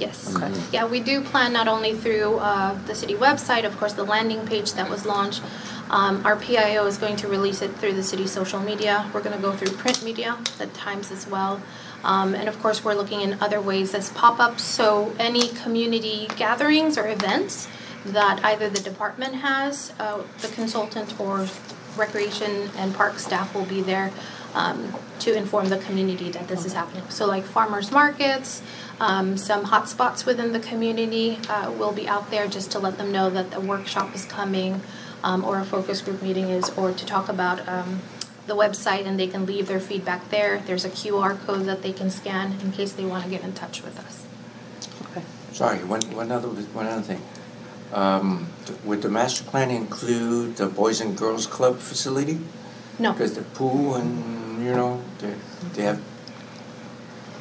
Yes. 0.00 0.34
Okay. 0.34 0.50
Yeah, 0.72 0.86
we 0.86 1.00
do 1.00 1.20
plan 1.20 1.52
not 1.52 1.68
only 1.68 1.94
through 1.94 2.38
uh, 2.38 2.74
the 2.86 2.94
city 2.94 3.14
website, 3.14 3.64
of 3.64 3.76
course, 3.78 3.92
the 3.92 4.04
landing 4.04 4.46
page 4.46 4.72
that 4.72 4.88
was 4.88 5.04
launched. 5.04 5.42
Um, 5.90 6.24
Our 6.24 6.36
PIO 6.36 6.86
is 6.86 6.96
going 6.96 7.16
to 7.16 7.28
release 7.28 7.60
it 7.62 7.72
through 7.76 7.94
the 7.94 8.02
city 8.02 8.26
social 8.26 8.60
media. 8.60 9.10
We're 9.12 9.22
going 9.22 9.36
to 9.36 9.42
go 9.42 9.52
through 9.52 9.76
print 9.76 10.02
media, 10.02 10.38
the 10.58 10.68
Times 10.68 11.10
as 11.12 11.26
well. 11.26 11.60
Um, 12.02 12.34
And 12.34 12.48
of 12.48 12.58
course, 12.62 12.82
we're 12.82 12.94
looking 12.94 13.20
in 13.20 13.36
other 13.42 13.60
ways 13.60 13.94
as 13.94 14.08
pop-ups. 14.10 14.62
So 14.62 15.12
any 15.18 15.48
community 15.48 16.28
gatherings 16.36 16.96
or 16.96 17.06
events 17.06 17.68
that 18.06 18.42
either 18.42 18.70
the 18.70 18.80
department 18.80 19.34
has, 19.36 19.92
uh, 20.00 20.22
the 20.40 20.48
consultant 20.48 21.20
or 21.20 21.46
recreation 21.96 22.70
and 22.78 22.94
park 22.94 23.18
staff 23.18 23.54
will 23.54 23.66
be 23.66 23.82
there 23.82 24.10
um, 24.54 24.94
to 25.20 25.34
inform 25.34 25.68
the 25.68 25.78
community 25.78 26.30
that 26.30 26.48
this 26.48 26.64
is 26.64 26.72
happening. 26.72 27.04
So 27.10 27.26
like 27.26 27.44
farmers 27.44 27.90
markets, 27.90 28.62
um, 29.00 29.36
some 29.36 29.66
hotspots 29.66 30.26
within 30.26 30.52
the 30.52 30.60
community 30.60 31.38
uh, 31.48 31.72
will 31.72 31.92
be 31.92 32.08
out 32.08 32.30
there 32.30 32.46
just 32.46 32.70
to 32.72 32.78
let 32.78 32.98
them 32.98 33.12
know 33.12 33.30
that 33.30 33.50
the 33.50 33.60
workshop 33.60 34.14
is 34.14 34.24
coming 34.24 34.82
um, 35.22 35.44
or 35.44 35.58
a 35.58 35.64
focus 35.64 36.00
group 36.00 36.22
meeting 36.22 36.48
is, 36.48 36.70
or 36.70 36.92
to 36.92 37.06
talk 37.06 37.28
about 37.28 37.66
um, 37.68 38.00
the 38.46 38.56
website 38.56 39.06
and 39.06 39.18
they 39.18 39.26
can 39.26 39.46
leave 39.46 39.68
their 39.68 39.80
feedback 39.80 40.28
there. 40.30 40.62
There's 40.66 40.84
a 40.84 40.90
QR 40.90 41.38
code 41.46 41.66
that 41.66 41.82
they 41.82 41.92
can 41.92 42.10
scan 42.10 42.58
in 42.60 42.72
case 42.72 42.92
they 42.92 43.04
want 43.04 43.24
to 43.24 43.30
get 43.30 43.42
in 43.42 43.52
touch 43.52 43.82
with 43.82 43.98
us. 43.98 44.26
Okay. 45.10 45.24
Sorry, 45.52 45.78
one, 45.84 46.02
one 46.14 46.32
other, 46.32 46.48
one 46.48 46.86
other 46.86 47.02
thing. 47.02 47.22
Um, 47.92 48.48
would 48.84 49.02
the 49.02 49.08
master 49.08 49.44
plan 49.44 49.70
include 49.70 50.56
the 50.56 50.66
Boys 50.66 51.00
and 51.00 51.16
Girls 51.16 51.46
Club 51.46 51.78
facility? 51.78 52.38
No. 53.00 53.12
Because 53.12 53.34
the 53.34 53.42
pool 53.42 53.94
and, 53.96 54.62
you 54.64 54.72
know, 54.72 55.02
they, 55.18 55.34
they 55.74 55.82
have. 55.82 56.00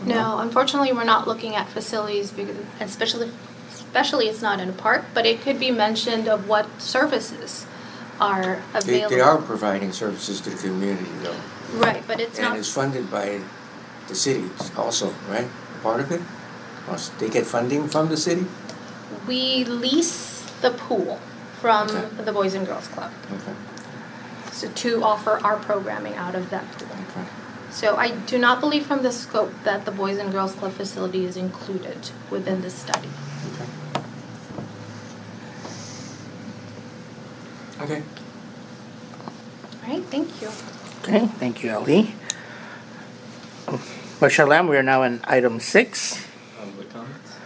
No, 0.06 0.40
unfortunately, 0.40 0.94
we're 0.94 1.04
not 1.04 1.28
looking 1.28 1.56
at 1.56 1.68
facilities 1.68 2.32
because, 2.32 2.56
especially, 2.80 3.30
especially 3.74 4.28
it's 4.30 4.42
not 4.42 4.62
in 4.62 4.70
a 4.70 4.72
park. 4.72 5.04
But 5.14 5.26
it 5.26 5.42
could 5.42 5.60
be 5.60 5.72
mentioned 5.72 6.28
of 6.30 6.48
what 6.48 6.66
services 6.82 7.66
are 8.22 8.62
They, 8.74 8.80
available. 9.04 9.10
they 9.16 9.22
are 9.22 9.38
providing 9.38 9.92
services 9.92 10.40
to 10.42 10.50
the 10.52 10.58
community 10.58 11.06
though. 11.22 11.36
right, 11.76 12.04
but 12.08 12.20
it's 12.22 12.38
And 12.40 12.50
not. 12.50 12.58
it's 12.58 12.72
funded 12.72 13.12
by 13.12 13.42
the 14.08 14.16
city 14.16 14.50
also, 14.78 15.14
right? 15.30 15.48
Part 15.84 16.00
of 16.02 16.12
it? 16.12 16.22
They 17.20 17.30
get 17.30 17.46
funding 17.46 17.88
from 17.88 18.10
the 18.10 18.18
city? 18.18 18.46
We 19.28 19.64
lease 19.64 20.50
the 20.62 20.72
pool 20.72 21.20
from 21.62 21.88
Okay. 21.90 22.24
the 22.24 22.32
Boys 22.34 22.54
and 22.56 22.66
Girls 22.66 22.88
Club 22.88 23.12
Okay, 23.32 23.54
so 24.60 24.70
to 24.70 25.02
offer 25.04 25.40
our 25.42 25.56
programming 25.56 26.16
out 26.16 26.36
of 26.36 26.50
that 26.50 26.70
pool. 26.74 26.90
okay. 27.10 27.26
So 27.72 27.96
I 27.96 28.12
do 28.12 28.38
not 28.38 28.60
believe 28.60 28.86
from 28.86 29.04
the 29.04 29.12
scope 29.12 29.54
that 29.64 29.86
the 29.86 29.92
Boys 29.92 30.18
and 30.18 30.34
Girls 30.34 30.54
Club 30.54 30.74
facility 30.74 31.24
is 31.24 31.38
included 31.38 32.10
within 32.30 32.62
the 32.62 32.70
study. 32.70 33.08
Okay. 33.54 33.70
Okay. 37.84 38.04
All 39.84 39.90
right, 39.96 40.04
thank 40.06 40.42
you. 40.42 40.50
Okay, 41.04 41.28
thank 41.28 41.64
you, 41.64 41.70
Ellie. 41.70 42.14
Michelle 44.22 44.48
Lam, 44.48 44.68
we 44.68 44.76
are 44.76 44.84
now 44.84 45.04
in 45.04 45.22
item 45.24 45.62
six. 45.62 46.26
Um, 46.60 46.72
public 46.72 46.90
comments? 46.90 47.38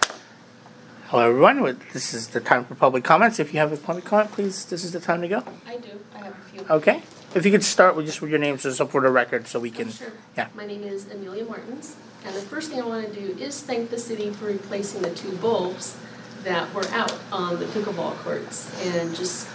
Hello, 1.10 1.30
everyone. 1.30 1.80
This 1.92 2.16
is 2.16 2.30
the 2.30 2.40
time 2.40 2.66
for 2.66 2.74
public 2.74 3.04
comments. 3.04 3.40
If 3.40 3.54
you 3.54 3.60
have 3.60 3.72
a 3.72 3.78
public 3.78 4.06
comment, 4.06 4.32
please, 4.32 4.66
this 4.66 4.84
is 4.84 4.94
the 4.94 5.00
time 5.00 5.22
to 5.22 5.28
go. 5.28 5.44
I 5.68 5.78
do, 5.78 6.00
I 6.13 6.13
have 6.24 6.34
a 6.34 6.50
few. 6.50 6.66
Okay? 6.70 7.02
If 7.36 7.46
you 7.46 7.52
could 7.52 7.64
start 7.64 7.96
with 7.96 8.06
just 8.06 8.22
with 8.22 8.30
your 8.30 8.40
name, 8.40 8.58
so 8.58 8.72
for 8.88 9.02
the 9.02 9.10
record, 9.10 9.48
so 9.48 9.60
we 9.60 9.70
Oh, 9.72 9.74
can. 9.74 9.92
Sure. 9.92 10.12
yeah. 10.38 10.48
My 10.56 10.66
name 10.66 10.84
is 10.84 11.10
Amelia 11.12 11.46
Martins, 11.46 11.96
and 12.26 12.36
the 12.36 12.42
first 12.42 12.70
thing 12.70 12.82
I 12.82 12.86
want 12.86 13.12
to 13.12 13.14
do 13.20 13.38
is 13.42 13.62
thank 13.62 13.90
the 13.90 13.98
city 14.00 14.30
for 14.32 14.46
replacing 14.46 15.02
the 15.02 15.10
two 15.12 15.32
bulbs 15.38 15.96
that 16.44 16.72
were 16.74 16.86
out 16.92 17.18
on 17.32 17.60
the 17.60 17.66
pickleball 17.66 18.16
courts. 18.18 18.70
And 18.86 19.16
just 19.16 19.48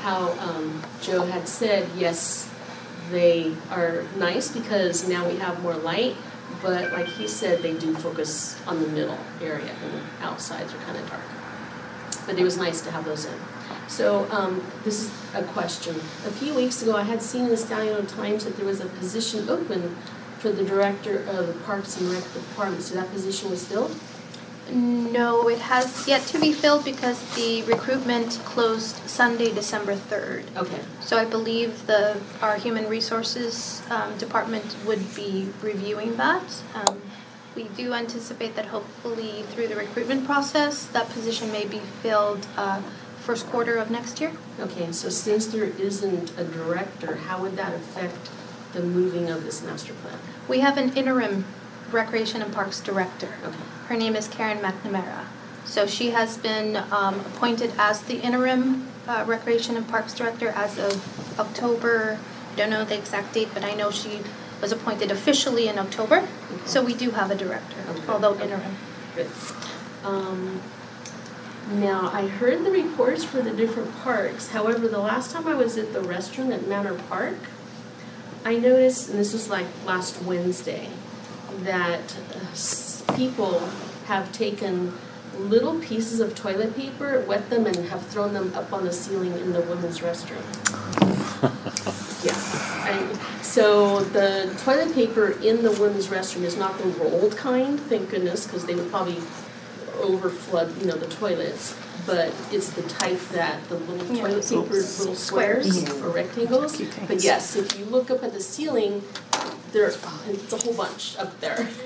how 0.00 0.32
um, 0.40 0.82
Joe 1.00 1.24
had 1.26 1.46
said, 1.46 1.88
yes, 1.96 2.50
they 3.10 3.54
are 3.70 4.04
nice 4.16 4.50
because 4.50 5.06
now 5.06 5.28
we 5.28 5.36
have 5.36 5.62
more 5.62 5.74
light, 5.74 6.16
but 6.62 6.92
like 6.92 7.06
he 7.06 7.28
said, 7.28 7.62
they 7.62 7.74
do 7.74 7.94
focus 7.94 8.60
on 8.66 8.80
the 8.82 8.88
middle 8.88 9.18
area, 9.40 9.70
and 9.84 9.92
the 9.94 10.26
outsides 10.26 10.72
are 10.74 10.78
kind 10.78 10.98
of 10.98 11.08
dark. 11.08 11.22
But 12.26 12.38
it 12.38 12.42
was 12.42 12.56
nice 12.56 12.80
to 12.82 12.90
have 12.90 13.04
those 13.04 13.26
in. 13.26 13.34
So 13.88 14.26
um, 14.30 14.64
this 14.84 15.02
is 15.02 15.34
a 15.34 15.42
question. 15.42 15.96
A 16.26 16.30
few 16.30 16.54
weeks 16.54 16.82
ago, 16.82 16.96
I 16.96 17.02
had 17.02 17.22
seen 17.22 17.44
in 17.44 17.48
the 17.48 17.56
San 17.56 17.80
Leandro 17.80 18.04
Times 18.04 18.44
that 18.44 18.56
there 18.56 18.66
was 18.66 18.80
a 18.80 18.86
position 18.86 19.48
open 19.48 19.96
for 20.38 20.50
the 20.50 20.64
director 20.64 21.18
of 21.28 21.46
the 21.46 21.54
Parks 21.64 22.00
and 22.00 22.10
Rec 22.10 22.24
Department. 22.32 22.82
So 22.82 22.94
that 22.94 23.10
position 23.12 23.50
was 23.50 23.66
filled? 23.66 23.94
No, 24.70 25.48
it 25.48 25.58
has 25.58 26.08
yet 26.08 26.22
to 26.28 26.40
be 26.40 26.52
filled 26.52 26.84
because 26.84 27.20
the 27.34 27.62
recruitment 27.64 28.40
closed 28.44 28.96
Sunday, 29.08 29.52
December 29.52 29.94
3rd. 29.94 30.44
Okay. 30.56 30.80
So 31.00 31.16
I 31.18 31.24
believe 31.24 31.86
the, 31.86 32.20
our 32.40 32.56
human 32.56 32.88
resources 32.88 33.82
um, 33.90 34.16
department 34.18 34.76
would 34.86 35.14
be 35.14 35.48
reviewing 35.62 36.16
that. 36.16 36.62
Um, 36.74 37.02
We 37.54 37.64
do 37.76 37.92
anticipate 37.92 38.56
that 38.56 38.66
hopefully 38.66 39.44
through 39.50 39.68
the 39.68 39.76
recruitment 39.76 40.24
process, 40.24 40.86
that 40.86 41.10
position 41.10 41.52
may 41.52 41.66
be 41.66 41.80
filled 42.00 42.46
uh, 42.56 42.80
first 43.22 43.46
quarter 43.46 43.76
of 43.76 43.90
next 43.90 44.20
year. 44.20 44.32
Okay, 44.58 44.90
so 44.92 45.08
since 45.08 45.46
there 45.46 45.64
isn't 45.64 46.32
a 46.36 46.44
director, 46.44 47.16
how 47.16 47.40
would 47.42 47.56
that 47.56 47.72
affect 47.74 48.30
the 48.72 48.82
moving 48.82 49.30
of 49.30 49.44
this 49.44 49.62
master 49.62 49.92
plan? 49.94 50.18
We 50.48 50.60
have 50.60 50.76
an 50.76 50.92
interim 50.96 51.44
Recreation 51.90 52.40
and 52.42 52.52
Parks 52.52 52.80
Director. 52.80 53.34
Okay. 53.44 53.56
Her 53.88 53.96
name 53.96 54.16
is 54.16 54.26
Karen 54.28 54.58
McNamara. 54.58 55.26
So 55.64 55.86
she 55.86 56.10
has 56.10 56.38
been 56.38 56.76
um, 56.90 57.20
appointed 57.20 57.72
as 57.78 58.02
the 58.02 58.16
interim 58.20 58.88
uh, 59.06 59.24
Recreation 59.26 59.76
and 59.76 59.86
Parks 59.86 60.14
Director 60.14 60.48
as 60.48 60.78
of 60.78 61.38
October. 61.38 62.18
I 62.52 62.56
don't 62.56 62.70
know 62.70 62.84
the 62.84 62.96
exact 62.96 63.34
date, 63.34 63.48
but 63.54 63.62
I 63.64 63.74
know 63.74 63.90
she 63.90 64.20
was 64.60 64.72
appointed 64.72 65.10
officially 65.10 65.68
in 65.68 65.78
October. 65.78 66.26
So 66.64 66.82
we 66.82 66.94
do 66.94 67.10
have 67.10 67.30
a 67.30 67.34
director, 67.34 67.76
Okay. 67.90 68.08
although 68.08 68.38
interim. 68.40 68.76
Good. 69.14 69.28
Um, 70.04 70.60
now, 71.80 72.10
I 72.12 72.26
heard 72.26 72.64
the 72.64 72.70
reports 72.70 73.24
for 73.24 73.40
the 73.40 73.50
different 73.50 73.94
parks. 74.00 74.48
However, 74.50 74.88
the 74.88 74.98
last 74.98 75.32
time 75.32 75.46
I 75.46 75.54
was 75.54 75.78
at 75.78 75.92
the 75.92 76.00
restaurant 76.00 76.52
at 76.52 76.66
Manor 76.66 76.94
Park, 76.94 77.36
I 78.44 78.56
noticed, 78.56 79.10
and 79.10 79.18
this 79.18 79.32
was 79.32 79.48
like 79.48 79.66
last 79.84 80.22
Wednesday, 80.22 80.88
that 81.60 82.16
uh, 82.34 83.14
people 83.14 83.60
have 84.06 84.32
taken 84.32 84.92
little 85.38 85.78
pieces 85.80 86.20
of 86.20 86.34
toilet 86.34 86.76
paper, 86.76 87.24
wet 87.26 87.48
them, 87.50 87.66
and 87.66 87.76
have 87.88 88.06
thrown 88.06 88.32
them 88.34 88.52
up 88.54 88.72
on 88.72 88.84
the 88.84 88.92
ceiling 88.92 89.32
in 89.32 89.52
the 89.52 89.60
women's 89.62 90.00
restroom. 90.00 90.42
Yeah. 92.22 92.88
And 92.88 93.44
so 93.44 93.98
the 94.04 94.54
toilet 94.62 94.94
paper 94.94 95.32
in 95.42 95.64
the 95.64 95.72
women's 95.72 96.06
restroom 96.06 96.42
is 96.42 96.56
not 96.56 96.78
the 96.78 96.84
rolled 96.90 97.36
kind, 97.36 97.80
thank 97.80 98.10
goodness, 98.10 98.46
because 98.46 98.64
they 98.64 98.76
would 98.76 98.90
probably 98.90 99.20
over 100.02 100.28
flood, 100.28 100.76
you 100.80 100.86
know, 100.86 100.96
the 100.96 101.06
toilets. 101.06 101.76
But 102.04 102.32
it's 102.50 102.70
the 102.70 102.82
type 102.82 103.20
that 103.30 103.66
the 103.68 103.76
little 103.76 104.16
Yeah, 104.16 104.22
toilet 104.22 104.36
little 104.50 104.62
paper, 104.64 104.74
little 104.74 105.14
squares. 105.14 105.66
squares 105.84 106.02
or 106.02 106.08
rectangles. 106.10 106.76
Cute 106.76 106.88
things. 106.88 107.08
But 107.08 107.22
yes, 107.22 107.54
if 107.56 107.78
you 107.78 107.84
look 107.84 108.10
up 108.10 108.24
at 108.24 108.32
the 108.32 108.40
ceiling, 108.40 109.02
there, 109.72 109.86
it's 109.86 110.52
a 110.52 110.56
whole 110.58 110.74
bunch 110.74 111.16
up 111.18 111.40
there. 111.40 111.68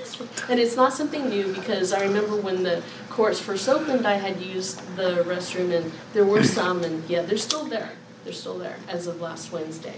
And 0.49 0.59
it's 0.59 0.75
not 0.75 0.93
something 0.93 1.29
new 1.29 1.53
because 1.53 1.93
I 1.93 2.01
remember 2.01 2.35
when 2.35 2.63
the 2.63 2.81
courts 3.09 3.39
first 3.39 3.69
opened, 3.69 4.07
I 4.07 4.15
had 4.15 4.41
used 4.41 4.79
the 4.95 5.23
restroom 5.23 5.71
and 5.71 5.91
there 6.13 6.25
were 6.25 6.43
some 6.57 6.83
and 6.83 7.07
yeah, 7.07 7.21
they're 7.21 7.37
still 7.37 7.65
there. 7.65 7.91
They're 8.23 8.33
still 8.33 8.57
there 8.57 8.77
as 8.87 9.05
of 9.05 9.21
last 9.21 9.51
Wednesday. 9.51 9.93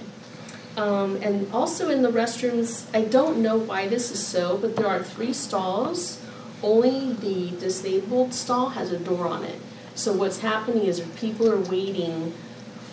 Um, 0.75 1.15
and 1.21 1.51
also 1.53 1.89
in 1.89 2.01
the 2.01 2.11
restrooms, 2.11 2.85
I 2.93 3.03
don't 3.05 3.37
know 3.41 3.57
why 3.57 3.87
this 3.87 4.11
is 4.11 4.25
so, 4.25 4.57
but 4.57 4.75
there 4.75 4.87
are 4.87 5.01
three 5.01 5.31
stalls. 5.33 6.19
Only 6.61 7.13
the 7.13 7.51
disabled 7.57 8.33
stall 8.33 8.69
has 8.69 8.91
a 8.91 8.99
door 8.99 9.27
on 9.27 9.43
it. 9.43 9.59
So 9.95 10.13
what's 10.13 10.39
happening 10.39 10.83
is 10.83 10.99
people 11.17 11.49
are 11.51 11.59
waiting 11.59 12.33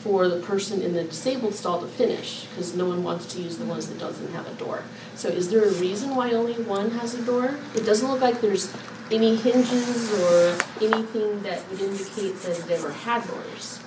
for 0.03 0.29
the 0.29 0.39
person 0.41 0.83
in 0.83 0.93
the 0.93 1.05
disabled 1.05 1.55
stall 1.55 1.81
to 1.81 1.87
finish 1.87 2.47
because 2.47 2.77
no 2.77 2.87
one 2.87 3.03
wants 3.03 3.27
to 3.35 3.43
use 3.43 3.57
the 3.57 3.65
ones 3.65 3.89
that 3.89 3.99
doesn't 3.99 4.33
have 4.33 4.47
a 4.47 4.55
door. 4.55 4.85
So 5.17 5.29
is 5.29 5.51
there 5.51 5.65
a 5.65 5.73
reason 5.73 6.15
why 6.15 6.31
only 6.33 6.55
one 6.55 6.93
has 6.93 7.15
a 7.15 7.23
door? 7.25 7.59
It 7.75 7.85
doesn't 7.85 8.09
look 8.09 8.21
like 8.21 8.41
there's 8.41 8.73
any 9.11 9.37
hinges 9.37 10.13
or 10.21 10.59
anything 10.81 11.43
that 11.43 11.69
would 11.71 11.81
indicate 11.81 12.37
that 12.43 12.59
it 12.59 12.71
ever 12.71 12.93
had 12.93 13.27
doors. 13.27 13.81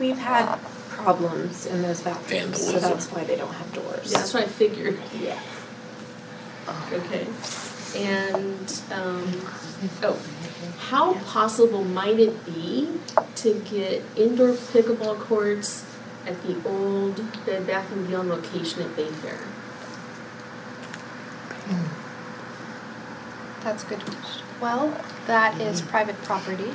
We've 0.00 0.18
had 0.18 0.58
problems 0.88 1.66
in 1.66 1.82
those 1.82 2.00
bathrooms, 2.00 2.60
so 2.60 2.78
that's 2.78 3.06
why 3.10 3.24
they 3.24 3.36
don't 3.36 3.52
have 3.52 3.72
doors. 3.72 4.10
Yeah, 4.10 4.18
that's 4.18 4.34
what 4.34 4.44
I 4.44 4.46
figured. 4.46 4.98
Yeah. 5.20 5.40
Okay. 6.92 7.26
And, 7.94 8.82
um, 8.90 9.42
oh, 10.02 10.18
how 10.78 11.14
possible 11.14 11.84
might 11.84 12.18
it 12.18 12.44
be 12.46 12.88
to 13.36 13.54
get 13.70 14.02
indoor 14.16 14.52
pickleball 14.52 15.20
courts 15.20 15.84
at 16.26 16.42
the 16.42 16.56
old 16.68 17.16
Bed 17.44 17.66
Bath 17.66 17.92
and 17.92 18.06
Beyond 18.08 18.30
location 18.30 18.82
at 18.82 18.96
Bayfair? 18.96 19.38
That's 23.62 23.84
a 23.84 23.86
good 23.86 24.04
question. 24.04 24.46
Well, 24.60 25.00
that 25.26 25.60
is 25.60 25.80
private 25.80 26.16
property. 26.22 26.70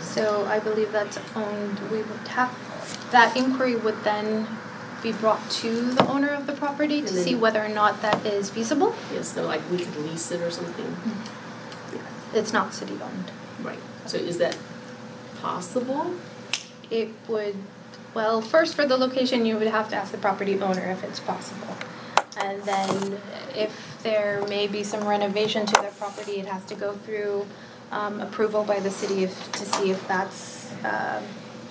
So 0.00 0.46
I 0.46 0.58
believe 0.58 0.90
that's 0.90 1.18
owned, 1.36 1.78
we 1.90 1.98
would 1.98 2.28
have, 2.28 2.56
that 3.12 3.36
inquiry 3.36 3.76
would 3.76 4.02
then 4.02 4.46
be 5.02 5.12
brought 5.12 5.48
to 5.50 5.92
the 5.92 6.06
owner 6.08 6.28
of 6.28 6.46
the 6.46 6.52
property 6.52 7.00
to 7.02 7.06
And 7.08 7.16
then- 7.16 7.24
see 7.24 7.34
whether 7.34 7.64
or 7.64 7.68
not 7.68 8.02
that 8.02 8.24
is 8.26 8.50
feasible. 8.50 8.94
Yes, 9.12 9.34
so 9.34 9.42
like 9.46 9.62
we 9.70 9.78
could 9.78 9.96
lease 9.96 10.30
it 10.30 10.40
or 10.40 10.50
something? 10.50 10.96
It's 12.34 12.52
not 12.52 12.74
city 12.74 12.94
owned. 13.02 13.30
Right. 13.62 13.78
So 14.06 14.16
is 14.18 14.38
that 14.38 14.56
possible? 15.40 16.12
It 16.90 17.10
would, 17.28 17.56
well, 18.14 18.40
first 18.40 18.74
for 18.74 18.86
the 18.86 18.96
location, 18.96 19.46
you 19.46 19.56
would 19.56 19.68
have 19.68 19.88
to 19.90 19.96
ask 19.96 20.12
the 20.12 20.18
property 20.18 20.60
owner 20.60 20.90
if 20.90 21.04
it's 21.04 21.20
possible. 21.20 21.76
And 22.36 22.62
then 22.62 23.18
if 23.54 23.98
there 24.02 24.44
may 24.48 24.66
be 24.68 24.84
some 24.84 25.06
renovation 25.06 25.66
to 25.66 25.72
their 25.80 25.90
property, 25.92 26.32
it 26.40 26.46
has 26.46 26.64
to 26.66 26.74
go 26.74 26.94
through 27.04 27.46
um, 27.90 28.20
approval 28.20 28.64
by 28.64 28.80
the 28.80 28.90
city 28.90 29.24
if, 29.24 29.52
to 29.52 29.64
see 29.64 29.90
if 29.90 30.06
that's 30.06 30.70
um, 30.84 31.22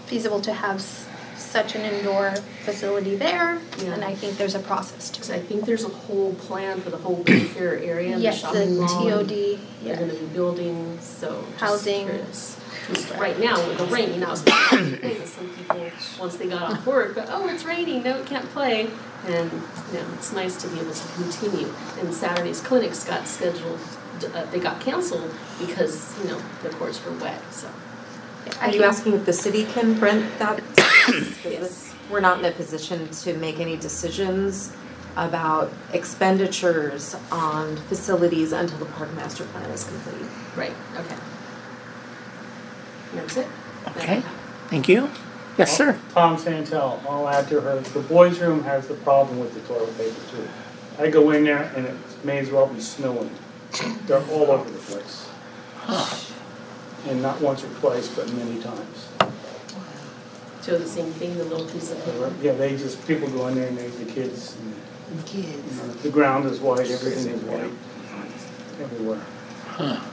feasible 0.07 0.41
to 0.41 0.51
have 0.53 0.77
s- 0.77 1.06
such 1.47 1.75
an 1.75 1.81
indoor 1.81 2.31
facility 2.65 3.15
there. 3.15 3.59
Yeah. 3.79 3.93
And 3.93 4.03
I 4.03 4.13
think 4.13 4.37
there's 4.37 4.55
a 4.55 4.59
process 4.59 5.09
to 5.11 5.33
I 5.35 5.39
think 5.39 5.65
there's 5.65 5.83
a 5.83 5.89
whole 5.89 6.33
plan 6.35 6.81
for 6.81 6.89
the 6.89 6.97
whole 6.97 7.23
Bayfair 7.23 7.81
area 7.85 8.11
and 8.13 8.19
the 8.19 8.23
Yes, 8.23 8.41
the 8.41 8.47
shopping 8.47 8.77
mall. 8.79 9.07
and 9.07 9.29
TOD, 9.29 9.59
They're 9.83 9.95
gonna 9.97 10.13
be 10.13 10.25
building, 10.27 10.97
so. 11.01 11.43
Housing. 11.57 12.07
'Cause 12.07 12.57
Right 13.17 13.37
now 13.37 13.55
with 13.67 13.77
the 13.79 13.85
rain, 13.85 14.23
I 14.23 14.29
was 14.31 14.41
thinking 14.43 15.01
that 15.19 15.27
some 15.27 15.49
people, 15.49 15.91
once 16.19 16.35
they 16.37 16.47
got 16.47 16.61
off 16.71 16.85
work, 16.85 17.15
but, 17.15 17.27
oh, 17.29 17.49
it's 17.49 17.65
raining, 17.65 18.01
no, 18.03 18.17
it 18.19 18.25
can't 18.25 18.49
play. 18.53 18.87
And, 19.27 19.51
you 19.91 19.99
know, 19.99 20.05
it's 20.13 20.31
nice 20.31 20.55
to 20.61 20.67
be 20.69 20.79
able 20.79 20.93
to 20.93 21.07
continue. 21.15 21.67
And 21.99 22.13
Saturday's 22.13 22.61
clinics 22.61 23.03
got 23.03 23.27
scheduled, 23.27 23.79
uh, 24.33 24.45
they 24.51 24.59
got 24.59 24.79
canceled 24.79 25.29
because, 25.59 26.13
you 26.23 26.29
know, 26.29 26.37
the 26.63 26.69
courts 26.69 27.01
were 27.05 27.11
wet, 27.17 27.41
so. 27.51 27.67
Are 28.61 28.69
you 28.69 28.83
asking 28.83 29.13
if 29.13 29.25
the 29.25 29.33
city 29.33 29.65
can 29.65 29.99
rent 29.99 30.37
that? 30.39 30.59
space? 30.59 31.43
'Cause 31.43 31.51
Yes. 31.51 31.83
We're 32.09 32.21
not 32.21 32.39
in 32.39 32.45
a 32.45 32.51
position 32.51 33.09
to 33.23 33.33
make 33.33 33.59
any 33.59 33.75
decisions 33.75 34.69
about 35.17 35.71
expenditures 35.93 37.15
on 37.31 37.75
facilities 37.89 38.53
until 38.53 38.77
the 38.77 38.85
park 38.85 39.13
master 39.13 39.43
plan 39.45 39.69
is 39.71 39.83
complete. 39.83 40.29
Right, 40.55 40.73
okay. 40.97 41.15
That's 43.13 43.37
it? 43.37 43.47
Okay, 43.97 44.23
thank 44.69 44.87
you. 44.87 45.09
Yes, 45.57 45.75
sir. 45.75 45.97
Tom 46.13 46.37
Stenzel, 46.37 46.99
I'll 47.09 47.27
add 47.27 47.49
to 47.49 47.59
her, 47.61 47.79
the 47.81 47.99
boys' 48.01 48.39
room 48.39 48.63
has 48.63 48.87
the 48.87 48.93
problem 48.93 49.39
with 49.39 49.53
the 49.53 49.59
toilet 49.61 49.97
paper 49.97 50.21
too. 50.31 50.47
I 51.03 51.09
go 51.09 51.31
in 51.31 51.43
there 51.43 51.71
and 51.75 51.87
it 51.87 51.95
may 52.23 52.37
as 52.39 52.49
well 52.51 52.67
be 52.67 52.79
snowing. 52.79 53.31
They're 54.05 54.21
all 54.31 54.51
over 54.51 54.69
the 54.69 54.77
place. 54.79 55.25
And 57.07 57.21
not 57.21 57.39
once 57.41 57.63
or 57.63 57.69
twice, 57.79 58.09
but 58.15 58.31
many 58.33 58.61
times. 58.61 59.07
So 60.61 60.77
the 60.77 60.85
same 60.85 61.11
thing, 61.13 61.37
the 61.37 61.45
little 61.45 61.65
piece 61.67 61.91
of 61.91 62.03
paper? 62.03 62.33
Yeah, 62.41 62.53
they 62.53 62.75
just, 62.75 63.07
people 63.07 63.29
go 63.29 63.47
in 63.47 63.55
there 63.55 63.69
and 63.69 63.77
they, 63.77 63.87
the 63.87 64.11
kids, 64.11 64.57
and, 64.57 64.75
you 65.15 65.23
Kids. 65.23 65.77
know, 65.77 65.87
the 65.87 66.09
ground 66.09 66.45
is 66.45 66.59
white, 66.59 66.91
everything 66.91 67.33
is 67.33 67.41
white, 67.43 67.71
everywhere. 68.81 69.21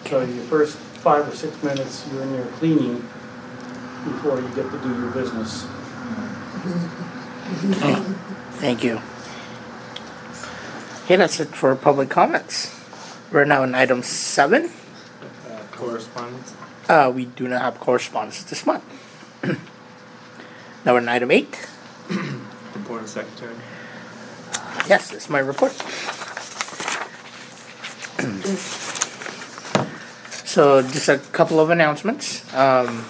So 0.08 0.20
your 0.22 0.44
first 0.44 0.76
five 0.76 1.26
or 1.26 1.34
six 1.34 1.60
minutes, 1.64 2.06
you're 2.12 2.22
in 2.22 2.32
there 2.32 2.46
cleaning 2.58 3.00
before 4.04 4.40
you 4.40 4.48
get 4.54 4.70
to 4.70 4.78
do 4.78 4.94
your 5.00 5.10
business. 5.10 5.66
Thank 8.60 8.84
you. 8.84 9.00
Okay, 11.04 11.16
that's 11.16 11.40
it 11.40 11.48
for 11.48 11.74
public 11.74 12.08
comments. 12.10 12.70
We're 13.32 13.44
now 13.44 13.62
on 13.62 13.74
item 13.74 14.02
seven. 14.02 14.70
Uh, 15.50 15.58
correspondence? 15.72 16.53
Uh, 16.88 17.10
we 17.14 17.24
do 17.24 17.48
not 17.48 17.62
have 17.62 17.80
correspondence 17.80 18.42
this 18.44 18.66
month. 18.66 18.84
now 20.84 20.92
we're 20.92 21.00
on 21.00 21.08
item 21.08 21.30
eight. 21.30 21.66
Report 22.74 23.02
of 23.02 23.08
secretary? 23.08 23.54
Yes, 24.86 25.10
this 25.10 25.24
is 25.24 25.30
my 25.30 25.38
report. 25.38 25.72
so, 30.44 30.82
just 30.82 31.08
a 31.08 31.18
couple 31.32 31.58
of 31.58 31.70
announcements. 31.70 32.44
Um, 32.54 33.06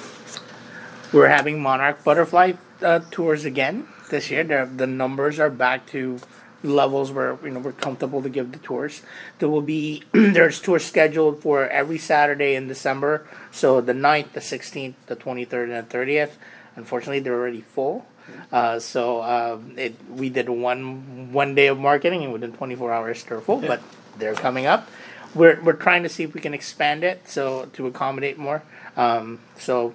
we're 1.12 1.28
having 1.28 1.60
Monarch 1.60 2.04
Butterfly 2.04 2.52
uh, 2.80 3.00
tours 3.10 3.44
again 3.44 3.88
this 4.10 4.30
year. 4.30 4.44
They're, 4.44 4.66
the 4.66 4.86
numbers 4.86 5.40
are 5.40 5.50
back 5.50 5.86
to 5.86 6.20
levels 6.64 7.12
where 7.12 7.38
you 7.44 7.50
know 7.50 7.60
we're 7.60 7.72
comfortable 7.72 8.22
to 8.22 8.28
give 8.28 8.52
the 8.52 8.58
tours. 8.58 9.02
There 9.38 9.48
will 9.48 9.62
be 9.62 10.02
there's 10.12 10.60
tours 10.60 10.84
scheduled 10.84 11.42
for 11.42 11.68
every 11.68 11.98
Saturday 11.98 12.54
in 12.54 12.66
December. 12.66 13.26
So 13.52 13.80
the 13.80 13.92
9th, 13.92 14.32
the 14.32 14.40
16th, 14.40 14.94
the 15.06 15.16
23rd, 15.16 15.78
and 15.78 15.88
the 15.88 15.96
30th. 15.96 16.32
Unfortunately, 16.76 17.20
they're 17.20 17.34
already 17.34 17.60
full. 17.60 18.06
Uh, 18.50 18.78
so 18.78 19.22
um, 19.22 19.74
it 19.76 19.94
we 20.10 20.30
did 20.30 20.48
one 20.48 21.32
one 21.32 21.54
day 21.54 21.66
of 21.66 21.78
marketing 21.78 22.24
and 22.24 22.32
within 22.32 22.52
24 22.52 22.92
hours 22.92 23.24
they're 23.24 23.40
full, 23.40 23.60
but 23.60 23.82
they're 24.18 24.34
coming 24.34 24.66
up. 24.66 24.88
We're 25.34 25.60
we're 25.62 25.74
trying 25.74 26.02
to 26.04 26.08
see 26.08 26.24
if 26.24 26.32
we 26.32 26.40
can 26.40 26.54
expand 26.54 27.04
it 27.04 27.28
so 27.28 27.66
to 27.74 27.86
accommodate 27.86 28.38
more. 28.38 28.62
Um, 28.96 29.40
so 29.58 29.94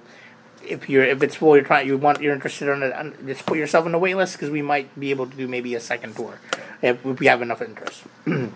if 0.69 0.89
you're 0.89 1.03
if 1.03 1.21
it's 1.23 1.35
full, 1.35 1.55
you're 1.55 1.65
trying 1.65 1.87
you 1.87 1.97
want 1.97 2.21
you're 2.21 2.33
interested 2.33 2.69
in 2.69 2.83
it, 2.83 3.25
just 3.25 3.45
put 3.45 3.57
yourself 3.57 3.85
on 3.85 3.91
the 3.91 3.99
wait 3.99 4.15
list 4.15 4.33
because 4.33 4.49
we 4.49 4.61
might 4.61 4.97
be 4.99 5.11
able 5.11 5.27
to 5.27 5.35
do 5.35 5.47
maybe 5.47 5.75
a 5.75 5.79
second 5.79 6.15
tour 6.15 6.39
if, 6.81 7.05
if 7.05 7.19
we 7.19 7.27
have 7.27 7.41
enough 7.41 7.61
interest. 7.61 8.03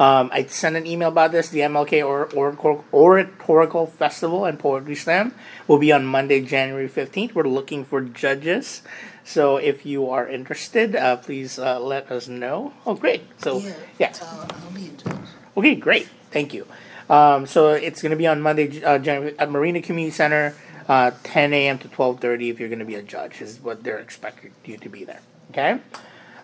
Um, 0.00 0.30
I 0.32 0.46
sent 0.46 0.74
an 0.74 0.84
email 0.84 1.10
about 1.10 1.30
this. 1.30 1.48
The 1.48 1.60
MLK 1.60 2.04
or, 2.04 2.26
Oracle, 2.34 2.84
Oratorical 2.92 3.86
Festival 3.86 4.44
and 4.44 4.58
Poetry 4.58 4.96
Slam 4.96 5.32
will 5.68 5.78
be 5.78 5.92
on 5.92 6.04
Monday, 6.04 6.40
January 6.40 6.88
15th. 6.88 7.34
We're 7.36 7.44
looking 7.44 7.84
for 7.84 8.00
judges. 8.00 8.82
So 9.22 9.58
if 9.58 9.86
you 9.86 10.10
are 10.10 10.26
interested, 10.26 10.96
uh, 10.96 11.18
please 11.18 11.56
uh, 11.56 11.78
let 11.78 12.10
us 12.10 12.26
know. 12.26 12.72
Oh, 12.84 12.94
great. 12.94 13.22
So, 13.38 13.62
yeah. 13.98 14.12
I'll, 14.22 14.48
I'll 14.50 14.70
be 14.72 14.86
in 14.86 14.96
touch. 14.96 15.16
Okay, 15.56 15.76
great. 15.76 16.08
Thank 16.32 16.52
you. 16.52 16.66
Um, 17.08 17.46
so 17.46 17.68
it's 17.68 18.02
going 18.02 18.10
to 18.10 18.16
be 18.16 18.26
on 18.26 18.40
Monday, 18.40 18.82
uh, 18.82 18.98
January, 18.98 19.38
at 19.38 19.50
Marina 19.50 19.82
Community 19.82 20.12
Center, 20.12 20.56
uh, 20.88 21.12
10 21.22 21.52
a.m. 21.52 21.78
to 21.78 21.88
12:30. 21.88 22.50
If 22.50 22.60
you're 22.60 22.68
going 22.68 22.78
to 22.78 22.84
be 22.84 22.94
a 22.94 23.02
judge, 23.02 23.40
is 23.40 23.60
what 23.60 23.82
they're 23.82 23.98
expecting 23.98 24.52
you 24.64 24.78
to 24.78 24.88
be 24.88 25.04
there. 25.04 25.20
Okay. 25.50 25.80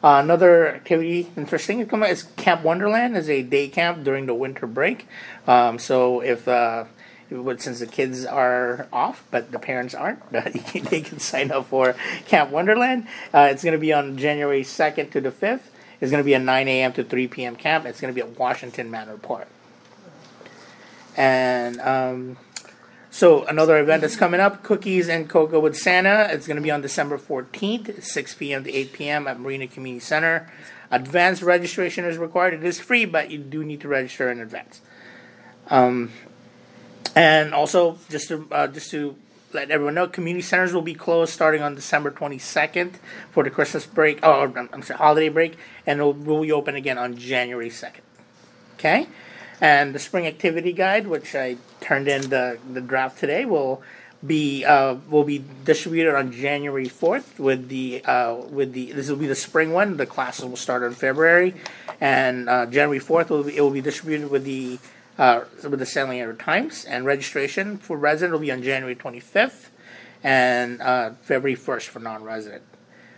Uh, 0.03 0.20
another 0.22 0.68
activity 0.68 1.28
interesting 1.36 1.80
is 1.80 1.89
coming 1.89 2.09
is 2.09 2.22
Camp 2.36 2.62
Wonderland 2.62 3.16
is 3.16 3.28
a 3.28 3.43
day 3.43 3.68
camp 3.68 4.05
during 4.05 4.26
the 4.26 4.34
winter 4.34 4.66
break. 4.66 5.09
Um, 5.47 5.80
so 5.80 6.20
if 6.20 6.47
uh, 6.47 6.84
since 7.59 7.80
the 7.80 7.86
kids 7.86 8.24
are 8.24 8.86
off, 8.93 9.24
but 9.30 9.51
the 9.51 9.59
parents 9.59 9.95
aren't, 9.95 10.30
they 10.32 11.01
can 11.01 11.18
sign 11.18 11.51
up 11.51 11.66
for 11.66 11.95
Camp 12.26 12.51
Wonderland. 12.51 13.07
Uh, 13.34 13.49
it's 13.51 13.62
going 13.62 13.72
to 13.72 13.78
be 13.78 13.93
on 13.93 14.16
January 14.16 14.62
2nd 14.62 15.11
to 15.11 15.20
the 15.20 15.30
5th. 15.30 15.62
It's 16.01 16.11
going 16.12 16.22
to 16.22 16.24
be 16.24 16.34
a 16.34 16.39
9 16.39 16.68
a.m. 16.68 16.93
to 16.93 17.03
3 17.03 17.26
p.m. 17.28 17.57
camp. 17.57 17.84
It's 17.84 18.01
going 18.01 18.14
to 18.14 18.14
be 18.14 18.26
at 18.26 18.39
Washington 18.39 18.91
Manor 18.91 19.16
Park. 19.16 19.49
And 21.16 21.80
um, 21.80 22.36
so 23.18 23.42
another 23.46 23.76
event 23.78 24.02
that's 24.02 24.14
coming 24.14 24.38
up, 24.38 24.62
Cookies 24.62 25.08
and 25.08 25.28
Cocoa 25.28 25.58
with 25.58 25.76
Santa. 25.76 26.28
It's 26.30 26.46
going 26.46 26.54
to 26.54 26.62
be 26.62 26.70
on 26.70 26.82
December 26.82 27.18
14th, 27.18 28.04
6 28.04 28.34
p.m. 28.36 28.62
to 28.62 28.72
8 28.72 28.92
p.m. 28.92 29.26
at 29.26 29.40
Marina 29.40 29.66
Community 29.66 29.98
Center. 29.98 30.48
Advanced 30.92 31.42
registration 31.42 32.04
is 32.04 32.16
required. 32.16 32.54
It 32.54 32.62
is 32.62 32.78
free, 32.78 33.06
but 33.06 33.28
you 33.28 33.38
do 33.38 33.64
need 33.64 33.80
to 33.80 33.88
register 33.88 34.30
in 34.30 34.38
advance. 34.38 34.80
Um, 35.66 36.12
and 37.16 37.54
also, 37.54 37.98
just 38.08 38.28
to 38.28 38.46
uh, 38.52 38.68
just 38.68 38.92
to 38.92 39.16
let 39.52 39.72
everyone 39.72 39.94
know, 39.94 40.06
community 40.06 40.42
centers 40.42 40.72
will 40.72 40.80
be 40.80 40.94
closed 40.94 41.32
starting 41.32 41.60
on 41.60 41.74
December 41.74 42.12
22nd 42.12 42.98
for 43.32 43.42
the 43.42 43.50
Christmas 43.50 43.84
break. 43.84 44.20
Oh, 44.22 44.54
I'm 44.72 44.82
sorry, 44.82 44.96
holiday 44.96 45.28
break, 45.28 45.58
and 45.84 46.00
will 46.00 46.42
be 46.42 46.52
open 46.52 46.76
again 46.76 46.98
on 46.98 47.16
January 47.16 47.70
2nd. 47.70 48.02
Okay, 48.74 49.08
and 49.61 49.94
the 49.94 49.98
spring 49.98 50.26
activity 50.26 50.72
guide, 50.72 51.06
which 51.06 51.34
I 51.34 51.56
turned 51.80 52.09
in 52.09 52.30
the 52.30 52.59
the 52.70 52.80
draft 52.80 53.18
today, 53.18 53.44
will 53.44 53.82
be 54.26 54.64
uh, 54.64 54.96
will 55.09 55.24
be 55.24 55.44
distributed 55.64 56.16
on 56.16 56.32
January 56.32 56.86
4th 56.86 57.38
with 57.38 57.68
the 57.68 58.04
uh, 58.04 58.34
with 58.34 58.72
the 58.72 58.92
this 58.92 59.09
will 59.09 59.16
be 59.16 59.26
the 59.26 59.34
spring 59.34 59.72
one. 59.72 59.96
The 59.96 60.06
classes 60.06 60.44
will 60.44 60.56
start 60.56 60.82
in 60.82 60.92
February, 60.92 61.54
and 62.00 62.48
uh, 62.48 62.66
January 62.66 63.00
4th 63.00 63.30
will 63.30 63.44
be, 63.44 63.56
it 63.56 63.61
will 63.61 63.70
be 63.70 63.80
distributed 63.80 64.30
with 64.30 64.44
the 64.44 64.78
uh, 65.18 65.44
with 65.62 65.78
the 65.78 65.86
San 65.86 66.09
Leandro 66.09 66.34
Times, 66.34 66.84
and 66.84 67.04
registration 67.04 67.78
for 67.78 67.96
resident 67.96 68.32
will 68.32 68.40
be 68.40 68.52
on 68.52 68.62
January 68.62 68.96
25th, 68.96 69.68
and 70.22 70.80
uh, 70.80 71.11
February 71.22 71.56
1st 71.56 71.86
for 71.86 71.98
non-resident. 72.00 72.62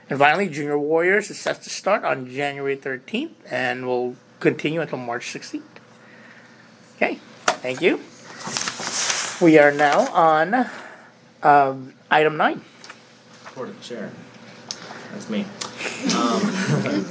And 0.09 0.19
finally, 0.19 0.49
Junior 0.49 0.79
Warriors 0.79 1.31
is 1.31 1.39
set 1.39 1.63
to 1.63 1.71
start 1.71 2.05
on 2.05 2.29
January 2.29 2.77
13th 2.77 3.31
and 3.49 3.87
will 3.87 4.17
continue 4.41 4.81
until 4.81 4.99
March 4.99 5.33
16th. 5.33 5.63
Okay, 7.03 7.15
thank 7.63 7.81
you. 7.81 7.99
We 9.41 9.59
are 9.59 9.73
now 9.73 10.07
on 10.13 10.67
um, 11.43 11.95
item 12.11 12.37
nine. 12.37 12.61
Report 13.47 13.71
of 13.71 13.79
the 13.79 13.83
chair. 13.83 14.11
That's 15.11 15.31
me. 15.31 15.47
Um, 16.15 17.07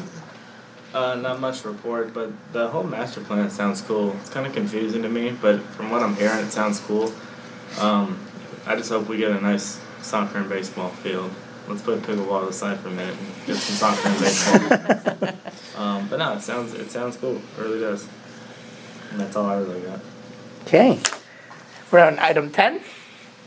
uh, 0.93 1.15
not 1.15 1.39
much 1.39 1.61
to 1.61 1.69
report, 1.69 2.13
but 2.13 2.31
the 2.53 2.67
whole 2.67 2.83
master 2.83 3.21
plan 3.21 3.49
sounds 3.49 3.81
cool. 3.81 4.15
It's 4.21 4.29
kind 4.29 4.45
of 4.45 4.53
confusing 4.53 5.01
to 5.01 5.09
me, 5.09 5.31
but 5.31 5.59
from 5.59 5.89
what 5.89 6.03
I'm 6.03 6.15
hearing, 6.15 6.45
it 6.45 6.51
sounds 6.51 6.79
cool. 6.81 7.11
Um, 7.79 8.19
I 8.67 8.75
just 8.75 8.91
hope 8.91 9.07
we 9.07 9.17
get 9.17 9.31
a 9.31 9.41
nice 9.41 9.81
soccer 10.03 10.37
and 10.37 10.47
baseball 10.47 10.89
field. 10.89 11.31
Let's 11.67 11.81
put 11.81 11.97
a 11.97 12.01
pickleball 12.01 12.47
aside 12.47 12.79
for 12.81 12.89
a 12.89 12.91
minute 12.91 13.17
and 13.17 13.47
get 13.47 13.55
some 13.55 13.95
soccer 13.95 14.07
and 14.07 14.19
baseball. 14.19 15.29
um, 15.83 16.07
but 16.09 16.19
no, 16.19 16.33
it 16.33 16.41
sounds 16.41 16.75
it 16.75 16.91
sounds 16.91 17.17
cool. 17.17 17.37
It 17.37 17.43
really 17.57 17.79
does. 17.79 18.07
And 19.11 19.19
that's 19.19 19.35
all 19.35 19.45
I 19.45 19.57
really 19.57 19.81
got. 19.81 19.99
Okay, 20.65 20.99
we're 21.91 21.99
on 21.99 22.19
item 22.19 22.51
10. 22.51 22.81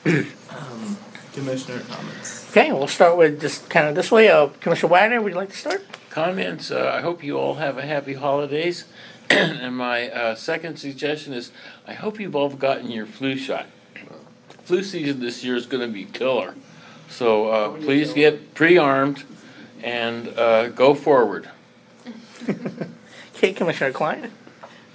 Um, 0.05 0.97
commissioner 1.33 1.81
comments. 1.81 2.51
Okay, 2.51 2.73
we'll 2.73 2.89
start 2.89 3.17
with 3.17 3.41
just 3.41 3.71
kind 3.71 3.87
of 3.87 3.95
this 3.95 4.11
way. 4.11 4.29
Uh, 4.29 4.49
Commissioner 4.61 4.91
Wagner, 4.91 5.23
would 5.23 5.33
you 5.33 5.39
like 5.39 5.51
to 5.51 5.57
start? 5.57 5.85
Comments, 6.11 6.71
uh, 6.71 6.93
I 6.95 7.01
hope 7.01 7.23
you 7.23 7.39
all 7.39 7.55
have 7.55 7.79
a 7.79 7.83
happy 7.83 8.15
holidays. 8.15 8.85
And 9.31 9.77
my, 9.77 10.11
uh, 10.11 10.35
second 10.35 10.77
suggestion 10.79 11.33
is, 11.33 11.53
I 11.87 11.95
hope 11.95 12.21
you've 12.21 12.37
all 12.37 12.51
gotten 12.51 12.91
your 12.91 13.07
flu 13.07 13.37
shot. 13.39 13.67
Flu 14.65 14.83
season 14.83 15.21
this 15.21 15.43
year 15.43 15.57
is 15.57 15.65
gonna 15.65 15.89
be 15.89 16.05
killer. 16.05 16.55
So, 17.09 17.49
uh, 17.49 17.69
please 17.71 18.13
get 18.13 18.55
pre-armed 18.55 19.25
and, 19.83 20.29
uh, 20.37 20.69
go 20.69 20.95
forward. 20.95 21.49
Okay, 23.43 23.53
Commissioner 23.55 23.91
Klein. 23.91 24.31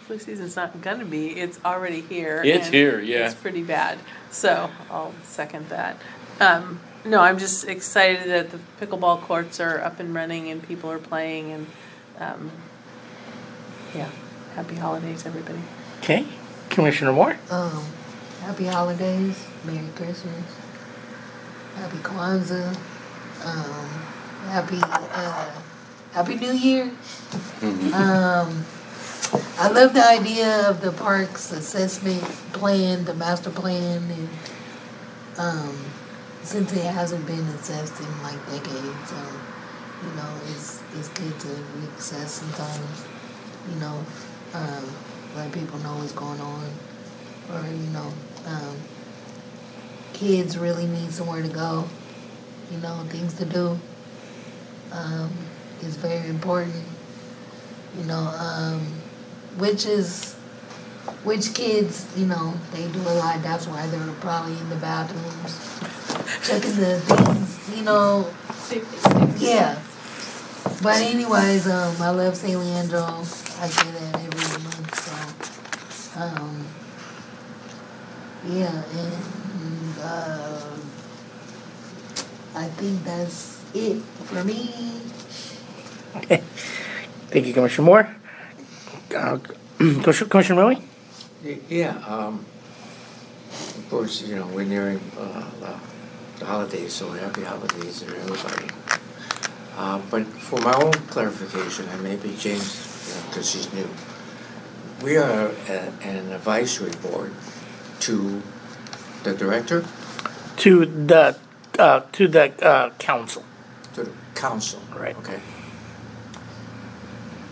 Flu 0.07 0.17
season's 0.17 0.55
not 0.55 0.79
gonna 0.81 1.03
be, 1.03 1.31
it's 1.37 1.59
already 1.65 1.99
here. 1.99 2.41
It's 2.45 2.67
and 2.67 2.73
here, 2.73 3.01
yeah. 3.01 3.25
It's 3.25 3.35
pretty 3.35 3.61
bad, 3.61 3.99
so 4.31 4.71
I'll 4.89 5.13
second 5.23 5.67
that. 5.67 5.97
Um, 6.39 6.79
no, 7.03 7.19
I'm 7.19 7.37
just 7.37 7.67
excited 7.67 8.29
that 8.29 8.51
the 8.51 8.59
pickleball 8.79 9.19
courts 9.23 9.59
are 9.59 9.81
up 9.81 9.99
and 9.99 10.15
running 10.15 10.49
and 10.49 10.65
people 10.65 10.89
are 10.89 10.97
playing 10.97 11.51
and, 11.51 11.67
um, 12.19 12.51
yeah, 13.93 14.09
happy 14.55 14.75
holidays, 14.75 15.25
everybody. 15.25 15.59
Okay, 15.99 16.25
Commissioner 16.69 17.11
Moore. 17.11 17.37
Um, 17.51 17.83
happy 18.43 18.67
holidays, 18.67 19.45
Merry 19.65 19.89
Christmas, 19.93 20.55
Happy 21.75 21.97
Kwanzaa, 21.97 22.75
um, 23.43 23.89
happy, 24.51 24.79
uh, 24.81 25.51
Happy 26.13 26.35
New 26.35 26.53
Year. 26.53 26.91
Um, 27.93 28.65
I 29.33 29.69
love 29.69 29.93
the 29.93 30.05
idea 30.05 30.69
of 30.69 30.81
the 30.81 30.91
parks 30.91 31.51
assessment 31.51 32.21
plan, 32.53 33.05
the 33.05 33.13
master 33.13 33.49
plan, 33.49 34.03
and, 34.09 34.29
um, 35.37 35.77
since 36.43 36.71
it 36.73 36.85
hasn't 36.85 37.25
been 37.25 37.45
assessed 37.49 37.99
in 37.99 38.23
like 38.23 38.43
decades, 38.45 39.11
um, 39.11 39.41
you 40.03 40.15
know, 40.15 40.29
it's, 40.51 40.81
it's 40.97 41.09
good 41.09 41.37
to 41.41 41.47
reassess 41.47 42.27
sometimes, 42.27 43.05
you 43.73 43.79
know, 43.79 44.05
um, 44.53 44.85
let 45.35 45.51
people 45.51 45.79
know 45.79 45.95
what's 45.97 46.13
going 46.13 46.39
on, 46.39 46.69
or, 47.51 47.67
you 47.67 47.89
know, 47.91 48.13
um, 48.45 48.77
kids 50.13 50.57
really 50.57 50.87
need 50.87 51.11
somewhere 51.11 51.41
to 51.41 51.49
go, 51.49 51.87
you 52.71 52.77
know, 52.77 53.03
things 53.09 53.33
to 53.35 53.45
do. 53.45 53.77
Um, 54.91 55.31
very 55.81 56.29
important, 56.29 56.83
you 57.97 58.03
know, 58.05 58.33
um, 58.39 58.96
which 59.57 59.85
is, 59.85 60.35
which 61.23 61.53
kids, 61.53 62.07
you 62.15 62.25
know, 62.25 62.53
they 62.73 62.87
do 62.89 63.01
a 63.01 63.15
lot, 63.19 63.41
that's 63.41 63.67
why 63.67 63.85
they're 63.87 64.13
probably 64.21 64.57
in 64.57 64.69
the 64.69 64.75
bathrooms, 64.75 65.79
checking 66.47 66.75
the 66.75 66.99
things, 67.01 67.77
you 67.77 67.83
know, 67.83 68.27
yeah. 69.37 69.79
But 70.81 71.01
anyways, 71.01 71.67
um, 71.67 71.95
I 72.01 72.09
love 72.09 72.35
San 72.35 72.59
Leandro. 72.59 73.03
I 73.03 73.67
say 73.67 73.91
that 73.91 74.15
every 74.15 74.63
month, 74.63 74.95
so, 74.95 76.19
um, 76.19 76.65
yeah, 78.47 78.83
and, 78.83 79.97
uh, 80.01 80.77
I 82.55 82.67
think 82.69 83.03
that's 83.03 83.61
it 83.73 84.01
for 84.25 84.43
me. 84.43 85.01
Okay, 86.15 86.43
thank 87.29 87.45
you, 87.47 87.53
Commissioner 87.53 87.85
Moore. 87.85 88.15
Uh, 89.15 89.37
Commissioner 89.77 90.29
Commissioner 90.29 90.75
Yeah, 91.69 91.97
um, 92.07 92.45
of 93.49 93.87
course, 93.89 94.21
you 94.23 94.35
know, 94.35 94.47
we're 94.47 94.65
nearing, 94.65 94.99
uh, 95.19 95.43
the- 95.59 96.45
holidays, 96.45 96.93
so 96.93 97.09
happy 97.11 97.43
holidays 97.43 98.01
to 98.01 98.05
everybody. 98.15 98.69
Uh, 99.75 99.99
but 100.11 100.23
for 100.25 100.59
my 100.61 100.73
own 100.73 100.93
clarification, 101.09 101.87
and 101.89 102.03
maybe 102.03 102.35
James, 102.37 103.11
because 103.27 103.49
she's 103.49 103.71
new, 103.73 103.89
we 105.01 105.17
are 105.17 105.51
a- 105.67 105.91
an 106.03 106.31
advisory 106.31 106.91
board 107.01 107.31
to 108.01 108.41
the 109.23 109.33
director, 109.33 109.83
To 110.57 110.85
the, 110.85 111.35
uh, 111.79 112.01
to 112.13 112.27
the, 112.27 112.51
uh, 112.65 112.89
council. 112.99 113.43
to 113.95 114.03
the 114.03 114.11
council. 114.35 114.79
Right. 114.95 115.15
Okay. 115.17 115.39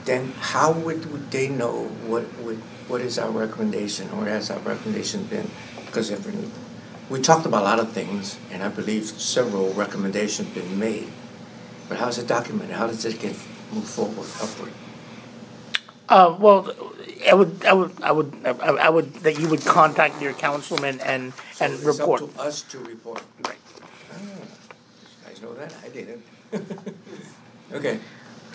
Then 0.06 0.34
how 0.40 0.72
would, 0.72 1.12
would 1.12 1.32
they 1.32 1.50
know 1.50 1.86
what, 2.06 2.32
would, 2.40 2.58
what 2.88 3.02
is 3.02 3.18
our 3.18 3.32
recommendation, 3.32 4.10
or 4.12 4.26
has 4.26 4.52
our 4.52 4.60
recommendation 4.60 5.26
been? 5.26 5.50
Because 5.86 6.12
if, 6.12 6.26
we- 7.10 7.22
talked 7.22 7.46
about 7.46 7.62
a 7.62 7.66
lot 7.66 7.80
of 7.80 7.92
things, 7.92 8.38
and 8.52 8.62
I 8.64 8.68
believe 8.68 9.06
several 9.06 9.74
recommendations 9.74 10.50
been 10.50 10.78
made. 10.80 11.08
But 11.90 11.98
how's 11.98 12.18
it 12.18 12.28
documented? 12.28 12.76
How 12.76 12.88
does 12.88 13.04
it 13.06 13.20
get 13.20 13.36
moved 13.74 13.88
forward, 13.88 14.28
upward? 14.42 14.72
Uh, 16.08 16.36
well, 16.40 16.72
I 17.28 17.34
would, 17.34 17.66
I 17.66 17.74
would, 17.74 17.92
I 18.04 18.12
would, 18.12 18.34
I 18.46 18.50
I 18.52 18.90
would, 18.90 19.14
that 19.26 19.40
you 19.40 19.50
would 19.50 19.62
contact 19.66 20.22
your 20.22 20.34
councilman 20.34 21.00
and, 21.02 21.34
and 21.60 21.74
So 21.78 21.88
report. 21.92 22.22
It's 22.22 22.30
up 22.32 22.36
to 22.36 22.42
us 22.42 22.62
to 22.64 22.80
report. 22.80 23.24
Right. 23.46 23.58
Ah, 24.12 24.16
You 24.22 25.28
guys 25.28 25.42
know 25.42 25.54
that? 25.56 25.74
I 25.84 25.90
didn't. 25.90 26.24
Okay. 27.74 28.00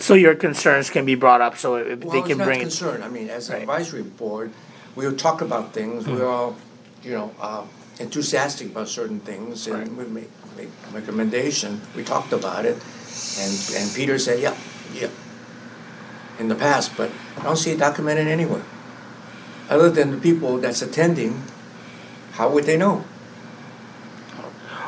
So 0.01 0.15
your 0.15 0.33
concerns 0.35 0.89
can 0.89 1.05
be 1.05 1.13
brought 1.15 1.41
up, 1.41 1.57
so 1.57 1.75
if 1.75 1.99
Well, 2.03 2.11
they 2.11 2.19
it's 2.19 2.27
can 2.29 2.37
not 2.39 2.45
bring 2.45 2.59
it. 2.59 2.63
concerned, 2.63 3.03
I 3.03 3.07
mean, 3.07 3.29
as 3.29 3.49
an 3.49 3.53
Right. 3.53 3.61
advisory 3.61 4.01
board, 4.01 4.51
we'll 4.95 5.15
talk 5.15 5.41
about 5.41 5.73
things, 5.73 6.07
we're 6.07 6.27
all, 6.27 6.55
you 7.03 7.11
know, 7.11 7.31
uh, 7.39 7.61
enthusiastic 7.99 8.71
about 8.71 8.89
certain 8.89 9.19
things, 9.19 9.69
Right. 9.69 9.83
and 9.87 9.95
we 9.95 10.05
make, 10.05 10.29
make 10.57 10.69
recommendation, 10.91 11.81
we 11.95 12.03
talked 12.03 12.33
about 12.33 12.65
it, 12.65 12.77
and, 13.39 13.53
and 13.77 13.93
Peter 13.93 14.17
said, 14.17 14.39
yeah, 14.39 14.55
yeah, 14.91 15.07
in 16.39 16.47
the 16.47 16.55
past, 16.55 16.97
but 16.97 17.11
I 17.39 17.43
don't 17.43 17.57
see 17.57 17.71
it 17.71 17.77
documented 17.79 18.27
anywhere. 18.27 18.63
Other 19.69 19.89
than 19.89 20.11
the 20.11 20.17
people 20.17 20.57
that's 20.57 20.81
attending, 20.81 21.43
how 22.33 22.49
would 22.49 22.65
they 22.65 22.75
know? 22.75 23.05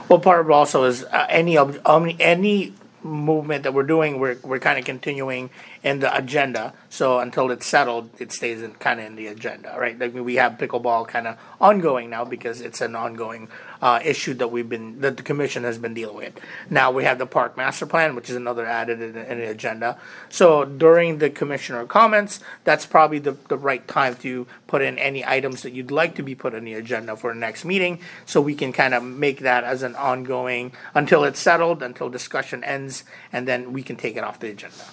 Well, 0.09 0.20
part 0.20 0.41
of 0.41 0.49
it 0.49 0.51
also 0.51 0.84
is 0.84 1.03
uh, 1.05 1.26
any 1.30 1.57
um, 1.57 2.11
any 2.20 2.74
movement 3.04 3.64
that 3.64 3.74
we're 3.74 3.84
doing, 3.84 4.20
we're 4.20 4.38
we're 4.43 4.60
kind 4.60 4.80
of 4.80 4.86
continuing 4.86 5.49
in 5.84 5.99
the 5.99 6.16
agenda. 6.16 6.74
So 6.89 7.20
until 7.20 7.51
it's 7.51 7.66
settled, 7.66 8.10
it 8.20 8.32
stays 8.32 8.62
in 8.62 8.74
kind 8.76 8.99
of 8.99 9.06
in 9.06 9.16
the 9.16 9.28
agenda, 9.28 9.76
right? 9.78 9.97
Like 9.97 10.14
we 10.14 10.36
have 10.36 10.54
pickleball 10.54 11.08
kind 11.08 11.28
of 11.28 11.38
ongoing 11.60 12.10
now 12.10 12.26
because 12.26 12.62
it's 12.62 12.82
an 12.82 12.95
ongoing 12.95 13.47
uh, 13.84 14.00
issue 14.04 14.34
that 14.36 14.50
we've 14.50 14.70
been 14.70 15.02
that 15.02 15.18
the 15.18 15.24
commission 15.24 15.66
has 15.66 15.78
been 15.78 15.94
dealing 15.94 16.16
with. 16.16 16.34
Now 16.70 16.90
we 16.90 17.04
have 17.04 17.18
the 17.18 17.26
park 17.26 17.58
master 17.58 17.86
plan, 17.86 18.16
which 18.16 18.30
is 18.30 18.36
another 18.38 18.66
added 18.66 19.02
in, 19.02 19.18
in 19.18 19.38
the 19.40 19.50
agenda. 19.50 20.00
So 20.30 20.64
during 20.64 21.18
the 21.18 21.30
commissioner 21.30 21.86
comments, 21.86 22.40
that's 22.64 22.86
probably 22.86 23.20
the 23.20 23.36
the 23.50 23.58
right 23.58 23.86
time 23.86 24.16
to 24.24 24.48
put 24.68 24.82
in 24.82 24.98
any 24.98 25.22
items 25.26 25.64
that 25.64 25.74
you'd 25.74 25.92
like 25.92 26.16
to 26.16 26.24
be 26.24 26.34
put 26.34 26.56
on 26.56 26.64
the 26.64 26.76
agenda 26.76 27.18
for 27.18 27.34
the 27.34 27.40
next 27.40 27.66
meeting, 27.66 28.00
so 28.26 28.40
we 28.40 28.56
can 28.56 28.72
kind 28.72 28.94
of 28.94 29.04
make 29.04 29.42
that 29.42 29.66
as 29.66 29.84
an 29.84 29.96
ongoing 29.96 30.72
until 30.96 31.26
it's 31.26 31.40
settled, 31.40 31.84
until 31.84 32.10
discussion 32.10 32.64
ends, 32.64 33.04
and 33.34 33.46
then 33.48 33.74
we 33.74 33.84
can 33.84 33.98
take 33.98 34.16
it 34.16 34.24
off 34.24 34.40
the 34.40 34.50
agenda. 34.50 34.86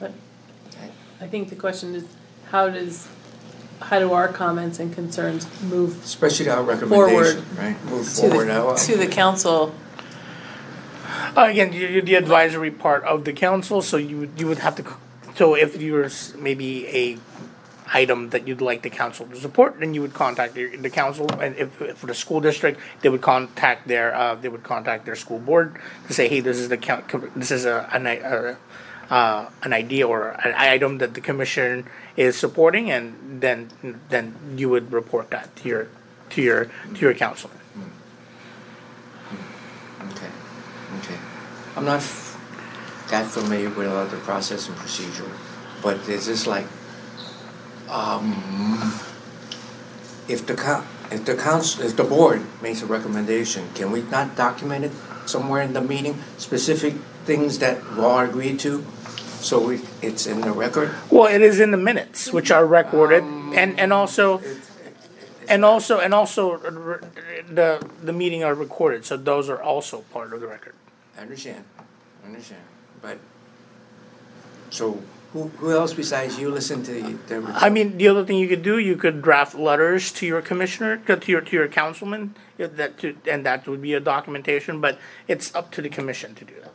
But 0.00 0.12
I 1.20 1.26
think 1.26 1.50
the 1.50 1.56
question 1.56 1.94
is, 1.94 2.04
how 2.50 2.70
does, 2.70 3.08
how 3.80 3.98
do 3.98 4.12
our 4.12 4.28
comments 4.28 4.78
and 4.78 4.92
concerns 4.92 5.46
move 5.62 6.02
Especially 6.04 6.48
our 6.48 6.62
recommendation, 6.62 7.42
Forward. 7.42 7.58
right? 7.58 7.84
Move 7.86 8.04
to 8.04 8.10
forward 8.20 8.48
now. 8.48 8.72
the, 8.72 8.78
to 8.78 8.96
the 8.96 9.06
council? 9.06 9.74
Uh, 11.36 11.46
again, 11.50 11.72
you- 11.72 11.86
you're 11.86 12.02
the 12.02 12.14
advisory 12.14 12.70
part 12.70 13.04
of 13.04 13.24
the 13.24 13.32
council, 13.32 13.80
so 13.82 13.96
you 13.96 14.18
would- 14.18 14.32
you 14.40 14.46
would 14.46 14.58
have 14.58 14.76
to. 14.76 14.82
c- 14.82 14.88
So 15.36 15.54
if 15.54 15.80
you're 15.80 16.10
maybe 16.36 16.86
a 16.88 17.18
item 17.94 18.30
that 18.30 18.46
you'd 18.46 18.60
like 18.60 18.82
the 18.82 18.90
council 18.90 19.24
to 19.26 19.36
support, 19.36 19.78
then 19.80 19.94
you 19.94 20.02
would 20.02 20.12
contact 20.12 20.52
the, 20.54 20.76
the 20.76 20.90
council, 20.90 21.26
and 21.40 21.56
if, 21.56 21.80
if 21.80 21.96
for 21.96 22.06
the 22.06 22.14
school 22.14 22.40
district, 22.40 22.78
they 23.00 23.08
would 23.08 23.22
contact 23.22 23.86
their, 23.88 24.14
uh, 24.14 24.34
they 24.34 24.48
would 24.48 24.62
contact 24.64 25.06
their 25.06 25.14
school 25.16 25.38
board 25.38 25.76
to 26.08 26.12
say, 26.12 26.28
hey, 26.28 26.40
this 26.40 26.58
is 26.58 26.68
the 26.68 26.76
count, 26.76 27.04
this 27.34 27.50
is 27.50 27.64
a, 27.64 27.88
an, 27.92 28.06
i- 28.06 28.18
uh, 28.20 28.56
uh, 29.10 29.46
an 29.62 29.72
idea 29.72 30.06
or 30.06 30.30
an 30.44 30.54
item 30.56 30.98
that 30.98 31.14
the 31.14 31.20
commission 31.20 31.86
is 32.16 32.36
supporting, 32.36 32.90
and 32.90 33.40
then, 33.40 33.68
then 34.10 34.34
you 34.56 34.68
would 34.68 34.92
report 34.92 35.30
that 35.30 35.54
to 35.56 35.68
your, 35.68 35.88
to 36.30 36.42
your, 36.42 36.64
to 36.94 37.00
your 37.00 37.14
councilman. 37.14 37.58
Okay, 40.10 40.30
okay. 40.98 41.18
I'm 41.76 41.84
not 41.84 41.96
f- 41.98 42.36
that 43.10 43.26
familiar 43.26 43.70
with 43.70 43.88
all 43.88 44.06
the 44.06 44.16
process 44.18 44.68
and 44.68 44.76
procedure, 44.76 45.30
but 45.82 45.96
it's 46.08 46.26
just 46.26 46.46
like, 46.46 46.66
um, 47.88 48.34
if 50.28 50.46
the 50.46 50.54
coun, 50.54 50.86
if 51.10 51.24
the 51.24 51.34
council, 51.34 51.84
if 51.84 51.96
the 51.96 52.04
board 52.04 52.42
makes 52.60 52.82
a 52.82 52.86
recommendation, 52.86 53.68
can 53.74 53.90
we 53.90 54.02
not 54.02 54.36
document 54.36 54.84
it 54.84 54.92
somewhere 55.24 55.62
in 55.62 55.72
the 55.72 55.80
meeting? 55.80 56.22
Specific 56.36 56.94
things 57.24 57.58
that 57.60 57.82
we 57.96 58.02
all 58.02 58.18
agreed 58.20 58.60
to, 58.60 58.84
so 59.40 59.60
we, 59.60 59.80
it's 60.02 60.26
in 60.26 60.40
the 60.40 60.52
record? 60.52 60.94
Well, 61.10 61.26
it 61.26 61.42
is 61.42 61.60
in 61.60 61.70
the 61.70 61.76
minutes, 61.76 62.32
which 62.32 62.50
are 62.50 62.66
recorded, 62.66 63.22
um, 63.22 63.52
and, 63.56 63.78
and 63.78 63.92
also, 63.92 64.42
and 65.48 65.64
also, 65.64 66.00
and 66.00 66.12
also, 66.12 66.58
the, 67.48 67.86
the 68.02 68.12
meeting 68.12 68.44
are 68.44 68.54
recorded, 68.54 69.04
so 69.04 69.16
those 69.16 69.48
are 69.48 69.62
also 69.62 70.02
part 70.12 70.32
of 70.32 70.40
the 70.40 70.46
record. 70.46 70.74
I 71.16 71.22
understand, 71.22 71.64
I 71.78 72.26
understand, 72.26 72.62
but, 73.00 73.18
so 74.70 75.02
who, 75.32 75.48
who 75.58 75.72
else 75.72 75.92
besides 75.92 76.38
you 76.38 76.50
listen 76.50 76.82
to 76.84 76.92
the, 76.92 77.12
the? 77.40 77.52
I 77.54 77.68
mean, 77.68 77.98
the 77.98 78.08
other 78.08 78.24
thing 78.24 78.38
you 78.38 78.48
could 78.48 78.62
do, 78.62 78.78
you 78.78 78.96
could 78.96 79.20
draft 79.22 79.54
letters 79.54 80.10
to 80.12 80.26
your 80.26 80.40
commissioner, 80.40 80.96
to 81.06 81.16
to 81.16 81.32
your, 81.32 81.40
to 81.42 81.56
your 81.56 81.68
councilman, 81.68 82.34
that, 82.56 82.98
to, 82.98 83.16
and 83.30 83.44
that 83.44 83.68
would 83.68 83.82
be 83.82 83.94
a 83.94 84.00
documentation, 84.00 84.80
but 84.80 84.98
it's 85.26 85.54
up 85.54 85.70
to 85.72 85.82
the 85.82 85.88
commission 85.88 86.34
to 86.34 86.44
do 86.44 86.54
that. 86.62 86.72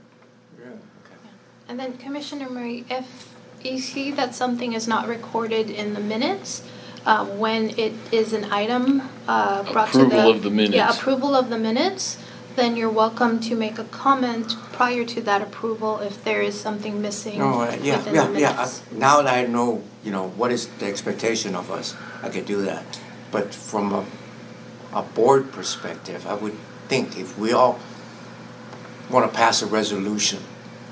Yeah, 1.78 1.84
okay. 1.84 1.94
And 1.94 1.94
then 1.94 1.98
Commissioner 1.98 2.50
Murray, 2.50 2.86
if 2.90 3.34
you 3.64 3.80
see 3.80 4.12
that 4.12 4.36
something 4.36 4.74
is 4.74 4.88
not 4.88 5.08
recorded 5.08 5.70
in 5.70 5.94
the 5.94 6.00
minutes, 6.00 6.64
uh, 7.06 7.26
when 7.26 7.72
it 7.78 7.94
is 8.12 8.34
an 8.34 8.46
item 8.46 9.02
uh, 9.28 9.64
brought 9.72 9.92
to 9.92 10.00
the. 10.00 10.06
Approval 10.06 10.32
of 10.32 10.44
the 10.44 10.50
minutes. 10.50 10.76
Yeah, 10.76 10.86
minutes. 10.86 11.00
approval 11.00 11.36
of 11.36 11.50
the 11.50 11.58
minutes, 11.58 12.18
then 12.56 12.78
you're 12.78 12.90
welcome 12.90 13.40
to 13.42 13.56
make 13.56 13.80
a 13.80 13.84
comment 13.86 14.56
prior 14.72 15.04
to 15.06 15.22
that 15.22 15.42
approval 15.42 16.00
if 16.00 16.24
there 16.24 16.42
is 16.42 16.60
something 16.60 17.02
missing 17.02 17.40
No, 17.40 17.62
uh, 17.62 17.78
yeah, 17.82 17.98
within 17.98 18.14
the 18.14 18.40
yeah, 18.40 18.40
yeah, 18.40 18.50
uh, 18.52 18.56
minutes. 18.56 18.84
now 18.92 19.22
that 19.22 19.34
I 19.34 19.46
know, 19.48 19.82
you 20.04 20.12
know, 20.12 20.30
what 20.38 20.52
is 20.52 20.68
the 20.80 20.86
expectation 20.86 21.56
of 21.56 21.72
us, 21.72 21.96
I 22.22 22.30
could 22.30 22.46
do 22.46 22.62
that. 22.62 23.00
But 23.32 23.54
from 23.54 23.92
a, 23.92 24.06
a 24.94 25.02
board 25.02 25.52
perspective, 25.52 26.26
I 26.28 26.36
would 26.36 26.56
think 26.88 27.18
if 27.18 27.38
we 27.38 27.52
all 27.52 27.80
wanna 29.10 29.28
pass 29.28 29.62
a 29.62 29.66
resolution, 29.66 30.40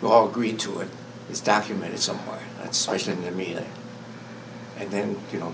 we 0.01 0.07
all 0.07 0.27
agree 0.27 0.53
to 0.53 0.81
it, 0.81 0.89
it's 1.29 1.41
documented 1.41 1.99
somewhere, 1.99 2.41
especially 2.63 3.13
in 3.13 3.23
the 3.23 3.31
meeting. 3.31 3.69
And 4.77 4.89
then, 4.89 5.17
you 5.31 5.39
know, 5.39 5.53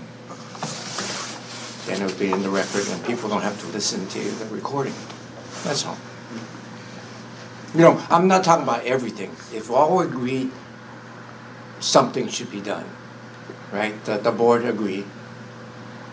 then 1.86 2.02
it'll 2.02 2.18
be 2.18 2.32
in 2.32 2.42
the 2.42 2.50
record 2.50 2.86
and 2.88 3.04
people 3.04 3.28
don't 3.28 3.42
have 3.42 3.60
to 3.60 3.66
listen 3.68 4.06
to 4.08 4.18
the 4.18 4.46
recording, 4.46 4.94
that's 5.64 5.84
all. 5.86 5.98
You 7.74 7.80
know, 7.80 8.02
I'm 8.10 8.28
not 8.28 8.44
talking 8.44 8.62
about 8.62 8.84
everything. 8.84 9.30
If 9.52 9.70
all 9.70 10.00
agree 10.00 10.50
something 11.80 12.28
should 12.28 12.50
be 12.50 12.60
done, 12.60 12.86
right? 13.72 14.02
The, 14.04 14.16
the 14.16 14.32
board 14.32 14.64
agreed. 14.64 15.04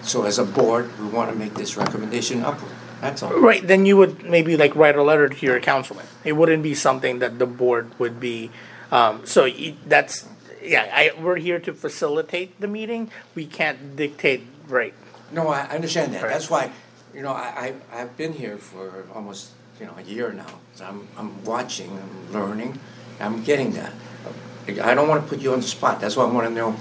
So 0.01 0.23
as 0.23 0.37
a 0.37 0.43
board, 0.43 0.91
we 0.99 1.07
want 1.07 1.31
to 1.31 1.35
make 1.35 1.53
this 1.55 1.77
recommendation 1.77 2.43
upward. 2.43 2.74
That's 3.01 3.21
all. 3.23 3.39
Right, 3.39 3.65
then 3.65 3.85
you 3.85 3.97
would 3.97 4.23
maybe 4.23 4.57
like 4.57 4.75
write 4.75 4.95
a 4.95 5.03
letter 5.03 5.29
to 5.29 5.45
your 5.45 5.59
councilman. 5.59 6.05
It 6.23 6.33
wouldn't 6.33 6.63
be 6.63 6.73
something 6.73 7.19
that 7.19 7.39
the 7.39 7.45
board 7.45 7.97
would 7.99 8.19
be, 8.19 8.51
um, 8.91 9.25
so 9.25 9.43
y- 9.43 9.75
that's, 9.85 10.25
yeah, 10.63 10.89
I, 10.93 11.11
we're 11.21 11.37
here 11.37 11.59
to 11.59 11.73
facilitate 11.73 12.59
the 12.59 12.67
meeting. 12.67 13.11
We 13.35 13.45
can't 13.45 13.95
dictate, 13.95 14.43
right, 14.67 14.93
No, 15.31 15.47
I 15.49 15.61
I 15.61 15.75
understand 15.75 16.13
that. 16.13 16.23
Right. 16.23 16.31
That's 16.31 16.49
why, 16.49 16.71
you 17.13 17.21
know, 17.21 17.33
I, 17.33 17.73
I, 17.91 18.01
I've 18.01 18.15
been 18.17 18.33
here 18.33 18.57
for 18.57 19.05
almost, 19.13 19.51
you 19.79 19.85
know, 19.85 19.93
a 19.97 20.01
year 20.03 20.31
now. 20.31 20.59
So 20.75 20.85
I'm, 20.85 21.07
I'm 21.17 21.43
watching, 21.43 21.91
I'm 21.97 22.33
learning, 22.33 22.79
I'm 23.19 23.43
getting 23.43 23.73
that. 23.73 23.93
I 24.81 24.95
don't 24.95 25.07
want 25.07 25.21
to 25.23 25.27
put 25.29 25.39
you 25.41 25.53
on 25.53 25.59
the 25.59 25.67
spot. 25.67 25.99
That's 26.01 26.15
why 26.17 26.23
I 26.23 26.31
want 26.31 26.47
to 26.47 26.53
know, 26.53 26.71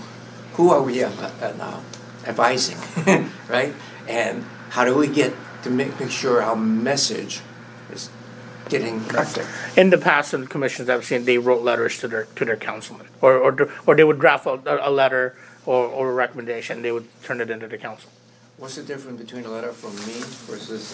who 0.55 0.71
are 0.71 0.81
we 0.81 1.03
uh, 1.05 1.11
uh, 1.11 1.53
uh, 1.61 1.81
advising, 2.27 2.79
right? 3.49 3.75
And 4.09 4.45
how 4.71 4.85
do 4.85 4.97
we 4.97 5.07
get 5.09 5.35
to 5.65 5.71
make, 5.71 5.99
make 5.99 6.11
sure 6.11 6.43
our 6.43 6.57
message 6.57 7.41
is 7.93 8.11
getting 8.69 9.01
out 9.17 9.27
there? 9.35 9.49
in 9.77 9.91
the 9.91 9.99
past, 9.99 10.33
in 10.33 10.43
the 10.43 10.47
commissions 10.47 10.89
I've 10.89 11.05
seen, 11.05 11.25
they 11.25 11.39
wrote 11.39 11.62
letters 11.62 11.99
to 12.01 12.09
their, 12.09 12.25
to 12.37 12.45
their 12.45 12.57
councilman. 12.57 13.09
Or, 13.21 13.35
or, 13.35 13.71
or 13.87 13.97
they 13.97 14.05
would 14.05 14.21
draft 14.21 14.47
a, 14.47 14.89
a 14.89 14.91
letter 14.91 15.35
or, 15.67 15.87
or 15.87 16.11
a 16.11 16.15
recommendation, 16.15 16.83
they 16.83 16.93
would 16.93 17.09
turn 17.23 17.41
it 17.41 17.51
into 17.51 17.67
the 17.67 17.79
council. 17.79 18.11
What's 18.59 18.77
the 18.77 18.83
difference 18.83 19.21
between 19.21 19.45
a 19.45 19.51
letter 19.51 19.73
from 19.73 19.97
me 20.07 20.21
versus 20.47 20.85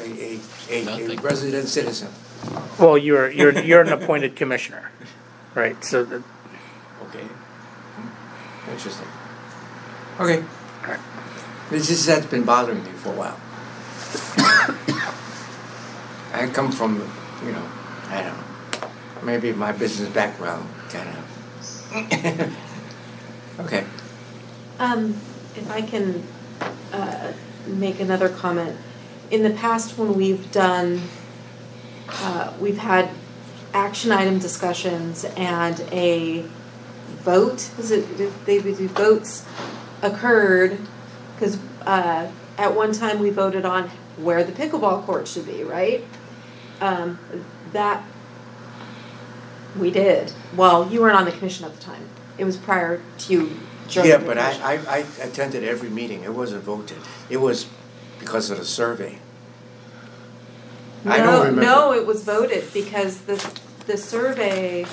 a, 0.00 0.02
a, 0.02 0.40
a, 0.70 1.12
a, 1.12 1.16
a 1.16 1.20
resident 1.20 1.68
citizen? 1.68 2.08
Well, 2.78 2.98
you're, 2.98 3.30
you're, 3.30 3.58
you're 3.60 3.82
an 3.82 3.92
appointed 3.92 4.34
commissioner, 4.36 4.90
right, 5.54 5.82
so 5.84 6.04
that, 6.04 6.22
Okay. 7.08 7.22
Hmm. 7.22 8.70
Interesting. 8.72 9.06
Okay. 10.18 10.44
Alright. 10.82 11.00
This 11.70 11.90
is, 11.90 12.06
that's 12.06 12.26
been 12.26 12.44
bothering 12.44 12.82
me 12.82 12.90
for 12.90 13.12
a 13.12 13.16
while. 13.16 13.40
I 16.32 16.48
come 16.52 16.70
from, 16.70 16.96
you 17.44 17.52
know, 17.52 17.66
I 18.08 18.22
don't 18.22 18.36
know, 18.36 18.88
maybe 19.22 19.52
my 19.52 19.72
business 19.72 20.08
background 20.10 20.68
kind 20.90 21.08
of. 21.08 22.56
Okay. 23.58 23.86
Um, 24.78 25.16
if 25.56 25.70
I 25.70 25.80
can, 25.80 26.22
uh, 26.92 27.32
make 27.66 28.00
another 28.00 28.28
comment. 28.28 28.76
In 29.30 29.42
the 29.42 29.50
past, 29.50 29.96
when 29.96 30.14
we've 30.14 30.52
done, 30.52 31.02
uh, 32.08 32.52
we've 32.60 32.78
had 32.78 33.08
action 33.72 34.12
item 34.12 34.38
discussions 34.38 35.24
and 35.36 35.80
a 35.90 36.44
vote, 37.20 37.70
is 37.78 37.90
it, 37.90 38.44
they 38.44 38.60
do 38.60 38.88
votes 38.88 39.46
occurred, 40.02 40.78
cause, 41.38 41.58
uh, 41.86 42.30
at 42.58 42.74
one 42.74 42.92
time 42.92 43.18
we 43.18 43.30
voted 43.30 43.64
on 43.64 43.90
where 44.16 44.42
the 44.44 44.52
pickleball 44.52 45.04
court 45.04 45.28
should 45.28 45.46
be, 45.46 45.62
right? 45.64 46.04
Um, 46.80 47.18
that, 47.72 48.04
we 49.78 49.90
did. 49.90 50.32
Well, 50.56 50.90
you 50.90 51.00
weren't 51.00 51.16
on 51.16 51.24
the 51.24 51.32
commission 51.32 51.64
at 51.64 51.74
the 51.74 51.82
time. 51.82 52.08
It 52.38 52.44
was 52.44 52.56
prior 52.56 53.00
to 53.18 53.32
you 53.32 53.56
joining 53.88 54.10
Yeah, 54.10 54.16
the 54.18 54.26
but 54.26 54.38
I, 54.38 54.52
commission. 54.54 54.88
I, 54.88 54.96
I 54.96 54.98
attended 55.26 55.64
every 55.64 55.88
meeting. 55.90 56.24
It 56.24 56.34
wasn't 56.34 56.64
voted. 56.64 56.98
It 57.30 57.38
was 57.38 57.66
because 58.18 58.50
of 58.50 58.58
the 58.58 58.64
survey. 58.64 59.18
I 61.04 61.18
don't 61.18 61.38
remember. 61.46 61.60
no, 61.62 61.92
it 61.92 62.04
was 62.06 62.24
voted 62.24 62.64
because 62.74 63.18
the, 63.22 63.60
the 63.86 63.96
survey, 63.96 64.82
uh, 64.82 64.88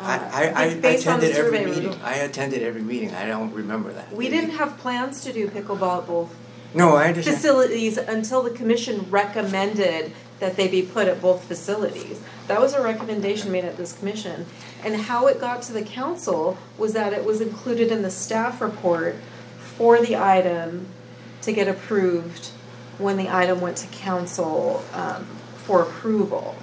I, 0.00 0.52
I, 0.54 0.64
I 0.66 0.74
based 0.74 1.06
on 1.08 1.18
the 1.18 1.26
attended 1.30 1.46
every 1.46 1.58
survey 1.58 1.66
meeting. 1.70 1.86
result. 1.88 2.04
I 2.04 2.14
attended 2.16 2.62
every 2.62 2.82
meeting. 2.82 3.12
I 3.14 3.26
don't 3.26 3.52
remember 3.52 3.92
that. 3.92 4.12
We 4.12 4.28
didn't 4.28 4.50
have 4.50 4.78
plans 4.78 5.20
to 5.24 5.32
do 5.32 5.48
pickleball 5.48 6.02
at 6.02 6.06
both 6.06 6.32
No, 6.74 6.96
I 6.96 7.12
facilities 7.12 7.98
until 7.98 8.42
the 8.42 8.50
commission 8.50 9.10
recommended 9.10 10.12
that 10.40 10.56
they 10.56 10.68
be 10.68 10.82
put 10.82 11.06
at 11.06 11.20
both 11.22 11.44
facilities. 11.44 12.20
That 12.48 12.60
was 12.60 12.74
a 12.74 12.82
recommendation 12.82 13.52
made 13.52 13.64
at 13.64 13.76
this 13.76 13.96
commission. 13.96 14.46
And 14.84 14.96
how 14.96 15.28
it 15.28 15.40
got 15.40 15.62
to 15.62 15.72
the 15.72 15.82
council 15.82 16.58
was 16.76 16.94
that 16.94 17.12
it 17.12 17.24
was 17.24 17.40
included 17.40 17.92
in 17.92 18.02
the 18.02 18.10
staff 18.10 18.60
report 18.60 19.16
for 19.58 20.00
the 20.00 20.16
item 20.16 20.86
to 21.42 21.52
get 21.52 21.68
approved 21.68 22.48
when 22.98 23.16
the 23.16 23.28
item 23.28 23.60
went 23.60 23.76
to 23.78 23.86
council 23.88 24.84
um, 24.92 25.24
for 25.56 25.82
approval. 25.82 26.56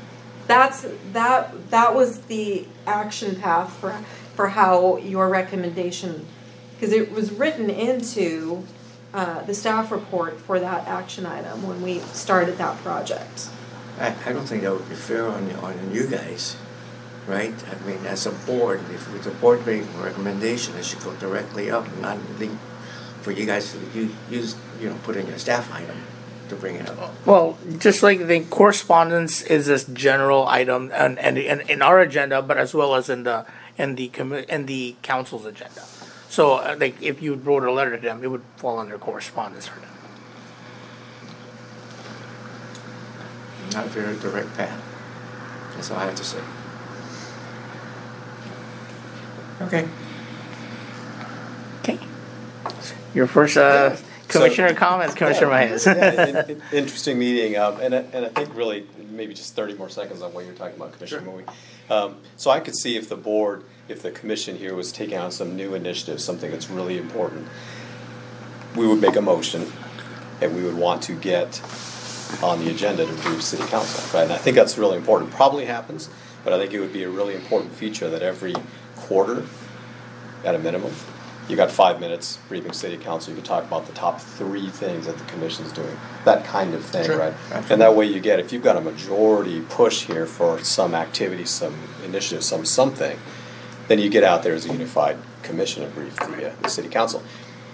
That's, 0.47 0.85
that, 1.13 1.69
that 1.69 1.95
was 1.95 2.21
the 2.21 2.67
action 2.85 3.35
path 3.35 3.71
for, 3.73 3.91
for 4.35 4.49
how 4.49 4.97
your 4.97 5.29
recommendation, 5.29 6.25
because 6.73 6.91
it 6.93 7.11
was 7.11 7.31
written 7.31 7.69
into 7.69 8.65
uh, 9.13 9.41
the 9.43 9.53
staff 9.53 9.91
report 9.91 10.39
for 10.39 10.59
that 10.59 10.87
action 10.87 11.25
item 11.25 11.67
when 11.67 11.81
we 11.81 11.99
started 11.99 12.57
that 12.57 12.77
project. 12.83 13.49
I, 13.99 14.15
I 14.25 14.33
don't 14.33 14.45
think 14.45 14.63
that 14.63 14.71
would 14.71 14.87
be 14.87 14.95
fair 14.95 15.27
on, 15.27 15.51
on 15.55 15.93
you 15.93 16.07
guys, 16.07 16.55
right? 17.27 17.53
I 17.69 17.85
mean, 17.87 18.05
as 18.05 18.25
a 18.25 18.31
board, 18.31 18.81
if 18.91 19.13
it's 19.15 19.27
a 19.27 19.31
board 19.31 19.65
making 19.65 19.87
a 19.99 20.03
recommendation, 20.03 20.75
it 20.75 20.85
should 20.85 21.01
go 21.03 21.13
directly 21.15 21.69
up, 21.71 21.85
not 21.97 22.17
link 22.39 22.57
for 23.21 23.31
you 23.31 23.45
guys 23.45 23.73
to 23.73 23.79
u- 23.99 24.15
use, 24.29 24.55
you 24.79 24.89
know, 24.89 24.95
put 25.03 25.17
in 25.17 25.27
your 25.27 25.37
staff 25.37 25.73
item 25.73 25.97
to 26.47 26.55
bring 26.55 26.75
it 26.75 26.87
up. 26.89 27.13
Well, 27.25 27.57
just 27.77 28.01
like 28.01 28.25
the 28.25 28.39
correspondence 28.45 29.41
is 29.41 29.67
this 29.67 29.83
general 29.85 30.47
item 30.47 30.91
and, 30.93 31.19
and, 31.19 31.37
and 31.37 31.61
in 31.69 31.81
our 31.81 31.99
agenda, 31.99 32.41
but 32.41 32.57
as 32.57 32.73
well 32.73 32.95
as 32.95 33.09
in 33.09 33.23
the, 33.23 33.45
in 33.77 33.95
the 33.95 34.09
commi- 34.09 34.45
in 34.45 34.65
the 34.65 34.95
council's 35.01 35.45
agenda. 35.45 35.81
So, 36.29 36.53
uh, 36.57 36.75
like, 36.79 37.01
if 37.01 37.21
you 37.21 37.33
wrote 37.33 37.63
a 37.63 37.71
letter 37.71 37.95
to 37.95 38.01
them, 38.01 38.23
it 38.23 38.27
would 38.27 38.43
fall 38.57 38.77
under 38.79 38.97
correspondence 38.97 39.67
for 39.67 39.79
them. 39.79 39.89
Not 43.73 43.85
a 43.87 43.89
very 43.89 44.15
direct 44.17 44.55
path. 44.55 44.81
That's 45.75 45.91
all 45.91 45.97
I 45.97 46.05
have 46.05 46.15
to 46.15 46.23
say. 46.23 46.39
Okay. 49.61 49.87
Okay. 51.79 51.99
Your 53.13 53.27
first, 53.27 53.57
uh, 53.57 53.95
commissioner 54.27 54.73
comments, 54.73 55.15
Commissioner 55.15 55.47
Yeah. 55.47 55.67
Myers. 55.67 55.85
Yeah, 55.85 56.27
in- 56.45 56.49
in- 56.51 56.61
Interesting 56.71 57.19
meeting, 57.19 57.57
um, 57.57 57.79
and 57.81 57.93
I, 57.95 57.97
and 58.13 58.25
I 58.25 58.29
think 58.29 58.55
really, 58.55 58.85
maybe 59.09 59.33
just 59.33 59.55
thirty 59.55 59.73
more 59.73 59.89
seconds 59.89 60.21
on 60.21 60.33
what 60.33 60.45
you're 60.45 60.53
talking 60.53 60.75
about, 60.75 60.93
Commissioner 60.93 61.23
Mui. 61.29 61.91
Um, 61.93 62.17
so 62.37 62.51
I 62.51 62.59
could 62.59 62.75
see 62.75 62.95
if 62.95 63.09
the 63.09 63.15
board, 63.17 63.63
if 63.89 64.03
the 64.03 64.11
commission 64.11 64.55
here 64.55 64.75
was 64.75 64.91
taking 64.91 65.17
on 65.17 65.31
some 65.31 65.55
new 65.55 65.73
initiative, 65.73 66.21
something 66.21 66.51
that's 66.51 66.69
really 66.69 66.97
important, 66.97 67.47
we 68.75 68.87
would 68.87 69.01
make 69.01 69.15
a 69.15 69.21
motion, 69.21 69.71
and 70.41 70.55
we 70.55 70.63
would 70.63 70.77
want 70.77 71.01
to 71.03 71.13
get 71.13 71.61
on 72.43 72.63
the 72.63 72.69
agenda 72.69 73.05
to 73.05 73.13
brief 73.23 73.41
city 73.41 73.63
council, 73.63 74.17
right? 74.17 74.25
And 74.25 74.31
I 74.31 74.37
think 74.37 74.55
that's 74.55 74.77
really 74.77 74.95
important, 74.95 75.31
probably 75.31 75.65
happens, 75.65 76.09
but 76.43 76.53
I 76.53 76.59
think 76.59 76.71
it 76.71 76.79
would 76.79 76.93
be 76.93 77.03
a 77.03 77.09
really 77.09 77.35
important 77.35 77.73
feature 77.73 78.09
that 78.11 78.21
every 78.21 78.53
quarter, 78.95 79.43
at 80.45 80.53
a 80.53 80.59
minimum, 80.59 80.93
you 81.49 81.55
got 81.55 81.71
five 81.71 81.99
minutes 81.99 82.37
briefing 82.47 82.73
city 82.73 82.95
council, 82.95 83.31
you 83.31 83.37
can 83.37 83.43
talk 83.43 83.63
about 83.63 83.87
the 83.87 83.93
top 83.93 84.21
three 84.21 84.69
things 84.69 85.07
that 85.07 85.17
the 85.17 85.25
commission's 85.25 85.71
doing, 85.71 85.97
that 86.23 86.45
kind 86.45 86.75
of 86.75 86.85
thing, 86.85 87.05
Sure, 87.05 87.17
right? 87.17 87.33
And 87.71 87.81
that 87.81 87.95
way 87.95 88.05
you 88.05 88.19
get, 88.19 88.39
if 88.39 88.53
you've 88.53 88.63
got 88.63 88.77
a 88.77 88.81
majority 88.81 89.61
push 89.61 90.05
here 90.05 90.27
for 90.27 90.63
some 90.63 90.93
activity, 90.93 91.45
some 91.45 91.75
initiative, 92.05 92.43
some 92.43 92.65
something, 92.65 93.17
then 93.89 93.99
you 93.99 94.09
get 94.09 94.23
out 94.23 94.43
there 94.43 94.53
as 94.53 94.65
a 94.65 94.71
unified 94.71 95.17
commission 95.43 95.83
and 95.83 95.93
brief 95.93 96.15
the, 96.15 96.51
uh, 96.51 96.55
the 96.61 96.69
city 96.69 96.87
council. 96.87 97.21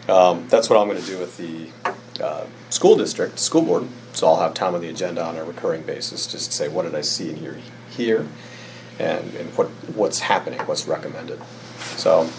Um, 0.09 0.47
that's 0.47 0.69
what 0.69 0.79
I'm 0.79 0.87
gonna 0.87 1.01
do 1.01 1.19
with 1.19 1.37
the, 1.37 1.67
uh, 2.23 2.45
school 2.69 2.95
district, 2.95 3.37
school 3.37 3.61
board, 3.61 3.87
so 4.13 4.27
I'll 4.27 4.39
have 4.39 4.53
time 4.53 4.73
on 4.73 4.81
the 4.81 4.87
agenda 4.89 5.23
on 5.23 5.35
a 5.35 5.43
recurring 5.43 5.83
basis, 5.83 6.25
just 6.25 6.51
to 6.51 6.57
say, 6.57 6.67
what 6.69 6.83
did 6.83 6.95
I 6.95 7.01
see 7.01 7.29
and 7.29 7.37
hear 7.37 7.57
here? 7.89 8.25
And, 8.97 9.33
and 9.35 9.49
what, 9.57 9.67
what's 9.93 10.19
happening, 10.19 10.59
what's 10.61 10.87
recommended. 10.87 11.39
So, 11.97 12.29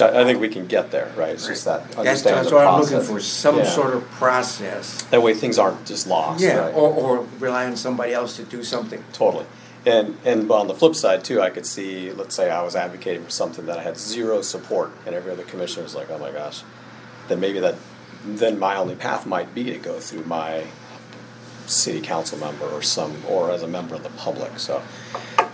I, 0.00 0.22
I 0.22 0.24
think 0.24 0.40
we 0.40 0.48
can 0.48 0.66
get 0.66 0.90
there, 0.90 1.12
right, 1.16 1.28
it's 1.30 1.46
just 1.46 1.66
that, 1.66 1.84
That's, 1.84 1.98
understand 1.98 2.36
that's 2.38 2.48
the 2.48 2.56
what 2.56 2.66
I'm 2.66 2.80
looking 2.80 2.96
process. 2.96 3.10
for, 3.12 3.20
some 3.20 3.58
Yeah. 3.58 3.64
sort 3.64 3.94
of 3.94 4.10
process. 4.12 5.02
That 5.10 5.22
way 5.22 5.34
things 5.34 5.56
aren't 5.56 5.84
just 5.86 6.08
lost, 6.08 6.42
Yeah, 6.42 6.56
right? 6.56 6.74
or, 6.74 6.92
or 6.92 7.26
rely 7.38 7.66
on 7.66 7.76
somebody 7.76 8.12
else 8.12 8.34
to 8.38 8.42
do 8.42 8.64
something. 8.64 9.04
Totally. 9.12 9.46
And 9.86 10.18
and 10.24 10.46
but 10.46 10.60
on 10.60 10.68
the 10.68 10.74
flip 10.74 10.94
side 10.94 11.24
too, 11.24 11.40
I 11.40 11.50
could 11.50 11.64
see, 11.64 12.12
let's 12.12 12.34
say 12.34 12.50
I 12.50 12.62
was 12.62 12.76
advocating 12.76 13.24
for 13.24 13.30
something 13.30 13.66
that 13.66 13.78
I 13.78 13.82
had 13.82 13.96
zero 13.96 14.42
support, 14.42 14.92
and 15.06 15.14
every 15.14 15.32
other 15.32 15.44
commissioner 15.44 15.84
was 15.84 15.94
like, 15.94 16.10
"Oh 16.10 16.18
my 16.18 16.30
gosh," 16.30 16.62
then 17.28 17.40
maybe 17.40 17.60
that, 17.60 17.76
then 18.24 18.58
my 18.58 18.76
only 18.76 18.94
path 18.94 19.24
might 19.26 19.54
be 19.54 19.64
to 19.64 19.78
go 19.78 19.98
through 19.98 20.24
my 20.24 20.64
city 21.66 22.00
council 22.00 22.38
member 22.38 22.66
or 22.66 22.82
some, 22.82 23.22
or 23.26 23.50
as 23.50 23.62
a 23.62 23.68
member 23.68 23.94
of 23.94 24.02
the 24.02 24.10
public. 24.10 24.58
So 24.58 24.82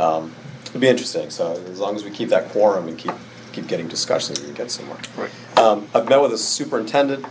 um, 0.00 0.34
it'd 0.64 0.80
be 0.80 0.88
interesting. 0.88 1.30
So 1.30 1.52
as 1.52 1.78
long 1.78 1.94
as 1.94 2.02
we 2.02 2.10
keep 2.10 2.30
that 2.30 2.48
quorum 2.48 2.88
and 2.88 2.98
keep 2.98 3.12
keep 3.52 3.68
getting 3.68 3.86
discussions, 3.86 4.40
we 4.40 4.46
can 4.46 4.54
get 4.54 4.70
somewhere. 4.72 4.98
Right. 5.16 5.58
Um, 5.58 5.88
I've 5.94 6.08
met 6.08 6.20
with 6.20 6.32
the 6.32 6.38
superintendent 6.38 7.24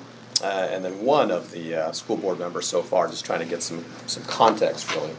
uh, 0.46 0.68
and 0.72 0.84
then 0.84 1.04
one 1.04 1.32
of 1.32 1.52
the 1.52 1.74
uh, 1.74 1.92
school 1.92 2.18
board 2.18 2.40
members 2.40 2.68
so 2.68 2.82
far, 2.82 3.08
just 3.08 3.26
trying 3.26 3.40
to 3.40 3.46
get 3.46 3.64
some, 3.64 3.86
some 4.06 4.24
context 4.24 4.94
really. 4.96 5.14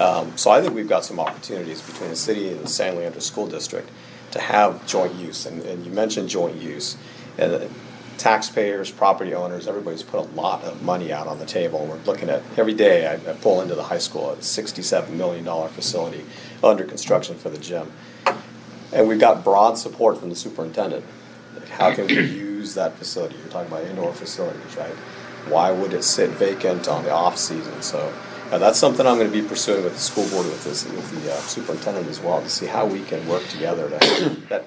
Um, 0.00 0.36
so 0.36 0.50
I 0.50 0.62
think 0.62 0.74
we've 0.74 0.88
got 0.88 1.04
some 1.04 1.20
opportunities 1.20 1.82
between 1.82 2.08
the 2.08 2.16
city 2.16 2.50
and 2.50 2.60
the 2.60 2.68
San 2.68 2.96
Leandro 2.96 3.20
School 3.20 3.46
District 3.46 3.88
to 4.30 4.40
have 4.40 4.86
joint 4.86 5.14
use, 5.14 5.44
and, 5.44 5.60
and 5.62 5.84
you 5.84 5.92
mentioned 5.92 6.30
joint 6.30 6.56
use. 6.56 6.96
And 7.36 7.52
uh, 7.52 7.68
taxpayers, 8.16 8.90
property 8.90 9.34
owners, 9.34 9.68
everybody's 9.68 10.02
put 10.02 10.20
a 10.20 10.28
lot 10.34 10.64
of 10.64 10.82
money 10.82 11.12
out 11.12 11.26
on 11.26 11.38
the 11.38 11.46
table. 11.46 11.86
We're 11.86 11.98
looking 12.04 12.30
at, 12.30 12.42
every 12.56 12.74
day 12.74 13.06
I, 13.06 13.14
I 13.14 13.34
pull 13.34 13.60
into 13.60 13.74
the 13.74 13.82
high 13.82 13.98
school, 13.98 14.30
a 14.30 14.42
sixty-seven 14.42 15.16
million 15.18 15.44
dollar 15.44 15.68
facility 15.68 16.24
under 16.64 16.84
construction 16.84 17.36
for 17.36 17.50
the 17.50 17.58
gym. 17.58 17.92
And 18.92 19.06
we've 19.06 19.20
got 19.20 19.44
broad 19.44 19.78
support 19.78 20.18
from 20.18 20.30
the 20.30 20.36
superintendent. 20.36 21.04
How 21.70 21.94
can 21.94 22.06
we 22.06 22.14
use 22.14 22.74
that 22.74 22.96
facility? 22.96 23.36
You're 23.36 23.48
talking 23.48 23.72
about 23.72 23.84
indoor 23.84 24.12
facilities, 24.12 24.76
right? 24.76 24.94
Why 25.48 25.70
would 25.70 25.92
it 25.92 26.04
sit 26.04 26.30
vacant 26.30 26.88
on 26.88 27.04
the 27.04 27.10
off 27.10 27.38
season? 27.38 27.80
So 27.82 28.12
uh, 28.50 28.58
that's 28.58 28.78
something 28.78 29.06
I'm 29.06 29.16
going 29.16 29.30
to 29.30 29.42
be 29.42 29.46
pursuing 29.46 29.84
with 29.84 29.94
the 29.94 30.00
school 30.00 30.28
board, 30.28 30.46
with 30.46 30.64
this, 30.64 30.84
with 30.84 31.24
the 31.24 31.32
uh, 31.32 31.36
superintendent 31.36 32.08
as 32.08 32.20
well, 32.20 32.42
to 32.42 32.48
see 32.48 32.66
how 32.66 32.86
we 32.86 33.02
can 33.04 33.26
work 33.28 33.46
together 33.48 33.88
to 33.88 34.28
that 34.48 34.66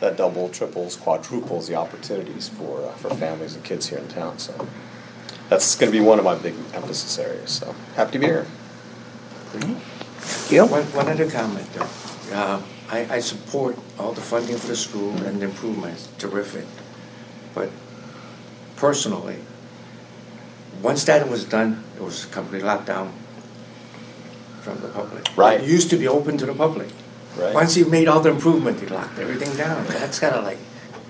that 0.00 0.16
double, 0.16 0.48
triples, 0.48 0.96
quadruples 0.96 1.68
the 1.68 1.76
opportunities 1.76 2.48
for 2.48 2.82
uh, 2.84 2.92
for 2.92 3.10
families 3.14 3.54
and 3.54 3.64
kids 3.64 3.88
here 3.88 3.98
in 3.98 4.08
town. 4.08 4.38
So 4.38 4.68
that's 5.48 5.74
going 5.74 5.92
to 5.92 5.98
be 5.98 6.04
one 6.04 6.18
of 6.18 6.24
my 6.24 6.34
big 6.34 6.54
emphasis 6.72 7.18
areas. 7.18 7.50
So 7.50 7.74
happy 7.94 8.12
to 8.12 8.18
be 8.18 8.26
here. 8.26 8.46
Yep. 10.50 10.70
One, 10.70 10.82
one 10.92 11.08
other 11.08 11.30
comment 11.30 11.72
though. 11.72 11.88
Uh, 12.32 12.62
I, 12.90 13.16
I 13.16 13.18
support 13.20 13.78
all 13.98 14.12
the 14.12 14.20
funding 14.20 14.56
for 14.56 14.66
the 14.66 14.76
school 14.76 15.10
and 15.24 15.40
the 15.40 15.46
improvements, 15.46 16.08
terrific. 16.18 16.66
But 17.54 17.70
personally, 18.76 19.38
once 20.82 21.04
that 21.04 21.28
was 21.28 21.44
done, 21.44 21.82
it 21.96 22.02
was 22.02 22.26
completely 22.26 22.66
locked 22.66 22.86
down 22.86 23.12
from 24.60 24.80
the 24.80 24.88
public. 24.88 25.24
Right. 25.36 25.60
It 25.60 25.68
used 25.68 25.90
to 25.90 25.96
be 25.96 26.08
open 26.08 26.38
to 26.38 26.46
the 26.46 26.54
public. 26.54 26.88
Right. 27.36 27.54
Once 27.54 27.76
you 27.76 27.86
made 27.86 28.08
all 28.08 28.20
the 28.20 28.30
improvement, 28.30 28.82
you 28.82 28.88
locked 28.88 29.18
everything 29.18 29.56
down. 29.56 29.86
That's 29.86 30.18
kind 30.18 30.34
of 30.34 30.44
like, 30.44 30.58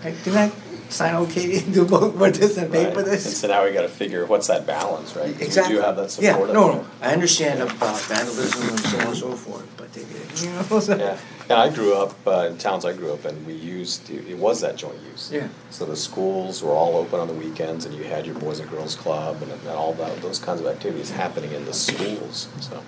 like, 0.04 0.22
did 0.22 0.36
I 0.36 0.52
sign 0.92 1.14
okay 1.16 1.58
to 1.60 1.70
do 1.72 1.84
both 1.84 2.16
this 2.38 2.56
and 2.56 2.70
pay 2.72 2.84
Right. 2.84 2.94
for 2.94 3.00
And 3.00 3.08
this? 3.08 3.38
so 3.40 3.48
now 3.48 3.64
we 3.64 3.72
got 3.72 3.82
to 3.82 3.88
figure 3.88 4.26
what's 4.26 4.46
that 4.48 4.66
balance, 4.66 5.16
right? 5.16 5.40
Exactly. 5.40 5.76
Do 5.76 5.80
have 5.82 5.96
that 5.96 6.16
Yeah, 6.20 6.32
support. 6.32 6.52
no, 6.52 6.72
no, 6.72 6.86
I 7.00 7.12
understand 7.12 7.60
about 7.60 7.98
vandalism 8.02 8.68
and 8.68 8.80
so 8.80 8.98
on 9.00 9.06
and 9.08 9.16
so 9.16 9.32
forth, 9.32 9.66
but 9.76 9.92
they, 9.92 10.02
you 10.02 10.50
know, 10.52 10.62
so- 10.80 10.96
Yeah, 10.96 11.18
and 11.48 11.58
I 11.58 11.68
grew 11.70 11.94
up 11.94 12.14
uh, 12.26 12.48
in 12.50 12.58
towns 12.58 12.84
I 12.84 12.92
grew 12.92 13.12
up 13.12 13.24
in. 13.24 13.44
We 13.46 13.54
used 13.54 14.08
it 14.10 14.26
it 14.28 14.38
was 14.38 14.60
that 14.60 14.76
joint 14.76 14.98
use. 15.10 15.30
Yeah. 15.32 15.48
So 15.70 15.84
the 15.84 15.96
schools 15.96 16.62
were 16.62 16.72
all 16.72 16.96
open 16.96 17.18
on 17.20 17.28
the 17.28 17.34
weekends, 17.34 17.84
and 17.86 17.94
you 17.94 18.04
had 18.04 18.26
your 18.26 18.34
boys 18.36 18.58
and 18.60 18.70
girls 18.70 18.94
club 18.94 19.42
and, 19.42 19.50
and 19.52 19.68
all 19.68 19.92
that 19.94 20.20
those 20.22 20.38
kinds 20.38 20.60
of 20.60 20.66
activities 20.66 21.10
happening 21.10 21.52
in 21.52 21.64
the 21.64 21.72
schools. 21.74 22.48
So 22.60 22.82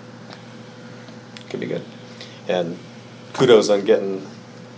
could 1.49 1.59
be 1.59 1.65
good. 1.67 1.83
And 2.47 2.77
kudos 3.33 3.69
on 3.69 3.85
getting 3.85 4.25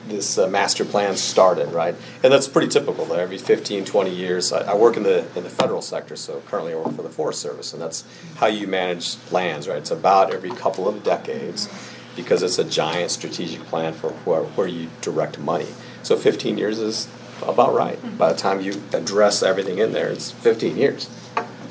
this 0.10 0.38
uh, 0.38 0.48
master 0.48 0.86
plan 0.86 1.16
started, 1.16 1.70
right? 1.70 1.96
And 2.24 2.34
that's 2.34 2.48
pretty 2.48 2.68
typical. 2.68 3.06
That 3.06 3.20
every 3.20 3.38
15, 3.38 3.86
20 3.86 4.10
years, 4.14 4.52
I, 4.52 4.72
I 4.72 4.76
work 4.76 4.98
in 4.98 5.04
the 5.04 5.26
in 5.36 5.44
the 5.44 5.50
federal 5.50 5.82
sector, 5.82 6.16
so 6.16 6.42
currently 6.48 6.74
I 6.74 6.78
work 6.78 6.96
for 6.96 7.04
the 7.04 7.10
Forest 7.10 7.42
Service, 7.42 7.74
and 7.74 7.82
that's 7.82 8.04
how 8.38 8.48
you 8.48 8.68
manage 8.68 9.18
lands, 9.32 9.68
right? 9.68 9.78
It's 9.78 9.92
about 9.92 10.34
every 10.34 10.52
couple 10.52 10.88
of 10.88 11.04
decades 11.04 11.70
because 12.16 12.44
it's 12.44 12.58
a 12.60 12.64
giant 12.64 13.12
strategic 13.12 13.62
plan 13.66 13.94
for 13.94 14.10
where, 14.26 14.42
where 14.42 14.68
you 14.68 14.90
direct 15.02 15.38
money. 15.40 15.68
So 16.04 16.18
15 16.18 16.58
years 16.58 16.80
is 16.80 17.08
about 17.44 17.74
right. 17.74 18.18
By 18.18 18.34
the 18.34 18.40
time 18.40 18.60
you 18.60 18.82
address 18.92 19.44
everything 19.44 19.78
in 19.78 19.94
there, 19.94 20.10
it's 20.10 20.32
15 20.32 20.76
years. 20.78 21.10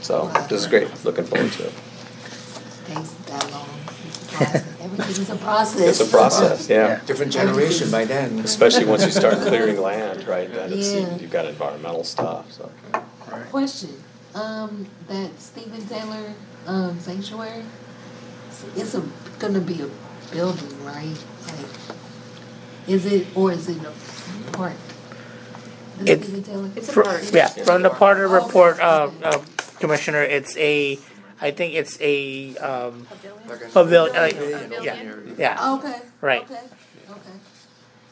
So 0.01 0.29
this 0.49 0.63
is 0.63 0.67
great. 0.69 1.05
Looking 1.05 1.25
forward 1.25 1.53
to 1.53 1.67
it. 1.67 1.73
Thanks, 2.87 3.11
that 3.11 3.51
long. 3.51 4.73
It's 4.99 5.29
a 5.31 5.37
process. 5.37 5.75
Everything 5.75 5.89
is 5.89 6.01
a 6.01 6.05
process. 6.07 6.07
It's 6.07 6.09
a 6.09 6.11
process, 6.11 6.69
yeah. 6.69 7.01
different 7.07 7.33
generation 7.33 7.91
by 7.91 8.05
then. 8.05 8.39
Especially 8.41 8.85
once 8.85 9.05
you 9.05 9.13
start 9.13 9.35
clearing 9.41 9.81
land, 9.81 10.27
right? 10.27 10.53
Then 10.53 10.73
it's, 10.73 10.93
Yeah. 10.93 11.17
you've 11.17 11.31
got 11.31 11.45
environmental 11.47 12.05
stuff. 12.05 12.51
So 12.53 12.71
Question, 13.51 14.03
um, 14.35 14.87
that 15.09 15.31
Steven 15.41 15.87
Taylor, 15.87 16.33
um, 16.67 16.99
sanctuary, 17.01 17.65
it's 18.77 18.95
a, 18.95 19.03
gonna 19.39 19.61
be 19.61 19.83
a 19.83 19.89
building, 20.33 20.85
right? 20.85 21.17
Like, 21.47 21.67
is 22.89 23.05
it, 23.07 23.27
or 23.35 23.53
is 23.53 23.69
it 23.69 23.79
a 23.83 24.51
park? 24.53 24.73
The 25.99 26.13
It's- 26.13 26.27
Steven 26.27 26.43
Taylor? 26.43 26.71
It's 26.77 26.89
a 26.89 26.93
park. 27.03 27.23
Yeah, 27.33 27.49
from 27.49 27.83
the 27.83 27.91
Porter 27.91 28.27
Oh, 28.27 28.45
report, 28.45 28.81
uh, 28.81 29.11
uh, 29.23 29.39
Commissioner, 29.81 30.23
it's 30.23 30.57
a, 30.57 30.99
I 31.41 31.51
think 31.51 31.75
it's 31.75 31.99
a, 32.01 32.57
um, 32.57 33.07
Like 33.49 33.61
a- 33.63 33.69
Pavilion, 33.69 34.17
uh, 34.17 34.29
Pavilion. 34.29 34.73
yeah, 34.83 34.97
yeah, 35.37 35.75
Okay. 35.75 36.01
Right. 36.21 36.43
Okay, 36.43 36.61
okay. 37.11 37.37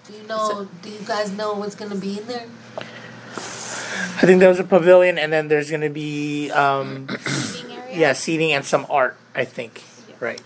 Do 0.06 0.12
you 0.12 0.22
know, 0.28 0.68
do 0.82 0.90
you 0.90 1.00
guys 1.06 1.30
know 1.32 1.54
what's 1.54 1.74
gonna 1.74 1.94
be 1.96 2.18
in 2.18 2.26
there? 2.26 2.46
I 4.16 4.26
think 4.26 4.40
there 4.40 4.48
was 4.50 4.60
a 4.60 4.64
pavilion 4.64 5.18
and 5.18 5.32
then 5.32 5.48
there's 5.48 5.70
gonna 5.70 5.88
be, 5.90 6.50
um, 6.50 7.08
Seating 7.24 7.72
area? 7.76 7.96
yeah, 7.96 8.12
seating 8.12 8.52
and 8.52 8.64
some 8.64 8.86
art, 8.90 9.16
I 9.34 9.44
think, 9.44 9.82
right? 10.20 10.42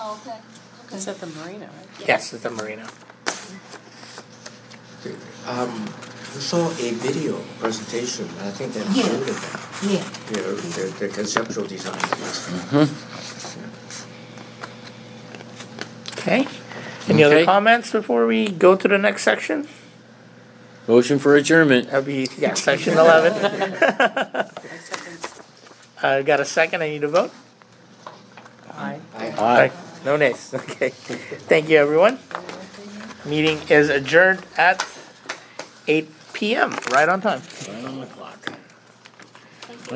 Oh, 0.00 0.18
Okay, 0.26 0.36
It's 0.92 1.06
okay. 1.08 1.10
at 1.12 1.20
the 1.20 1.26
marina, 1.38 1.66
right? 1.66 2.08
Yes, 2.08 2.32
it's 2.32 2.44
a 2.44 2.50
marina. 2.50 2.88
Um, 5.46 5.84
we 5.84 5.90
saw 6.40 6.68
a 6.70 6.90
video 6.92 7.38
presentation, 7.60 8.28
and 8.38 8.48
I 8.48 8.50
think 8.50 8.72
that 8.74 8.86
Yeah. 8.94 9.04
included 9.04 9.34
that, 9.34 9.60
Yeah, 9.82 10.04
the, 10.30 10.40
the, 10.76 11.06
the 11.06 11.08
conceptual 11.08 11.66
design. 11.66 11.94
Mm-hmm. 11.98 12.86
Okay. 16.18 16.46
Any 17.08 17.22
other 17.22 17.44
comments 17.44 17.92
before 17.92 18.26
we 18.26 18.48
go 18.48 18.74
to 18.76 18.88
the 18.88 18.96
next 18.98 19.22
section? 19.24 19.68
Motion 20.88 21.18
for 21.18 21.36
adjournment. 21.36 21.86
That'll 21.90 22.02
be, 22.02 22.28
yeah, 22.38 22.54
section 22.54 22.94
eleven. 22.98 23.32
Uh, 26.02 26.20
got 26.20 26.38
a 26.38 26.44
second, 26.44 26.82
I 26.82 26.90
need 26.90 27.00
to 27.00 27.08
vote? 27.08 27.32
Aye. 28.74 29.00
Aye. 29.16 29.70
No 30.04 30.18
nays, 30.18 30.52
okay. 30.54 30.90
Thank 30.90 31.70
you, 31.70 31.78
everyone. 31.78 32.18
Meeting 33.24 33.58
is 33.70 33.88
adjourned 33.88 34.44
at 34.58 34.84
eight 35.88 36.10
PM, 36.34 36.76
right 36.90 37.08
on 37.08 37.20
time. 37.20 37.40
Right 37.68 37.84
on 37.84 38.00
the 38.00 38.06
clock. 38.06 38.52